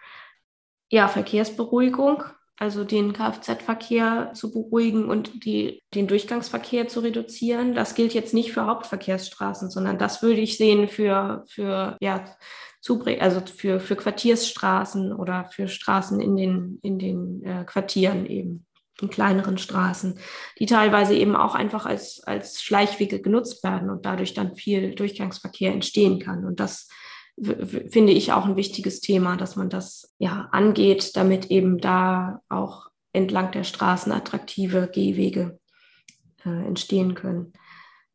Ja, 0.90 1.08
Verkehrsberuhigung, 1.08 2.24
also 2.62 2.84
den 2.84 3.12
Kfz-Verkehr 3.12 4.30
zu 4.34 4.52
beruhigen 4.52 5.06
und 5.06 5.44
die, 5.44 5.82
den 5.94 6.06
Durchgangsverkehr 6.06 6.86
zu 6.86 7.00
reduzieren. 7.00 7.74
Das 7.74 7.96
gilt 7.96 8.14
jetzt 8.14 8.34
nicht 8.34 8.52
für 8.52 8.66
Hauptverkehrsstraßen, 8.66 9.68
sondern 9.68 9.98
das 9.98 10.22
würde 10.22 10.40
ich 10.40 10.56
sehen 10.56 10.86
für, 10.86 11.42
für, 11.48 11.96
ja, 12.00 12.24
also 13.18 13.40
für, 13.52 13.80
für 13.80 13.96
Quartiersstraßen 13.96 15.12
oder 15.12 15.46
für 15.46 15.66
Straßen 15.66 16.20
in 16.20 16.36
den, 16.36 16.78
in 16.82 17.00
den 17.00 17.42
äh, 17.42 17.64
Quartieren 17.64 18.26
eben, 18.26 18.64
in 19.00 19.10
kleineren 19.10 19.58
Straßen, 19.58 20.20
die 20.60 20.66
teilweise 20.66 21.16
eben 21.16 21.34
auch 21.34 21.56
einfach 21.56 21.84
als, 21.84 22.22
als 22.22 22.62
Schleichwege 22.62 23.20
genutzt 23.20 23.64
werden 23.64 23.90
und 23.90 24.06
dadurch 24.06 24.34
dann 24.34 24.54
viel 24.54 24.94
Durchgangsverkehr 24.94 25.72
entstehen 25.72 26.20
kann. 26.20 26.44
Und 26.44 26.60
das 26.60 26.86
finde 27.40 28.12
ich 28.12 28.32
auch 28.32 28.44
ein 28.44 28.56
wichtiges 28.56 29.00
Thema, 29.00 29.36
dass 29.36 29.56
man 29.56 29.70
das 29.70 30.14
ja 30.18 30.48
angeht, 30.52 31.16
damit 31.16 31.50
eben 31.50 31.78
da 31.78 32.40
auch 32.48 32.88
entlang 33.12 33.52
der 33.52 33.64
Straßen 33.64 34.12
attraktive 34.12 34.88
Gehwege 34.92 35.58
äh, 36.44 36.66
entstehen 36.66 37.14
können. 37.14 37.52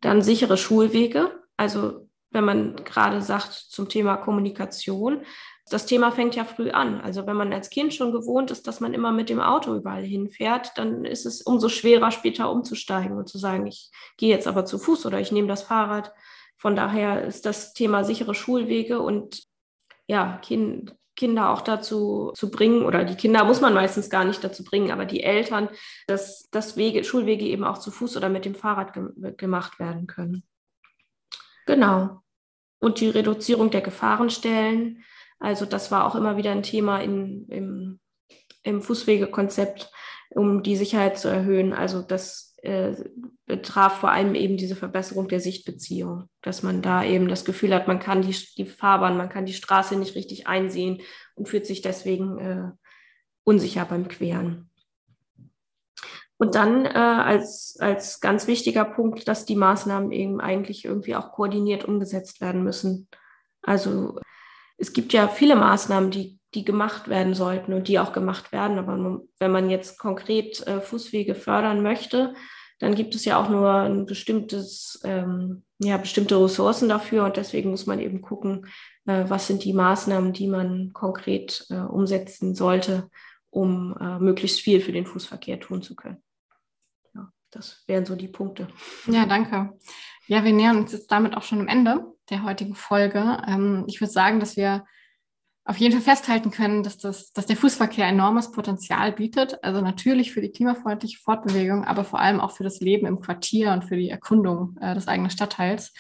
Dann 0.02 0.22
sichere 0.22 0.58
Schulwege. 0.58 1.32
Also 1.56 2.08
wenn 2.32 2.46
man 2.46 2.76
gerade 2.78 3.22
sagt 3.22 3.54
zum 3.54 3.90
Thema 3.90 4.18
Kommunikation, 4.18 5.24
das 5.70 5.86
Thema 5.86 6.12
fängt 6.12 6.36
ja 6.36 6.46
früh 6.46 6.72
an. 6.72 7.02
Also 7.02 7.28
wenn 7.28 7.36
man 7.36 7.52
als 7.52 7.70
Kind 7.70 7.94
schon 7.94 8.12
gewohnt 8.12 8.52
ist, 8.52 8.68
dass 8.68 8.80
man 8.80 8.94
immer 8.94 9.12
mit 9.12 9.30
dem 9.30 9.42
Auto 9.42 9.76
überall 9.76 10.04
hinfährt, 10.04 10.72
dann 10.78 11.04
ist 11.04 11.26
es 11.26 11.42
umso 11.42 11.68
schwerer, 11.68 12.12
später 12.12 12.52
umzusteigen 12.52 13.18
und 13.18 13.28
zu 13.28 13.38
sagen, 13.38 13.68
ich 13.68 13.92
gehe 14.18 14.30
jetzt 14.30 14.48
aber 14.48 14.66
zu 14.66 14.78
Fuß 14.80 15.06
oder 15.06 15.20
ich 15.20 15.32
nehme 15.32 15.48
das 15.48 15.64
Fahrrad. 15.64 16.14
Von 16.58 16.76
daher 16.76 17.24
ist 17.24 17.46
das 17.46 17.74
Thema 17.74 18.04
sichere 18.04 18.34
Schulwege 18.34 19.00
und 19.00 19.44
ja, 20.08 20.40
kind, 20.44 20.96
Kinder 21.18 21.50
auch 21.50 21.62
dazu 21.62 22.32
zu 22.36 22.50
bringen, 22.50 22.84
oder 22.86 23.04
die 23.04 23.16
Kinder 23.16 23.44
muss 23.44 23.60
man 23.60 23.74
meistens 23.74 24.10
gar 24.10 24.24
nicht 24.24 24.44
dazu 24.44 24.64
bringen, 24.64 24.92
aber 24.92 25.06
die 25.06 25.24
Eltern, 25.24 25.68
dass, 26.08 26.48
dass 26.52 26.78
Wege, 26.78 27.04
Schulwege 27.04 27.46
eben 27.46 27.64
auch 27.64 27.80
zu 27.80 27.92
Fuß 27.92 28.16
oder 28.16 28.30
mit 28.30 28.46
dem 28.46 28.56
Fahrrad 28.56 28.94
ge 28.94 29.34
gemacht 29.36 29.80
werden 29.80 30.08
können. 30.08 30.44
Genau. 31.66 32.22
Und 32.80 33.02
die 33.02 33.10
Reduzierung 33.10 33.72
der 33.72 33.82
Gefahrenstellen. 33.82 35.04
Also 35.40 35.66
das 35.66 35.92
war 35.92 36.06
auch 36.06 36.16
immer 36.16 36.38
wieder 36.38 36.52
ein 36.52 36.64
Thema 36.64 37.00
in, 37.00 37.48
im, 37.50 38.00
im 38.64 38.82
Fußwegekonzept, 38.82 39.92
um 40.30 40.64
die 40.64 40.76
Sicherheit 40.76 41.18
zu 41.18 41.28
erhöhen. 41.28 41.74
Also 41.74 42.04
dass 42.04 42.47
äh, 42.58 42.96
betraf 43.46 44.00
vor 44.00 44.12
allem 44.12 44.36
eben 44.36 44.58
diese 44.58 44.76
Verbesserung 44.76 45.28
der 45.28 45.40
Sichtbeziehung, 45.40 46.28
dass 46.42 46.64
man 46.64 46.82
da 46.82 47.04
eben 47.04 47.28
das 47.28 47.46
Gefühl 47.46 47.74
hat, 47.74 47.88
man 47.88 48.00
kann 48.00 48.22
die, 48.22 48.36
die 48.58 48.66
Fahrbahn, 48.66 49.18
man 49.18 49.30
kann 49.30 49.46
die 49.46 49.54
Straße 49.54 49.96
nicht 49.96 50.16
richtig 50.16 50.48
einsehen 50.48 51.02
und 51.36 51.48
fühlt 51.48 51.66
sich 51.66 51.82
deswegen 51.82 52.38
äh, 52.40 52.72
unsicher 53.44 53.86
beim 53.86 54.08
Queren. 54.08 54.70
Und 56.38 56.56
dann 56.56 56.86
äh, 56.86 56.90
als, 56.90 57.78
als 57.80 58.20
ganz 58.20 58.48
wichtiger 58.48 58.86
Punkt, 58.86 59.28
dass 59.28 59.46
die 59.46 59.56
Maßnahmen 59.56 60.12
eben 60.12 60.40
eigentlich 60.40 60.86
irgendwie 60.86 61.16
auch 61.16 61.32
koordiniert 61.32 61.86
umgesetzt 61.86 62.42
werden 62.42 62.64
müssen. 62.64 63.08
Also 63.62 64.20
es 64.78 64.94
gibt 64.94 65.14
ja 65.14 65.28
viele 65.28 65.56
Maßnahmen, 65.56 66.12
die, 66.12 66.37
die 66.54 66.64
gemacht 66.64 67.08
werden 67.08 67.34
sollten 67.34 67.74
und 67.74 67.88
die 67.88 68.00
auch 68.00 68.14
gemacht 68.14 68.52
werden. 68.52 68.80
Aber 68.80 69.22
wenn 69.40 69.52
man 69.52 69.70
jetzt 69.70 70.00
konkret 70.00 70.66
äh, 70.66 70.82
Fußwege 70.82 71.36
fördern 71.36 71.82
möchte, 71.82 72.34
dann 72.80 72.96
gibt 72.96 73.16
es 73.16 73.26
ja 73.26 73.42
auch 73.42 73.50
nur 73.50 73.72
ein 73.72 74.06
bestimmtes, 74.06 75.00
ähm, 75.04 75.64
ja, 75.80 75.98
bestimmte 75.98 76.42
Ressourcen 76.42 76.90
dafür 76.90 77.26
und 77.26 77.38
deswegen 77.38 77.72
muss 77.72 77.86
man 77.86 78.00
eben 78.00 78.22
gucken, 78.22 78.68
äh, 79.06 79.26
was 79.28 79.48
sind 79.48 79.64
die 79.64 79.74
Maßnahmen, 79.74 80.32
die 80.34 80.48
man 80.48 80.94
konkret 80.94 81.66
äh, 81.70 81.78
umsetzen 81.78 82.54
sollte, 82.56 83.10
um 83.50 83.98
äh, 84.00 84.20
möglichst 84.20 84.62
viel 84.62 84.80
für 84.80 84.92
den 84.92 85.08
Fußverkehr 85.08 85.60
tun 85.60 85.82
zu 85.82 85.96
können. 85.96 86.22
Ja, 87.16 87.32
das 87.50 87.84
wären 87.88 88.06
so 88.06 88.16
die 88.16 88.28
Punkte. 88.28 88.68
Ja, 89.08 89.26
danke. 89.26 89.78
Ja, 90.28 90.44
wir 90.44 90.54
nähern 90.54 90.78
uns 90.78 90.92
jetzt 90.92 91.12
damit 91.12 91.36
auch 91.36 91.44
schon 91.44 91.62
am 91.62 91.68
Ende 91.68 92.06
der 92.30 92.44
heutigen 92.44 92.76
Folge. 92.76 93.42
Ähm, 93.48 93.86
ich 93.88 94.02
würde 94.02 94.12
sagen, 94.12 94.40
dass 94.40 94.56
wir 94.56 94.86
auf 95.68 95.78
jeden 95.78 95.94
Fall 95.94 96.16
festhalten 96.16 96.50
können, 96.50 96.82
dass, 96.82 96.98
das, 96.98 97.34
dass 97.34 97.46
der 97.46 97.58
Fußverkehr 97.58 98.08
enormes 98.08 98.52
Potenzial 98.52 99.12
bietet. 99.12 99.62
Also 99.66 99.82
natürlich 99.82 100.32
für 100.32 100.40
die 100.40 100.52
klimafreundliche 100.52 101.20
Fortbewegung, 101.20 101.84
aber 101.84 102.06
vor 102.06 102.20
allem 102.22 102.40
auch 102.40 102.52
für 102.52 102.64
das 102.64 102.80
Leben 102.80 103.06
im 103.06 103.20
Quartier 103.20 103.74
und 103.74 103.84
für 103.84 103.98
die 103.98 104.10
Erkundung 104.10 104.78
äh, 104.80 104.96
des 104.96 105.10
eigenen 105.10 105.30
Stadtteils. 105.30 105.94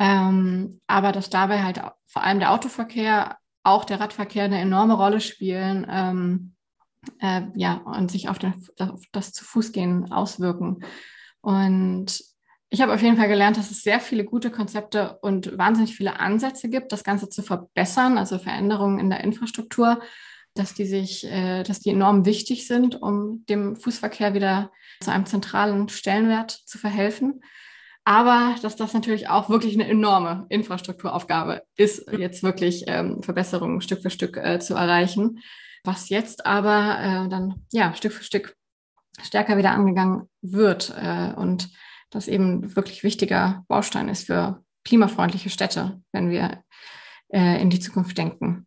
Ähm, 0.00 0.80
aber 0.88 1.12
dass 1.12 1.30
dabei 1.30 1.62
halt 1.62 1.80
vor 2.06 2.24
allem 2.24 2.40
der 2.40 2.52
Autoverkehr, 2.52 3.38
auch 3.62 3.84
der 3.84 4.00
Radverkehr 4.00 4.44
eine 4.44 4.58
enorme 4.58 4.94
Rolle 4.94 5.20
spielen 5.20 5.86
ähm, 5.88 6.54
äh, 7.20 7.42
ja, 7.54 7.74
und 7.74 8.10
sich 8.10 8.28
auf, 8.28 8.40
den, 8.40 8.54
auf 8.80 9.02
das 9.12 9.32
zu 9.32 9.44
Fußgehen 9.44 10.10
auswirken. 10.10 10.80
Und 11.42 12.24
ich 12.68 12.80
habe 12.80 12.92
auf 12.92 13.02
jeden 13.02 13.16
Fall 13.16 13.28
gelernt, 13.28 13.56
dass 13.56 13.70
es 13.70 13.82
sehr 13.82 14.00
viele 14.00 14.24
gute 14.24 14.50
Konzepte 14.50 15.18
und 15.22 15.56
wahnsinnig 15.56 15.94
viele 15.94 16.18
Ansätze 16.18 16.68
gibt, 16.68 16.92
das 16.92 17.04
Ganze 17.04 17.28
zu 17.28 17.42
verbessern, 17.42 18.18
also 18.18 18.38
Veränderungen 18.38 18.98
in 18.98 19.08
der 19.08 19.22
Infrastruktur, 19.22 20.00
dass 20.54 20.74
die 20.74 20.86
sich, 20.86 21.24
äh, 21.24 21.62
dass 21.62 21.80
die 21.80 21.90
enorm 21.90 22.24
wichtig 22.24 22.66
sind, 22.66 23.00
um 23.00 23.44
dem 23.48 23.76
Fußverkehr 23.76 24.34
wieder 24.34 24.72
zu 25.00 25.12
einem 25.12 25.26
zentralen 25.26 25.88
Stellenwert 25.88 26.50
zu 26.50 26.78
verhelfen. 26.78 27.42
Aber 28.04 28.54
dass 28.62 28.76
das 28.76 28.94
natürlich 28.94 29.28
auch 29.28 29.48
wirklich 29.48 29.74
eine 29.74 29.88
enorme 29.88 30.46
Infrastrukturaufgabe 30.48 31.62
ist, 31.76 32.10
jetzt 32.12 32.42
wirklich 32.42 32.84
ähm, 32.86 33.22
Verbesserungen 33.22 33.80
Stück 33.80 34.00
für 34.00 34.10
Stück 34.10 34.36
äh, 34.36 34.60
zu 34.60 34.74
erreichen. 34.74 35.40
Was 35.84 36.08
jetzt 36.08 36.46
aber 36.46 36.98
äh, 37.00 37.28
dann 37.28 37.66
ja 37.72 37.94
Stück 37.94 38.12
für 38.12 38.24
Stück 38.24 38.56
stärker 39.22 39.56
wieder 39.56 39.72
angegangen 39.72 40.28
wird. 40.40 40.94
Äh, 40.96 41.32
und 41.34 41.68
das 42.16 42.28
eben 42.28 42.74
wirklich 42.74 43.04
wichtiger 43.04 43.64
Baustein 43.68 44.08
ist 44.08 44.26
für 44.26 44.62
klimafreundliche 44.84 45.50
Städte, 45.50 46.00
wenn 46.12 46.30
wir 46.30 46.62
äh, 47.28 47.60
in 47.60 47.70
die 47.70 47.80
Zukunft 47.80 48.16
denken. 48.18 48.66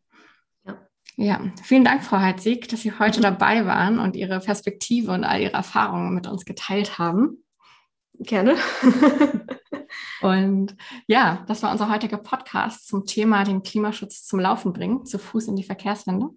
Ja. 0.65 0.77
ja, 1.15 1.41
vielen 1.63 1.83
Dank, 1.83 2.03
Frau 2.03 2.19
Heitzig, 2.19 2.67
dass 2.67 2.81
Sie 2.81 2.97
heute 2.97 3.21
dabei 3.21 3.65
waren 3.65 3.99
und 3.99 4.15
Ihre 4.15 4.39
Perspektive 4.39 5.11
und 5.11 5.23
all 5.23 5.41
Ihre 5.41 5.53
Erfahrungen 5.53 6.13
mit 6.13 6.27
uns 6.27 6.45
geteilt 6.45 6.97
haben. 6.97 7.43
Gerne. 8.19 8.55
und 10.21 10.75
ja, 11.07 11.43
das 11.47 11.63
war 11.63 11.71
unser 11.71 11.89
heutiger 11.89 12.17
Podcast 12.17 12.87
zum 12.87 13.05
Thema 13.05 13.43
den 13.43 13.63
Klimaschutz 13.63 14.25
zum 14.25 14.39
Laufen 14.39 14.73
bringen, 14.73 15.05
zu 15.05 15.17
Fuß 15.17 15.47
in 15.47 15.55
die 15.55 15.63
Verkehrswende. 15.63 16.29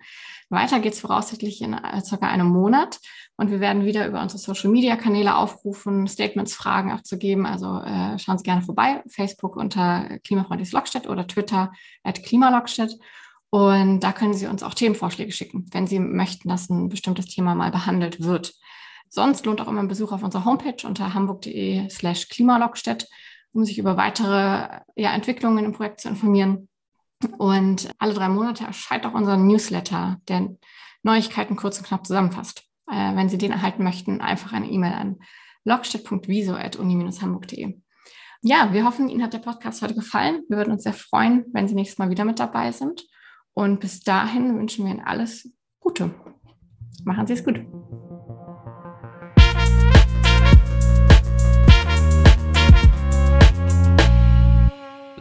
Weiter 0.51 0.80
geht 0.80 0.93
es 0.93 1.01
voraussichtlich 1.01 1.62
in 1.62 1.72
äh, 1.74 2.01
circa 2.03 2.28
einem 2.28 2.49
Monat 2.49 3.01
und 3.37 3.51
wir 3.51 3.61
werden 3.61 3.85
wieder 3.85 4.07
über 4.07 4.20
unsere 4.20 4.39
Social-Media-Kanäle 4.39 5.35
aufrufen, 5.37 6.07
Statements, 6.07 6.55
Fragen 6.55 6.93
abzugeben. 6.93 7.47
Also 7.47 7.80
äh, 7.80 8.18
schauen 8.18 8.39
Sie 8.39 8.45
gerne 8.45 8.62
vorbei. 8.62 9.03
Facebook 9.09 9.57
unter 9.57 10.18
Klimafreundliches 10.24 10.72
Lockstedt 10.72 11.09
oder 11.09 11.26
Twitter 11.26 11.72
at 12.05 12.22
Klimalockstedt. 12.22 12.99
Und 13.51 14.01
da 14.01 14.12
können 14.12 14.35
Sie 14.35 14.47
uns 14.47 14.62
auch 14.62 14.74
Themenvorschläge 14.74 15.33
schicken, 15.33 15.66
wenn 15.72 15.87
Sie 15.87 15.99
möchten, 15.99 16.49
dass 16.49 16.70
ein 16.70 16.89
bestimmtes 16.89 17.26
Thema 17.26 17.55
mal 17.55 17.70
behandelt 17.70 18.22
wird. 18.22 18.55
Sonst 19.09 19.45
lohnt 19.45 19.61
auch 19.61 19.68
immer 19.68 19.80
ein 19.80 19.89
Besuch 19.89 20.12
auf 20.12 20.22
unserer 20.22 20.47
Homepage 20.47 20.87
unter 20.87 21.12
hamburg.de 21.12 21.91
slash 21.91 22.28
klimalockstedt, 22.28 23.09
um 23.53 23.64
sich 23.64 23.78
über 23.78 23.96
weitere 23.96 24.80
ja, 24.96 25.14
Entwicklungen 25.14 25.64
im 25.64 25.72
Projekt 25.72 26.00
zu 26.00 26.09
informieren. 26.09 26.68
Und 27.38 27.90
alle 27.98 28.14
drei 28.14 28.28
Monate 28.28 28.64
erscheint 28.64 29.07
auch 29.07 29.14
unser 29.14 29.36
Newsletter, 29.36 30.18
der 30.28 30.48
Neuigkeiten 31.03 31.57
kurz 31.57 31.78
und 31.78 31.86
knapp 31.86 32.07
zusammenfasst. 32.07 32.64
Äh, 32.90 33.16
wenn 33.16 33.28
Sie 33.28 33.38
den 33.38 33.53
erhalten 33.53 33.84
möchten, 33.84 34.20
einfach 34.20 34.53
eine 34.53 34.70
E-Mail 34.70 34.92
an 34.92 35.18
lockstedt.viso.uni-hamburg.de. 35.64 37.78
Ja, 38.44 38.72
wir 38.72 38.84
hoffen, 38.84 39.09
Ihnen 39.09 39.22
hat 39.22 39.34
der 39.34 39.38
Podcast 39.38 39.82
heute 39.82 39.94
gefallen. 39.94 40.42
Wir 40.48 40.57
würden 40.57 40.72
uns 40.72 40.82
sehr 40.82 40.92
freuen, 40.92 41.44
wenn 41.53 41.68
Sie 41.68 41.76
nächstes 41.76 41.98
Mal 41.98 42.11
wieder 42.11 42.24
mit 42.24 42.40
dabei 42.40 42.72
sind. 42.72 43.07
Und 43.55 43.80
bis 43.80 44.00
dahin 44.00 44.59
wünschen 44.59 44.84
wir 44.84 44.92
Ihnen 44.92 45.05
alles 45.05 45.53
Gute. 45.78 46.12
Machen 47.05 47.26
Sie 47.26 47.34
es 47.34 47.44
gut. 47.44 47.64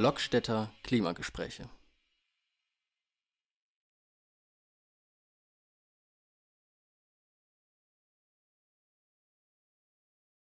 Lockstädter 0.02 0.72
Klimagespräche. 0.82 1.70